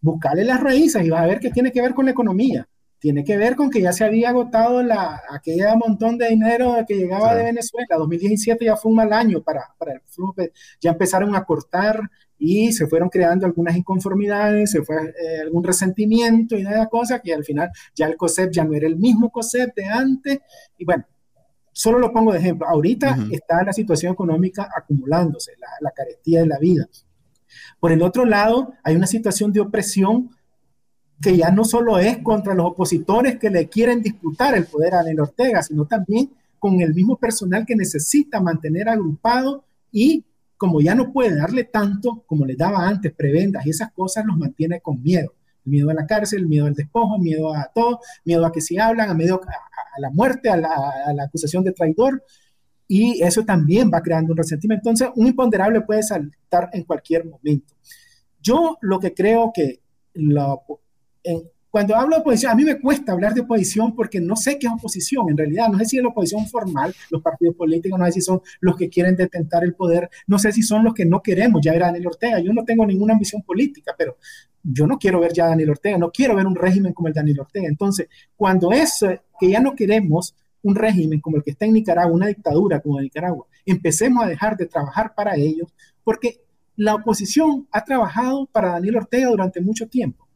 buscarle 0.00 0.44
las 0.44 0.60
raíces 0.60 1.04
y 1.04 1.10
vas 1.10 1.22
a 1.22 1.26
ver 1.26 1.40
que 1.40 1.50
tiene 1.50 1.72
que 1.72 1.82
ver 1.82 1.94
con 1.94 2.06
la 2.06 2.10
economía. 2.12 2.68
Tiene 2.98 3.24
que 3.24 3.38
ver 3.38 3.56
con 3.56 3.70
que 3.70 3.80
ya 3.80 3.92
se 3.92 4.04
había 4.04 4.28
agotado 4.28 4.82
la, 4.82 5.22
aquella 5.30 5.74
montón 5.74 6.18
de 6.18 6.28
dinero 6.28 6.76
que 6.86 6.96
llegaba 6.96 7.34
de 7.34 7.44
Venezuela. 7.44 7.96
2017 7.96 8.62
ya 8.66 8.76
fue 8.76 8.90
un 8.90 8.96
mal 8.96 9.10
año 9.14 9.42
para, 9.42 9.74
para 9.78 9.94
el 9.94 10.00
flujo. 10.04 10.34
Ya 10.82 10.90
empezaron 10.90 11.34
a 11.34 11.44
cortar 11.44 11.98
y 12.38 12.72
se 12.72 12.86
fueron 12.86 13.08
creando 13.08 13.46
algunas 13.46 13.74
inconformidades, 13.76 14.72
se 14.72 14.82
fue 14.82 14.96
eh, 14.96 15.40
algún 15.42 15.64
resentimiento 15.64 16.58
y 16.58 16.62
nada 16.62 16.88
cosa 16.88 17.20
que 17.20 17.32
al 17.32 17.44
final 17.44 17.70
ya 17.94 18.06
el 18.06 18.16
COSEP 18.16 18.50
ya 18.52 18.64
no 18.64 18.74
era 18.74 18.86
el 18.86 18.96
mismo 18.96 19.30
COSEP 19.30 19.74
de 19.74 19.84
antes. 19.86 20.38
Y 20.76 20.84
bueno, 20.84 21.04
Solo 21.80 21.98
lo 21.98 22.12
pongo 22.12 22.30
de 22.34 22.40
ejemplo. 22.40 22.68
Ahorita 22.68 23.16
está 23.30 23.62
la 23.64 23.72
situación 23.72 24.12
económica 24.12 24.68
acumulándose, 24.76 25.52
la, 25.58 25.68
la 25.80 25.90
carestía 25.92 26.40
de 26.40 26.46
la 26.46 26.58
vida. 26.58 26.86
Por 27.80 27.90
el 27.90 28.02
otro 28.02 28.26
lado, 28.26 28.74
hay 28.84 28.96
una 28.96 29.06
situación 29.06 29.50
de 29.50 29.60
opresión 29.60 30.28
que 31.22 31.38
ya 31.38 31.50
no 31.50 31.64
solo 31.64 31.98
es 31.98 32.18
contra 32.18 32.52
los 32.52 32.66
opositores 32.66 33.38
que 33.38 33.48
le 33.48 33.70
quieren 33.70 34.02
disputar 34.02 34.54
el 34.54 34.66
poder 34.66 34.92
a 34.92 34.98
Daniel 34.98 35.20
Ortega, 35.20 35.62
sino 35.62 35.86
también 35.86 36.30
con 36.58 36.82
el 36.82 36.92
mismo 36.92 37.16
personal 37.16 37.64
que 37.64 37.74
necesita 37.74 38.42
mantener 38.42 38.90
agrupado 38.90 39.64
y 39.90 40.26
como 40.58 40.82
ya 40.82 40.94
no 40.94 41.10
puede 41.14 41.34
darle 41.34 41.64
tanto 41.64 42.24
como 42.26 42.44
le 42.44 42.56
daba 42.56 42.86
antes, 42.86 43.14
prebendas 43.14 43.64
y 43.64 43.70
esas 43.70 43.90
cosas, 43.92 44.26
los 44.26 44.36
mantiene 44.36 44.82
con 44.82 45.02
miedo. 45.02 45.32
miedo 45.64 45.88
a 45.88 45.94
la 45.94 46.04
cárcel, 46.04 46.46
miedo 46.46 46.66
al 46.66 46.74
despojo, 46.74 47.18
miedo 47.18 47.54
a 47.54 47.70
todo, 47.74 48.00
miedo 48.26 48.44
a 48.44 48.52
que 48.52 48.60
si 48.60 48.76
hablan, 48.76 49.08
a 49.08 49.14
miedo 49.14 49.40
a, 49.96 50.00
la 50.00 50.10
muerte, 50.10 50.50
a 50.50 50.56
la, 50.56 50.68
la, 51.14 51.24
acusación 51.24 51.64
de 51.64 51.72
traidor. 51.72 52.22
Y 52.88 53.22
eso 53.22 53.44
también 53.44 53.90
va 53.92 54.02
creando 54.02 54.32
un 54.32 54.38
resentimiento. 54.38 54.88
Entonces, 54.88 55.10
un 55.16 55.26
imponderable 55.28 55.80
puede 55.82 56.02
saltar 56.02 56.70
en 56.72 56.84
cualquier 56.84 57.24
momento. 57.24 57.74
Yo 58.42 58.78
lo 58.80 58.98
que 58.98 59.14
creo 59.14 59.52
que 59.54 59.80
lo, 60.14 60.62
en, 61.22 61.42
cuando 61.70 61.94
hablo 61.94 62.16
de 62.16 62.22
oposición, 62.22 62.52
a 62.52 62.54
mí 62.54 62.64
me 62.64 62.80
cuesta 62.80 63.12
hablar 63.12 63.32
de 63.32 63.42
oposición 63.42 63.94
porque 63.94 64.20
no 64.20 64.34
sé 64.34 64.58
qué 64.58 64.66
es 64.66 64.72
oposición 64.72 65.30
en 65.30 65.36
realidad. 65.36 65.68
No 65.68 65.78
sé 65.78 65.84
si 65.84 65.96
es 65.98 66.02
la 66.02 66.08
oposición 66.08 66.46
formal, 66.46 66.94
los 67.10 67.22
partidos 67.22 67.54
políticos, 67.54 67.98
no 67.98 68.04
sé 68.06 68.12
si 68.12 68.20
son 68.20 68.40
los 68.60 68.76
que 68.76 68.88
quieren 68.88 69.14
detentar 69.14 69.62
el 69.62 69.74
poder, 69.74 70.10
no 70.26 70.38
sé 70.38 70.52
si 70.52 70.62
son 70.62 70.84
los 70.84 70.94
que 70.94 71.04
no 71.04 71.22
queremos 71.22 71.60
ya 71.62 71.72
ver 71.72 71.84
a 71.84 71.86
Daniel 71.86 72.08
Ortega. 72.08 72.40
Yo 72.40 72.52
no 72.52 72.64
tengo 72.64 72.84
ninguna 72.84 73.12
ambición 73.12 73.42
política, 73.42 73.94
pero 73.96 74.16
yo 74.62 74.86
no 74.86 74.98
quiero 74.98 75.20
ver 75.20 75.32
ya 75.32 75.46
a 75.46 75.48
Daniel 75.50 75.70
Ortega, 75.70 75.96
no 75.96 76.10
quiero 76.10 76.34
ver 76.34 76.46
un 76.46 76.56
régimen 76.56 76.92
como 76.92 77.08
el 77.08 77.14
de 77.14 77.20
Daniel 77.20 77.40
Ortega. 77.40 77.68
Entonces, 77.68 78.08
cuando 78.36 78.72
es 78.72 79.04
que 79.38 79.50
ya 79.50 79.60
no 79.60 79.74
queremos 79.74 80.34
un 80.62 80.74
régimen 80.74 81.20
como 81.20 81.36
el 81.36 81.42
que 81.42 81.52
está 81.52 81.66
en 81.66 81.72
Nicaragua, 81.72 82.12
una 82.12 82.26
dictadura 82.26 82.80
como 82.80 83.00
Nicaragua, 83.00 83.46
empecemos 83.64 84.24
a 84.24 84.26
dejar 84.28 84.56
de 84.56 84.66
trabajar 84.66 85.14
para 85.14 85.36
ellos, 85.36 85.72
porque 86.02 86.40
la 86.76 86.94
oposición 86.94 87.68
ha 87.70 87.84
trabajado 87.84 88.46
para 88.46 88.70
Daniel 88.70 88.96
Ortega 88.96 89.28
durante 89.28 89.60
mucho 89.60 89.86
tiempo. 89.88 90.26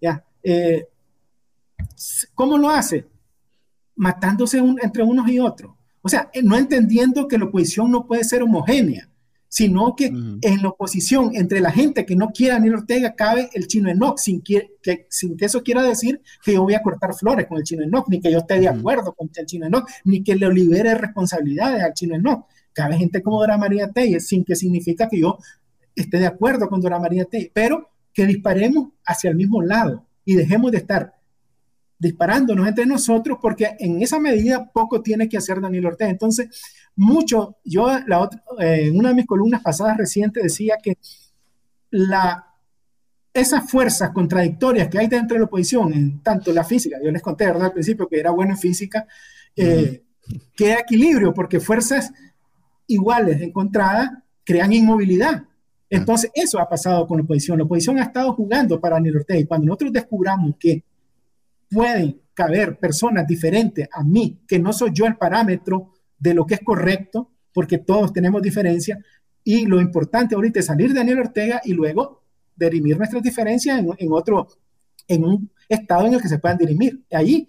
¿ya? 0.00 0.24
Eh, 0.48 0.86
¿Cómo 2.34 2.56
lo 2.56 2.70
hace? 2.70 3.04
Matándose 3.96 4.58
entre 4.58 5.02
unos 5.02 5.28
y 5.28 5.40
otros. 5.40 5.74
O 6.02 6.08
sea, 6.08 6.30
eh, 6.32 6.40
no 6.40 6.56
entendiendo 6.56 7.26
que 7.26 7.36
la 7.36 7.46
oposición 7.46 7.90
no 7.90 8.06
puede 8.06 8.22
ser 8.22 8.44
homogénea, 8.44 9.08
sino 9.48 9.96
que 9.96 10.06
en 10.06 10.62
la 10.62 10.68
oposición 10.68 11.34
entre 11.34 11.60
la 11.60 11.72
gente 11.72 12.06
que 12.06 12.14
no 12.14 12.28
quiere 12.28 12.52
a 12.52 12.56
Daniel 12.56 12.76
Ortega 12.76 13.16
cabe 13.16 13.50
el 13.54 13.66
chino 13.66 13.90
Enoch, 13.90 14.18
sin 14.18 14.40
que, 14.40 14.76
sin 15.08 15.36
que 15.36 15.46
eso 15.46 15.64
quiera 15.64 15.82
decir 15.82 16.22
que 16.44 16.52
yo 16.52 16.62
voy 16.62 16.74
a 16.74 16.82
cortar 16.82 17.14
flores 17.14 17.48
con 17.48 17.58
el 17.58 17.64
chino 17.64 17.82
Enoch, 17.82 18.06
ni 18.08 18.20
que 18.20 18.30
yo 18.30 18.38
esté 18.38 18.60
de 18.60 18.68
acuerdo 18.68 19.14
con 19.14 19.28
el 19.34 19.46
chino 19.46 19.66
Enoch, 19.66 19.88
ni 20.04 20.22
que 20.22 20.36
le 20.36 20.48
libere 20.52 20.94
responsabilidades 20.94 21.82
al 21.82 21.92
chino 21.92 22.14
Enoch. 22.14 22.46
Cabe 22.72 22.98
gente 22.98 23.20
como 23.20 23.40
Dora 23.40 23.58
María 23.58 23.90
Telles, 23.90 24.28
sin 24.28 24.44
que 24.44 24.54
significa 24.54 25.08
que 25.08 25.18
yo 25.18 25.38
esté 25.96 26.20
de 26.20 26.26
acuerdo 26.26 26.68
con 26.68 26.80
Dora 26.80 27.00
María 27.00 27.24
Telles, 27.24 27.50
pero 27.52 27.90
que 28.12 28.26
disparemos 28.26 28.90
hacia 29.04 29.30
el 29.30 29.36
mismo 29.36 29.60
lado 29.60 30.06
y 30.26 30.34
dejemos 30.34 30.70
de 30.72 30.78
estar 30.78 31.14
disparándonos 31.98 32.68
entre 32.68 32.84
nosotros 32.84 33.38
porque 33.40 33.74
en 33.78 34.02
esa 34.02 34.20
medida 34.20 34.70
poco 34.70 35.00
tiene 35.00 35.28
que 35.28 35.38
hacer 35.38 35.62
Daniel 35.62 35.86
Ortega. 35.86 36.10
Entonces, 36.10 36.48
mucho, 36.94 37.56
yo 37.64 37.88
la 38.06 38.28
eh, 38.58 38.88
en 38.88 38.98
una 38.98 39.10
de 39.10 39.14
mis 39.14 39.26
columnas 39.26 39.62
pasadas 39.62 39.96
recientes 39.96 40.42
decía 40.42 40.76
que 40.82 40.98
la, 41.90 42.44
esas 43.32 43.70
fuerzas 43.70 44.10
contradictorias 44.10 44.88
que 44.88 44.98
hay 44.98 45.06
dentro 45.06 45.36
de 45.36 45.40
la 45.40 45.46
oposición, 45.46 45.94
en 45.94 46.22
tanto 46.22 46.52
la 46.52 46.64
física, 46.64 46.98
yo 47.02 47.10
les 47.10 47.22
conté 47.22 47.46
¿verdad? 47.46 47.66
al 47.66 47.72
principio 47.72 48.08
que 48.08 48.20
era 48.20 48.30
bueno 48.30 48.52
en 48.52 48.58
física, 48.58 49.06
eh, 49.54 50.02
equilibrio 50.58 51.32
porque 51.32 51.60
fuerzas 51.60 52.12
iguales 52.88 53.40
encontradas 53.40 54.10
crean 54.44 54.72
inmovilidad. 54.72 55.44
Entonces, 55.88 56.30
eso 56.34 56.58
ha 56.58 56.68
pasado 56.68 57.06
con 57.06 57.18
la 57.18 57.24
oposición. 57.24 57.58
La 57.58 57.64
oposición 57.64 57.98
ha 57.98 58.04
estado 58.04 58.32
jugando 58.34 58.80
para 58.80 58.96
Daniel 58.96 59.18
Ortega 59.18 59.40
y 59.40 59.46
cuando 59.46 59.66
nosotros 59.66 59.92
descubramos 59.92 60.56
que 60.58 60.84
pueden 61.70 62.20
caber 62.34 62.78
personas 62.78 63.26
diferentes 63.26 63.88
a 63.92 64.02
mí, 64.02 64.40
que 64.46 64.58
no 64.58 64.72
soy 64.72 64.90
yo 64.92 65.06
el 65.06 65.16
parámetro 65.16 65.92
de 66.18 66.34
lo 66.34 66.44
que 66.44 66.54
es 66.54 66.60
correcto, 66.60 67.30
porque 67.52 67.78
todos 67.78 68.12
tenemos 68.12 68.42
diferencias, 68.42 68.98
y 69.42 69.64
lo 69.64 69.80
importante 69.80 70.34
ahorita 70.34 70.60
es 70.60 70.66
salir 70.66 70.88
de 70.88 70.98
Daniel 70.98 71.20
Ortega 71.20 71.60
y 71.64 71.72
luego 71.72 72.22
dirimir 72.56 72.98
nuestras 72.98 73.22
diferencias 73.22 73.78
en, 73.78 74.12
otro, 74.12 74.48
en 75.06 75.24
un 75.24 75.50
estado 75.68 76.06
en 76.06 76.14
el 76.14 76.20
que 76.20 76.28
se 76.28 76.38
puedan 76.38 76.58
dirimir. 76.58 77.04
Ahí 77.12 77.46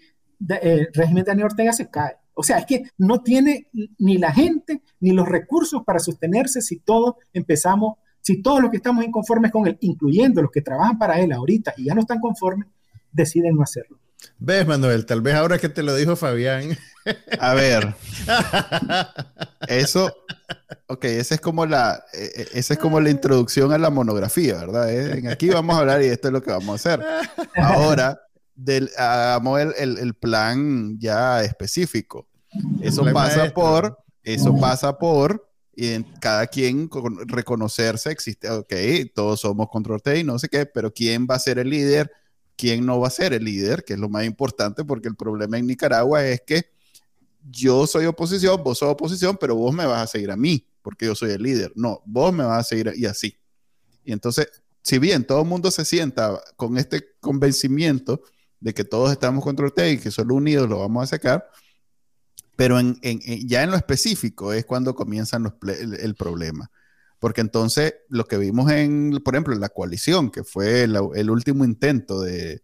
el 0.61 0.89
régimen 0.93 1.23
de 1.23 1.31
Daniel 1.31 1.47
Ortega 1.47 1.73
se 1.73 1.89
cae. 1.89 2.17
O 2.35 2.43
sea, 2.43 2.59
es 2.59 2.67
que 2.67 2.83
no 2.99 3.23
tiene 3.23 3.67
ni 3.97 4.19
la 4.19 4.31
gente 4.31 4.83
ni 4.99 5.11
los 5.11 5.27
recursos 5.27 5.83
para 5.83 5.97
sostenerse 5.97 6.61
si 6.61 6.77
todos 6.77 7.15
empezamos 7.33 7.97
si 8.27 8.41
todos 8.41 8.61
los 8.61 8.69
que 8.69 8.75
estamos 8.75 9.05
inconformes 9.05 9.53
con 9.53 9.65
él, 9.67 9.77
incluyendo 9.79 10.41
los 10.41 10.51
que 10.51 10.61
trabajan 10.61 10.97
para 10.97 11.17
él 11.21 11.31
ahorita 11.31 11.73
y 11.77 11.85
ya 11.85 11.95
no 11.95 12.01
están 12.01 12.19
conformes, 12.19 12.67
deciden 13.09 13.55
no 13.55 13.63
hacerlo. 13.63 13.99
¿Ves, 14.37 14.67
Manuel? 14.67 15.05
Tal 15.05 15.21
vez 15.21 15.35
ahora 15.35 15.57
que 15.57 15.69
te 15.69 15.81
lo 15.81 15.95
dijo 15.95 16.17
Fabián. 16.17 16.77
A 17.39 17.53
ver. 17.53 17.95
Eso, 19.69 20.13
ok, 20.87 21.05
esa 21.05 21.35
es 21.35 21.41
como 21.41 21.65
la, 21.65 22.03
e, 22.13 22.25
e, 22.25 22.59
esa 22.59 22.73
es 22.73 22.79
como 22.79 22.99
la 22.99 23.09
introducción 23.09 23.71
a 23.71 23.77
la 23.77 23.89
monografía, 23.89 24.55
¿verdad? 24.55 24.91
Eh, 24.91 25.29
aquí 25.29 25.47
vamos 25.47 25.77
a 25.77 25.79
hablar 25.79 26.03
y 26.03 26.07
esto 26.07 26.27
es 26.27 26.33
lo 26.33 26.41
que 26.41 26.51
vamos 26.51 26.69
a 26.69 26.73
hacer. 26.75 27.05
Ahora, 27.55 28.19
del, 28.55 28.89
hagamos 28.97 29.61
el, 29.77 29.97
el, 29.99 30.13
plan 30.15 30.99
ya 30.99 31.43
específico. 31.43 32.27
Eso 32.81 33.05
pasa 33.13 33.53
por, 33.53 33.97
eso 34.21 34.53
pasa 34.57 34.97
por 34.97 35.46
y 35.79 35.89
en 35.89 36.03
cada 36.19 36.47
quien 36.47 36.89
reconocerse, 37.27 38.09
existe, 38.09 38.49
ok, 38.49 38.73
todos 39.13 39.41
somos 39.41 39.69
control 39.69 40.01
T 40.01 40.19
y 40.19 40.23
no 40.23 40.39
sé 40.39 40.49
qué, 40.49 40.65
pero 40.65 40.91
¿quién 40.91 41.27
va 41.29 41.35
a 41.35 41.39
ser 41.39 41.59
el 41.59 41.69
líder? 41.69 42.11
¿Quién 42.55 42.83
no 42.83 42.99
va 42.99 43.09
a 43.09 43.11
ser 43.11 43.33
el 43.33 43.43
líder? 43.43 43.83
Que 43.83 43.93
es 43.93 43.99
lo 43.99 44.09
más 44.09 44.25
importante, 44.25 44.83
porque 44.83 45.07
el 45.07 45.15
problema 45.15 45.59
en 45.59 45.67
Nicaragua 45.67 46.25
es 46.25 46.41
que 46.41 46.71
yo 47.47 47.85
soy 47.85 48.07
oposición, 48.07 48.63
vos 48.63 48.79
sos 48.79 48.89
oposición, 48.89 49.37
pero 49.39 49.55
vos 49.55 49.71
me 49.71 49.85
vas 49.85 50.01
a 50.01 50.07
seguir 50.07 50.31
a 50.31 50.35
mí, 50.35 50.65
porque 50.81 51.05
yo 51.05 51.13
soy 51.13 51.29
el 51.29 51.43
líder. 51.43 51.71
No, 51.75 52.01
vos 52.07 52.33
me 52.33 52.43
vas 52.43 52.61
a 52.61 52.63
seguir 52.63 52.91
y 52.95 53.05
así. 53.05 53.37
Y 54.03 54.13
entonces, 54.13 54.47
si 54.81 54.97
bien 54.97 55.25
todo 55.25 55.43
el 55.43 55.47
mundo 55.47 55.69
se 55.69 55.85
sienta 55.85 56.41
con 56.55 56.79
este 56.79 57.05
convencimiento 57.19 58.23
de 58.59 58.73
que 58.73 58.83
todos 58.83 59.11
estamos 59.11 59.43
contra 59.43 59.69
T 59.69 59.91
y 59.91 59.97
que 59.99 60.09
solo 60.09 60.33
unidos 60.33 60.67
lo 60.67 60.79
vamos 60.79 61.03
a 61.03 61.07
sacar, 61.07 61.47
pero 62.57 62.79
en, 62.79 62.99
ya 63.47 63.63
en 63.63 63.69
lo 63.69 63.77
específico 63.77 64.51
es 64.51 64.65
cuando 64.65 64.95
comienzan 64.95 65.43
los 65.43 65.53
el, 65.79 66.15
problema. 66.15 66.71
Porque 67.19 67.41
entonces 67.41 67.93
lo 68.09 68.25
que 68.25 68.37
vimos 68.37 68.71
en, 68.71 69.21
por 69.23 69.35
ejemplo, 69.35 69.53
en 69.53 69.61
la 69.61 69.69
coalición, 69.69 70.31
que 70.31 70.43
fue 70.43 70.83
el, 70.83 71.29
último 71.29 71.65
intento 71.65 72.19
de, 72.19 72.63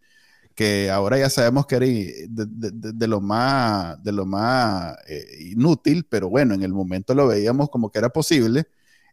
que 0.56 0.90
ahora 0.90 1.18
ya 1.18 1.30
sabemos 1.30 1.66
que 1.66 1.76
era 1.76 1.86
de, 1.86 3.06
lo 3.06 3.20
más, 3.20 4.02
de 4.02 4.10
lo 4.10 4.26
más 4.26 4.96
eh, 5.06 5.24
inútil, 5.52 6.06
pero 6.10 6.28
bueno, 6.28 6.54
en 6.54 6.64
el 6.64 6.72
momento 6.72 7.14
lo 7.14 7.28
veíamos 7.28 7.70
como 7.70 7.92
que 7.92 8.00
era 8.00 8.08
posible. 8.08 8.66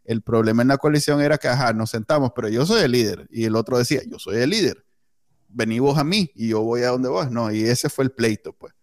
El 0.04 0.22
problema 0.22 0.62
en 0.62 0.68
la 0.68 0.78
coalición 0.78 1.20
era 1.20 1.38
que, 1.38 1.46
ajá, 1.46 1.72
nos 1.74 1.90
sentamos, 1.90 2.32
pero 2.34 2.48
yo 2.48 2.66
soy 2.66 2.82
el 2.82 2.90
líder. 2.90 3.28
Y 3.30 3.44
el 3.44 3.54
otro 3.54 3.78
decía, 3.78 4.02
yo 4.08 4.18
soy 4.18 4.38
el 4.38 4.50
líder. 4.50 4.84
Vení 5.48 5.78
vos 5.78 5.96
a 5.96 6.02
mí 6.02 6.32
y 6.34 6.48
yo 6.48 6.62
voy 6.62 6.82
a 6.82 6.88
donde 6.88 7.08
vos. 7.08 7.30
No, 7.30 7.52
y 7.52 7.62
ese 7.62 7.88
fue 7.88 8.04
el 8.04 8.10
pleito, 8.10 8.52
pues. 8.52 8.74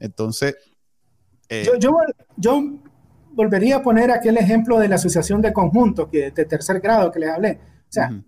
Entonces, 0.00 0.56
eh, 1.48 1.64
yo, 1.80 1.92
yo, 2.36 2.62
volvería 3.32 3.76
a 3.76 3.82
poner 3.82 4.10
aquel 4.10 4.36
ejemplo 4.36 4.78
de 4.78 4.88
la 4.88 4.94
asociación 4.94 5.42
de 5.42 5.52
conjuntos 5.52 6.08
que, 6.08 6.30
de 6.30 6.44
tercer 6.44 6.80
grado 6.80 7.10
que 7.10 7.18
les 7.18 7.30
hablé. 7.30 7.58
O 7.88 7.92
sea, 7.92 8.22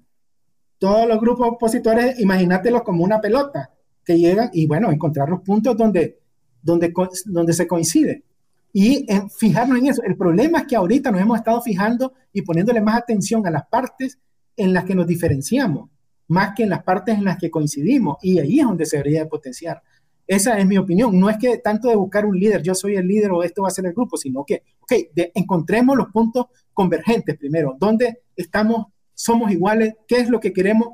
todos 0.78 1.08
los 1.08 1.20
grupos 1.20 1.48
opositores, 1.48 2.18
imagínatelos 2.18 2.82
como 2.82 3.04
una 3.04 3.20
pelota 3.20 3.70
que 4.04 4.18
llegan 4.18 4.50
y 4.52 4.66
bueno, 4.66 4.90
encontrar 4.90 5.28
los 5.28 5.40
puntos 5.40 5.76
donde, 5.76 6.20
donde, 6.62 6.92
donde 7.26 7.52
se 7.52 7.66
coincide. 7.66 8.24
Y 8.72 9.10
en, 9.10 9.30
fijarnos 9.30 9.78
en 9.78 9.86
eso. 9.86 10.02
El 10.02 10.16
problema 10.16 10.60
es 10.60 10.66
que 10.66 10.76
ahorita 10.76 11.10
nos 11.10 11.20
hemos 11.20 11.38
estado 11.38 11.62
fijando 11.62 12.12
y 12.32 12.42
poniéndole 12.42 12.80
más 12.80 12.98
atención 12.98 13.46
a 13.46 13.50
las 13.50 13.66
partes 13.66 14.18
en 14.56 14.72
las 14.72 14.84
que 14.84 14.94
nos 14.94 15.06
diferenciamos, 15.06 15.88
más 16.28 16.54
que 16.54 16.64
en 16.64 16.70
las 16.70 16.82
partes 16.82 17.16
en 17.16 17.24
las 17.24 17.38
que 17.38 17.50
coincidimos. 17.50 18.18
Y 18.22 18.38
ahí 18.38 18.60
es 18.60 18.66
donde 18.66 18.86
se 18.86 18.98
debería 18.98 19.28
potenciar. 19.28 19.82
Esa 20.26 20.58
es 20.58 20.66
mi 20.66 20.76
opinión. 20.76 21.18
No 21.18 21.30
es 21.30 21.36
que 21.38 21.58
tanto 21.58 21.88
de 21.88 21.96
buscar 21.96 22.26
un 22.26 22.38
líder, 22.38 22.62
yo 22.62 22.74
soy 22.74 22.96
el 22.96 23.06
líder 23.06 23.30
o 23.32 23.42
esto 23.42 23.62
va 23.62 23.68
a 23.68 23.70
ser 23.70 23.86
el 23.86 23.92
grupo, 23.92 24.16
sino 24.16 24.44
que, 24.44 24.62
ok, 24.80 24.92
encontremos 25.34 25.96
los 25.96 26.08
puntos 26.08 26.46
convergentes 26.72 27.36
primero, 27.38 27.76
dónde 27.78 28.22
estamos, 28.34 28.86
somos 29.14 29.50
iguales, 29.50 29.94
qué 30.06 30.16
es 30.16 30.28
lo 30.28 30.40
que 30.40 30.52
queremos 30.52 30.88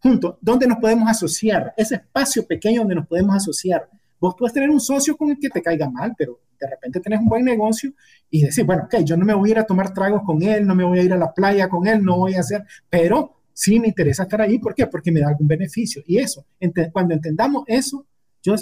juntos, 0.00 0.36
dónde 0.40 0.66
nos 0.66 0.78
podemos 0.78 1.08
asociar, 1.08 1.72
ese 1.76 1.94
espacio 1.94 2.46
pequeño 2.46 2.80
donde 2.80 2.96
nos 2.96 3.06
podemos 3.06 3.34
asociar. 3.34 3.88
Vos 4.20 4.34
puedes 4.38 4.52
tener 4.52 4.68
un 4.70 4.80
socio 4.80 5.16
con 5.16 5.30
el 5.30 5.38
que 5.38 5.48
te 5.48 5.62
caiga 5.62 5.88
mal, 5.88 6.14
pero 6.16 6.40
de 6.60 6.68
repente 6.68 7.00
tenés 7.00 7.20
un 7.20 7.26
buen 7.26 7.44
negocio 7.44 7.92
y 8.28 8.42
decir, 8.42 8.64
bueno, 8.64 8.84
ok, 8.84 9.02
yo 9.04 9.16
no 9.16 9.24
me 9.24 9.34
voy 9.34 9.50
a 9.50 9.52
ir 9.52 9.58
a 9.58 9.64
tomar 9.64 9.94
tragos 9.94 10.22
con 10.24 10.42
él, 10.42 10.66
no 10.66 10.74
me 10.74 10.84
voy 10.84 10.98
a 10.98 11.02
ir 11.02 11.12
a 11.12 11.16
la 11.16 11.32
playa 11.32 11.68
con 11.68 11.86
él, 11.86 12.02
no 12.04 12.18
voy 12.18 12.34
a 12.34 12.40
hacer, 12.40 12.64
pero 12.90 13.36
sí 13.52 13.80
me 13.80 13.88
interesa 13.88 14.24
estar 14.24 14.42
ahí, 14.42 14.58
¿por 14.58 14.74
qué? 14.74 14.86
Porque 14.86 15.12
me 15.12 15.20
da 15.20 15.28
algún 15.28 15.46
beneficio. 15.46 16.02
Y 16.06 16.18
eso, 16.18 16.44
cuando 16.92 17.14
entendamos 17.14 17.64
eso, 17.66 18.06
yo 18.44 18.54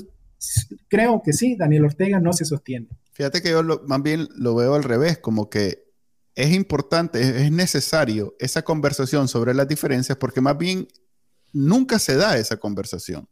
creo 0.89 1.20
que 1.22 1.33
sí, 1.33 1.57
Daniel 1.57 1.85
Ortega 1.85 2.20
no 2.20 2.33
se 2.33 2.45
sostiene. 2.45 2.89
Fíjate 3.12 3.43
que 3.43 3.51
yo 3.51 3.62
más 3.87 4.03
bien 4.03 4.28
lo 4.37 4.55
veo 4.55 4.74
al 4.74 4.85
revés, 4.85 5.18
como 5.18 5.51
que 5.51 5.85
es 6.35 6.53
importante, 6.53 7.45
es 7.45 7.53
necesario 7.53 8.35
esa 8.39 8.62
conversación 8.62 9.28
sobre 9.28 9.53
las 9.53 9.68
diferencias 9.68 10.16
porque 10.16 10.41
más 10.41 10.57
bien 10.57 10.89
nunca 11.53 11.99
se 11.99 12.16
da 12.16 12.39
esa 12.39 12.57
conversación. 12.57 13.28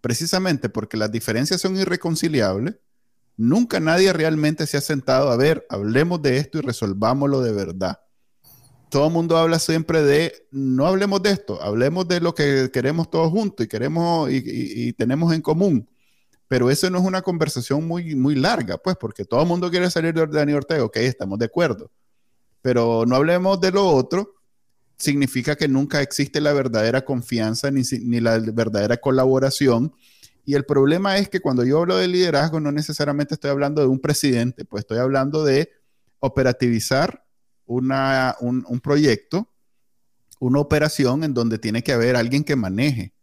Precisamente 0.00 0.68
porque 0.68 0.96
las 0.96 1.10
diferencias 1.10 1.60
son 1.60 1.76
irreconciliables, 1.76 2.76
nunca 3.36 3.80
nadie 3.80 4.12
realmente 4.12 4.66
se 4.66 4.76
ha 4.76 4.80
sentado 4.80 5.30
a 5.30 5.36
ver, 5.36 5.64
hablemos 5.70 6.20
de 6.20 6.38
esto 6.38 6.58
y 6.58 6.62
resolvámoslo 6.62 7.40
de 7.40 7.52
verdad. 7.52 8.00
Todo 8.90 9.06
el 9.06 9.12
mundo 9.12 9.38
habla 9.38 9.58
siempre 9.58 10.02
de, 10.02 10.46
no 10.50 10.86
hablemos 10.86 11.22
de 11.22 11.30
esto, 11.30 11.62
hablemos 11.62 12.06
de 12.08 12.20
lo 12.20 12.34
que 12.34 12.70
queremos 12.70 13.10
todos 13.10 13.30
juntos 13.30 13.64
y 13.64 13.68
queremos 13.68 14.28
y, 14.30 14.92
tenemos 14.92 15.32
en 15.32 15.40
común. 15.40 15.88
Pero 16.52 16.68
eso 16.68 16.90
no 16.90 16.98
es 16.98 17.04
una 17.04 17.22
conversación 17.22 17.86
muy, 17.86 18.14
muy 18.14 18.34
larga, 18.34 18.76
pues, 18.76 18.94
porque 19.00 19.24
todo 19.24 19.40
el 19.40 19.48
mundo 19.48 19.70
quiere 19.70 19.90
salir 19.90 20.12
de 20.12 20.54
Ortega, 20.54 20.84
ok, 20.84 20.98
estamos 20.98 21.38
de 21.38 21.46
acuerdo. 21.46 21.90
Pero 22.60 23.06
no 23.06 23.16
hablemos 23.16 23.58
de 23.58 23.70
lo 23.70 23.86
otro, 23.86 24.34
significa 24.98 25.56
que 25.56 25.66
nunca 25.66 26.02
existe 26.02 26.42
la 26.42 26.52
verdadera 26.52 27.06
confianza 27.06 27.70
ni, 27.70 27.80
ni 28.02 28.20
la 28.20 28.38
verdadera 28.38 28.98
colaboración. 28.98 29.94
Y 30.44 30.52
el 30.52 30.66
problema 30.66 31.16
es 31.16 31.30
que 31.30 31.40
cuando 31.40 31.64
yo 31.64 31.78
hablo 31.78 31.96
de 31.96 32.06
liderazgo, 32.06 32.60
no 32.60 32.70
necesariamente 32.70 33.32
estoy 33.32 33.50
hablando 33.50 33.80
de 33.80 33.88
un 33.88 33.98
presidente, 33.98 34.66
pues 34.66 34.82
estoy 34.82 34.98
hablando 34.98 35.44
de 35.44 35.70
operativizar 36.18 37.24
una, 37.64 38.36
un, 38.40 38.62
un 38.68 38.78
proyecto, 38.78 39.48
una 40.38 40.58
operación 40.58 41.24
en 41.24 41.32
donde 41.32 41.58
tiene 41.58 41.82
que 41.82 41.94
haber 41.94 42.14
alguien 42.14 42.44
que 42.44 42.56
maneje. 42.56 43.14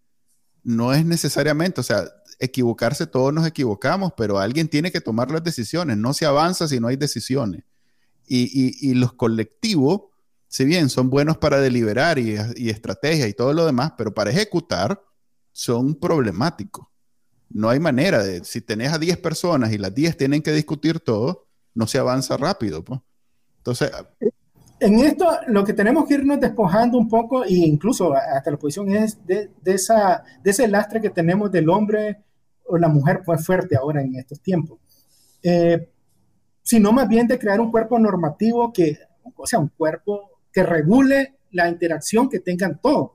No 0.64 0.94
es 0.96 1.06
necesariamente, 1.06 1.80
o 1.80 1.84
sea, 1.84 2.06
equivocarse, 2.40 3.06
todos 3.06 3.34
nos 3.34 3.46
equivocamos, 3.46 4.14
pero 4.16 4.40
alguien 4.40 4.68
tiene 4.68 4.92
que 4.92 5.02
tomar 5.02 5.30
las 5.32 5.44
decisiones. 5.44 5.98
No 5.98 6.14
se 6.14 6.26
avanza 6.26 6.68
si 6.68 6.80
no 6.80 6.88
hay 6.88 6.96
decisiones. 6.96 7.64
Y, 8.28 8.88
y, 8.88 8.94
los 8.94 9.14
colectivos 9.14 10.02
si 10.50 10.66
bien 10.66 10.90
son 10.90 11.10
buenos 11.10 11.38
para 11.38 11.62
deliberar 11.62 12.18
y, 12.18 12.36
estrategia 12.70 13.28
y 13.28 13.34
todo 13.34 13.54
lo 13.54 13.66
demás, 13.66 13.94
pero 13.98 14.14
para 14.14 14.32
ejecutar 14.32 15.02
son 15.52 15.96
problemáticos. 15.96 16.88
No 17.50 17.70
hay 17.70 17.80
manera 17.80 18.24
de, 18.24 18.44
si 18.44 18.60
tenés 18.60 18.92
a 18.92 18.98
10 18.98 19.18
personas 19.18 19.72
y 19.72 19.78
las 19.78 19.94
10 19.94 20.18
tienen 20.18 20.42
que 20.42 20.52
discutir 20.52 21.00
todo, 21.00 21.46
no 21.76 21.88
se 21.88 22.00
avanza 22.00 22.36
rápido. 22.36 22.84
Pues. 22.84 23.00
Entonces... 23.58 23.92
En 24.82 25.00
esto 25.00 25.30
lo 25.48 25.66
que 25.66 25.74
tenemos 25.74 26.08
que 26.08 26.16
irnos 26.16 26.40
despojando 26.40 26.98
un 26.98 27.10
poco, 27.10 27.44
e 27.44 27.54
incluso 27.54 28.14
hasta 28.14 28.50
la 28.50 28.58
posición 28.58 28.90
es 28.90 29.18
de, 29.26 29.52
esa, 29.66 30.24
de 30.42 30.52
ese 30.52 30.68
lastre 30.68 31.02
que 31.02 31.10
tenemos 31.10 31.52
del 31.52 31.70
hombre 31.70 32.24
o 32.70 32.78
la 32.78 32.88
mujer 32.88 33.22
pues, 33.26 33.46
fuerte 33.46 33.76
ahora 33.76 34.02
en 34.02 34.16
estos 34.16 34.40
tiempos. 34.40 34.80
Eh, 35.42 35.90
sino 36.62 36.92
más 36.92 37.08
bien 37.08 37.28
de 37.28 37.40
crear 37.40 37.60
un 37.60 37.72
cuerpo 37.72 37.98
normativo 37.98 38.72
que, 38.72 38.98
o 39.36 39.48
sea, 39.48 39.60
un 39.60 39.70
cuerpo 39.70 40.40
que 40.52 40.64
regule 40.64 41.36
la 41.52 41.68
interacción 41.68 42.30
que 42.30 42.40
tengan 42.40 42.80
todos. 42.80 43.12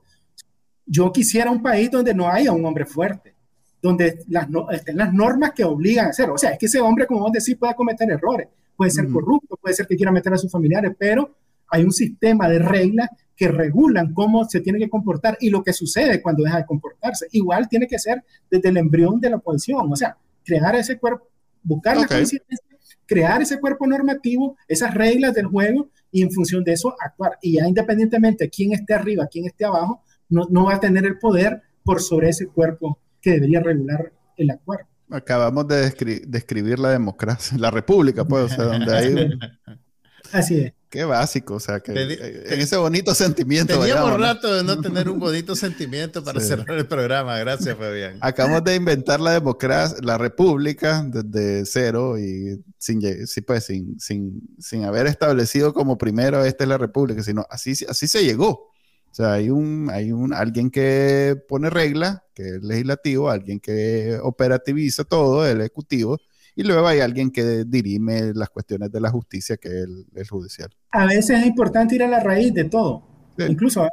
Yo 0.85 1.11
quisiera 1.11 1.49
un 1.49 1.61
país 1.61 1.89
donde 1.89 2.13
no 2.13 2.27
haya 2.27 2.51
un 2.51 2.65
hombre 2.65 2.85
fuerte, 2.85 3.33
donde 3.81 4.23
las 4.27 4.47
estén 4.71 4.97
las 4.97 5.13
normas 5.13 5.53
que 5.53 5.63
obligan 5.63 6.07
a 6.07 6.09
hacer. 6.09 6.29
O 6.29 6.37
sea, 6.37 6.51
es 6.51 6.59
que 6.59 6.65
ese 6.65 6.81
hombre, 6.81 7.07
como 7.07 7.21
vos 7.21 7.31
decís, 7.31 7.55
puede 7.57 7.75
cometer 7.75 8.09
errores, 8.11 8.49
puede 8.75 8.91
ser 8.91 9.07
corrupto, 9.09 9.55
puede 9.55 9.73
ser 9.73 9.87
que 9.87 9.95
quiera 9.95 10.11
meter 10.11 10.33
a 10.33 10.37
sus 10.37 10.51
familiares, 10.51 10.91
pero 10.97 11.35
hay 11.69 11.83
un 11.83 11.91
sistema 11.91 12.49
de 12.49 12.59
reglas 12.59 13.09
que 13.35 13.49
regulan 13.49 14.13
cómo 14.13 14.45
se 14.45 14.61
tiene 14.61 14.79
que 14.79 14.89
comportar 14.89 15.37
y 15.39 15.49
lo 15.49 15.63
que 15.63 15.73
sucede 15.73 16.21
cuando 16.21 16.43
deja 16.43 16.57
de 16.57 16.65
comportarse. 16.65 17.27
Igual 17.31 17.67
tiene 17.67 17.87
que 17.87 17.99
ser 17.99 18.23
desde 18.49 18.69
el 18.69 18.77
embrión 18.77 19.19
de 19.19 19.29
la 19.29 19.37
oposición, 19.37 19.91
o 19.91 19.95
sea, 19.95 20.17
crear 20.43 20.75
ese 20.75 20.97
cuerpo, 20.97 21.27
buscar 21.61 21.97
la 21.97 22.07
conciencia, 22.07 22.57
crear 23.05 23.41
ese 23.41 23.59
cuerpo 23.59 23.85
normativo, 23.87 24.57
esas 24.67 24.93
reglas 24.93 25.33
del 25.33 25.47
juego 25.47 25.89
y 26.11 26.21
en 26.21 26.31
función 26.31 26.63
de 26.63 26.73
eso 26.73 26.95
actuar. 26.99 27.37
Y 27.41 27.53
ya 27.53 27.67
independientemente 27.67 28.45
de 28.45 28.49
quién 28.49 28.73
esté 28.73 28.93
arriba, 28.93 29.27
quién 29.29 29.45
esté 29.45 29.65
abajo, 29.65 30.01
no, 30.29 30.47
no 30.49 30.65
va 30.65 30.75
a 30.75 30.79
tener 30.79 31.05
el 31.05 31.19
poder 31.19 31.61
por 31.83 32.01
sobre 32.01 32.29
ese 32.29 32.47
cuerpo 32.47 32.99
que 33.21 33.31
debería 33.31 33.59
regular 33.59 34.11
el 34.37 34.51
actuar. 34.51 34.85
Acabamos 35.09 35.67
de 35.67 35.91
describir 36.27 36.79
la 36.79 36.89
democracia, 36.89 37.57
la 37.59 37.69
república, 37.69 38.25
pues, 38.25 38.45
o 38.45 38.49
sea, 38.49 38.65
donde 38.65 38.95
hay... 38.95 39.29
Así 40.31 40.59
es. 40.59 40.73
Qué 40.95 41.03
básico, 41.03 41.55
o 41.55 41.59
sea, 41.59 41.81
que 41.81 41.91
en 41.91 42.61
ese 42.61 42.77
bonito 42.77 43.13
sentimiento. 43.13 43.77
Teníamos 43.77 44.17
rato 44.17 44.53
de 44.55 44.63
no 44.63 44.79
tener 44.81 45.09
un 45.09 45.19
bonito 45.19 45.53
sentimiento 45.53 46.23
para 46.23 46.39
cerrar 46.39 46.77
el 46.77 46.87
programa. 46.87 47.37
Gracias, 47.37 47.77
Fabián. 47.77 48.17
Acabamos 48.21 48.63
de 48.63 48.75
inventar 48.75 49.19
la 49.19 49.31
democracia, 49.31 49.97
la 50.01 50.17
república 50.17 51.03
desde 51.05 51.65
cero 51.65 52.17
y 52.17 52.63
sin, 52.77 53.01
sí, 53.27 53.41
pues, 53.41 53.65
sin, 53.65 53.99
sin, 53.99 54.41
sin 54.57 54.85
haber 54.85 55.07
establecido 55.07 55.73
como 55.73 55.97
primero 55.97 56.45
esta 56.45 56.63
es 56.63 56.69
la 56.69 56.77
república, 56.77 57.21
sino 57.23 57.45
así, 57.49 57.73
así 57.89 58.07
se 58.07 58.23
llegó. 58.23 58.71
O 59.11 59.15
sea, 59.15 59.33
hay 59.33 59.49
un, 59.49 59.89
hay 59.91 60.13
un 60.13 60.33
alguien 60.33 60.69
que 60.69 61.35
pone 61.49 61.69
reglas, 61.69 62.21
que 62.33 62.43
es 62.43 62.51
el 62.53 62.67
legislativo, 62.67 63.29
alguien 63.29 63.59
que 63.59 64.17
operativiza 64.21 65.03
todo, 65.03 65.45
el 65.45 65.59
ejecutivo, 65.59 66.19
y 66.55 66.63
luego 66.63 66.87
hay 66.87 67.01
alguien 67.01 67.31
que 67.31 67.65
dirime 67.65 68.33
las 68.33 68.49
cuestiones 68.49 68.91
de 68.91 69.01
la 69.01 69.09
justicia, 69.09 69.57
que 69.57 69.67
es 69.67 69.87
el, 70.15 70.27
judicial. 70.29 70.69
A 70.91 71.05
veces 71.05 71.41
es 71.41 71.45
importante 71.45 71.95
ir 71.95 72.03
a 72.03 72.07
la 72.07 72.21
raíz 72.21 72.53
de 72.53 72.63
todo. 72.65 73.03
Incluso, 73.37 73.89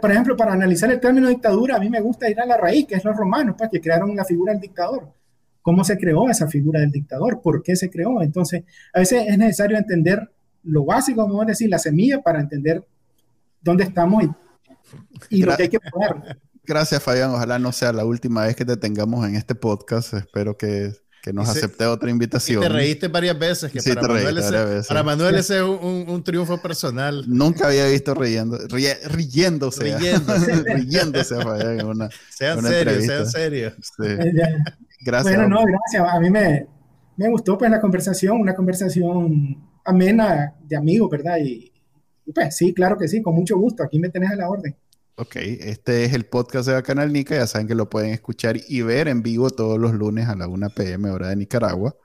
por 0.00 0.10
ejemplo, 0.10 0.34
para 0.36 0.54
analizar 0.54 0.90
el 0.90 0.98
término 0.98 1.28
dictadura, 1.28 1.76
a 1.76 1.78
mí 1.78 1.90
me 1.90 2.00
gusta 2.00 2.30
ir 2.30 2.40
a 2.40 2.46
la 2.46 2.56
raíz, 2.56 2.86
que 2.86 2.94
es 2.94 3.04
los 3.04 3.14
romanos, 3.14 3.54
pues, 3.58 3.68
que 3.70 3.80
crearon 3.82 4.16
la 4.16 4.24
figura 4.24 4.52
del 4.52 4.62
dictador. 4.62 5.12
¿Cómo 5.60 5.84
se 5.84 5.98
creó 5.98 6.30
esa 6.30 6.48
figura 6.48 6.80
del 6.80 6.90
dictador? 6.90 7.42
¿Por 7.42 7.62
qué 7.62 7.76
se 7.76 7.90
creó? 7.90 8.22
Entonces, 8.22 8.64
a 8.94 9.00
veces 9.00 9.24
es 9.28 9.36
necesario 9.36 9.76
entender 9.76 10.30
lo 10.62 10.86
básico, 10.86 11.42
a 11.42 11.44
decir, 11.44 11.68
la 11.68 11.78
semilla, 11.78 12.22
para 12.22 12.40
entender 12.40 12.82
dónde 13.60 13.84
estamos 13.84 14.24
y, 15.28 15.42
lo 15.42 15.54
que 15.56 15.64
hay 15.64 15.68
que 15.68 15.80
poner. 15.80 16.38
Gracias, 16.64 17.02
Fabián. 17.02 17.30
Ojalá 17.30 17.58
no 17.58 17.72
sea 17.72 17.92
la 17.92 18.04
última 18.04 18.44
vez 18.44 18.56
que 18.56 18.64
te 18.64 18.76
tengamos 18.76 19.26
en 19.28 19.36
este 19.36 19.54
podcast. 19.54 20.14
Espero 20.14 20.56
que 20.56 20.92
que 21.26 21.32
nos 21.32 21.48
acepté 21.48 21.84
otra 21.86 22.08
invitación. 22.08 22.62
Y 22.62 22.66
te 22.66 22.72
reíste 22.72 23.08
varias 23.08 23.36
veces, 23.36 23.72
que 23.72 23.80
para, 23.82 24.06
Manuel 24.06 24.38
ese, 24.38 24.88
para, 24.88 25.02
Manuel 25.02 25.34
ese, 25.34 25.56
es 25.56 25.62
un, 25.62 26.04
un, 26.06 26.22
triunfo 26.22 26.62
personal. 26.62 27.24
Nunca 27.26 27.66
había 27.66 27.88
visto 27.88 28.14
riendo, 28.14 28.56
riéndose. 29.10 29.96
Riéndose. 29.98 30.62
riéndose 30.76 31.34
en 31.34 31.84
una, 31.84 32.08
sean 32.30 32.62
serios, 32.62 33.04
sean 33.06 33.26
serios. 33.26 33.74
Gracias. 35.04 35.36
Bueno, 35.36 35.48
no, 35.48 35.64
gracias. 35.64 36.14
A 36.14 36.20
mí 36.20 36.30
me, 36.30 36.68
me 37.16 37.28
gustó 37.28 37.58
pues 37.58 37.72
la 37.72 37.80
conversación, 37.80 38.40
una 38.40 38.54
conversación 38.54 39.68
amena 39.84 40.54
de 40.62 40.76
amigos, 40.76 41.10
¿verdad? 41.10 41.38
Y, 41.38 41.72
y 42.24 42.32
pues 42.32 42.54
sí, 42.54 42.72
claro 42.72 42.96
que 42.96 43.08
sí, 43.08 43.20
con 43.20 43.34
mucho 43.34 43.58
gusto. 43.58 43.82
Aquí 43.82 43.98
me 43.98 44.10
tenés 44.10 44.30
a 44.30 44.36
la 44.36 44.48
orden. 44.48 44.76
Ok, 45.18 45.36
este 45.36 46.04
es 46.04 46.12
el 46.12 46.26
podcast 46.26 46.68
de 46.68 46.74
Bacanal 46.74 47.10
Nica. 47.10 47.34
Ya 47.34 47.46
saben 47.46 47.66
que 47.66 47.74
lo 47.74 47.88
pueden 47.88 48.10
escuchar 48.10 48.58
y 48.68 48.82
ver 48.82 49.08
en 49.08 49.22
vivo 49.22 49.48
todos 49.48 49.78
los 49.78 49.94
lunes 49.94 50.28
a 50.28 50.36
la 50.36 50.46
1 50.46 50.68
pm, 50.68 51.10
hora 51.10 51.28
de 51.28 51.36
Nicaragua. 51.36 51.96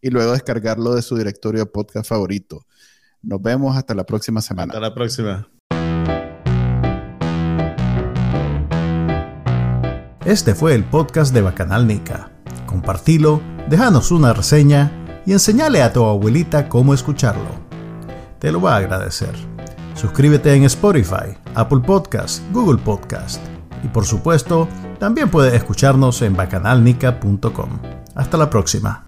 Y 0.00 0.08
luego 0.08 0.32
descargarlo 0.32 0.94
de 0.94 1.02
su 1.02 1.14
directorio 1.14 1.60
de 1.60 1.66
podcast 1.66 2.08
favorito. 2.08 2.64
Nos 3.20 3.42
vemos 3.42 3.76
hasta 3.76 3.94
la 3.94 4.04
próxima 4.04 4.40
semana. 4.40 4.72
Hasta 4.72 4.80
la 4.80 4.94
próxima. 4.94 5.46
Este 10.24 10.54
fue 10.54 10.74
el 10.74 10.84
podcast 10.84 11.34
de 11.34 11.42
Bacanal 11.42 11.86
Nica. 11.86 12.32
Compartilo, 12.64 13.42
déjanos 13.68 14.10
una 14.10 14.32
reseña 14.32 15.22
y 15.26 15.32
enseñale 15.32 15.82
a 15.82 15.92
tu 15.92 16.02
abuelita 16.02 16.70
cómo 16.70 16.94
escucharlo. 16.94 17.60
Te 18.38 18.50
lo 18.50 18.62
va 18.62 18.76
a 18.76 18.78
agradecer. 18.78 19.53
Suscríbete 19.94 20.54
en 20.54 20.64
Spotify, 20.64 21.36
Apple 21.54 21.80
Podcast, 21.80 22.42
Google 22.52 22.82
Podcast 22.82 23.40
y 23.84 23.88
por 23.88 24.06
supuesto, 24.06 24.66
también 24.98 25.30
puedes 25.30 25.54
escucharnos 25.54 26.22
en 26.22 26.34
bacanalnica.com. 26.34 27.78
Hasta 28.14 28.36
la 28.36 28.48
próxima. 28.48 29.03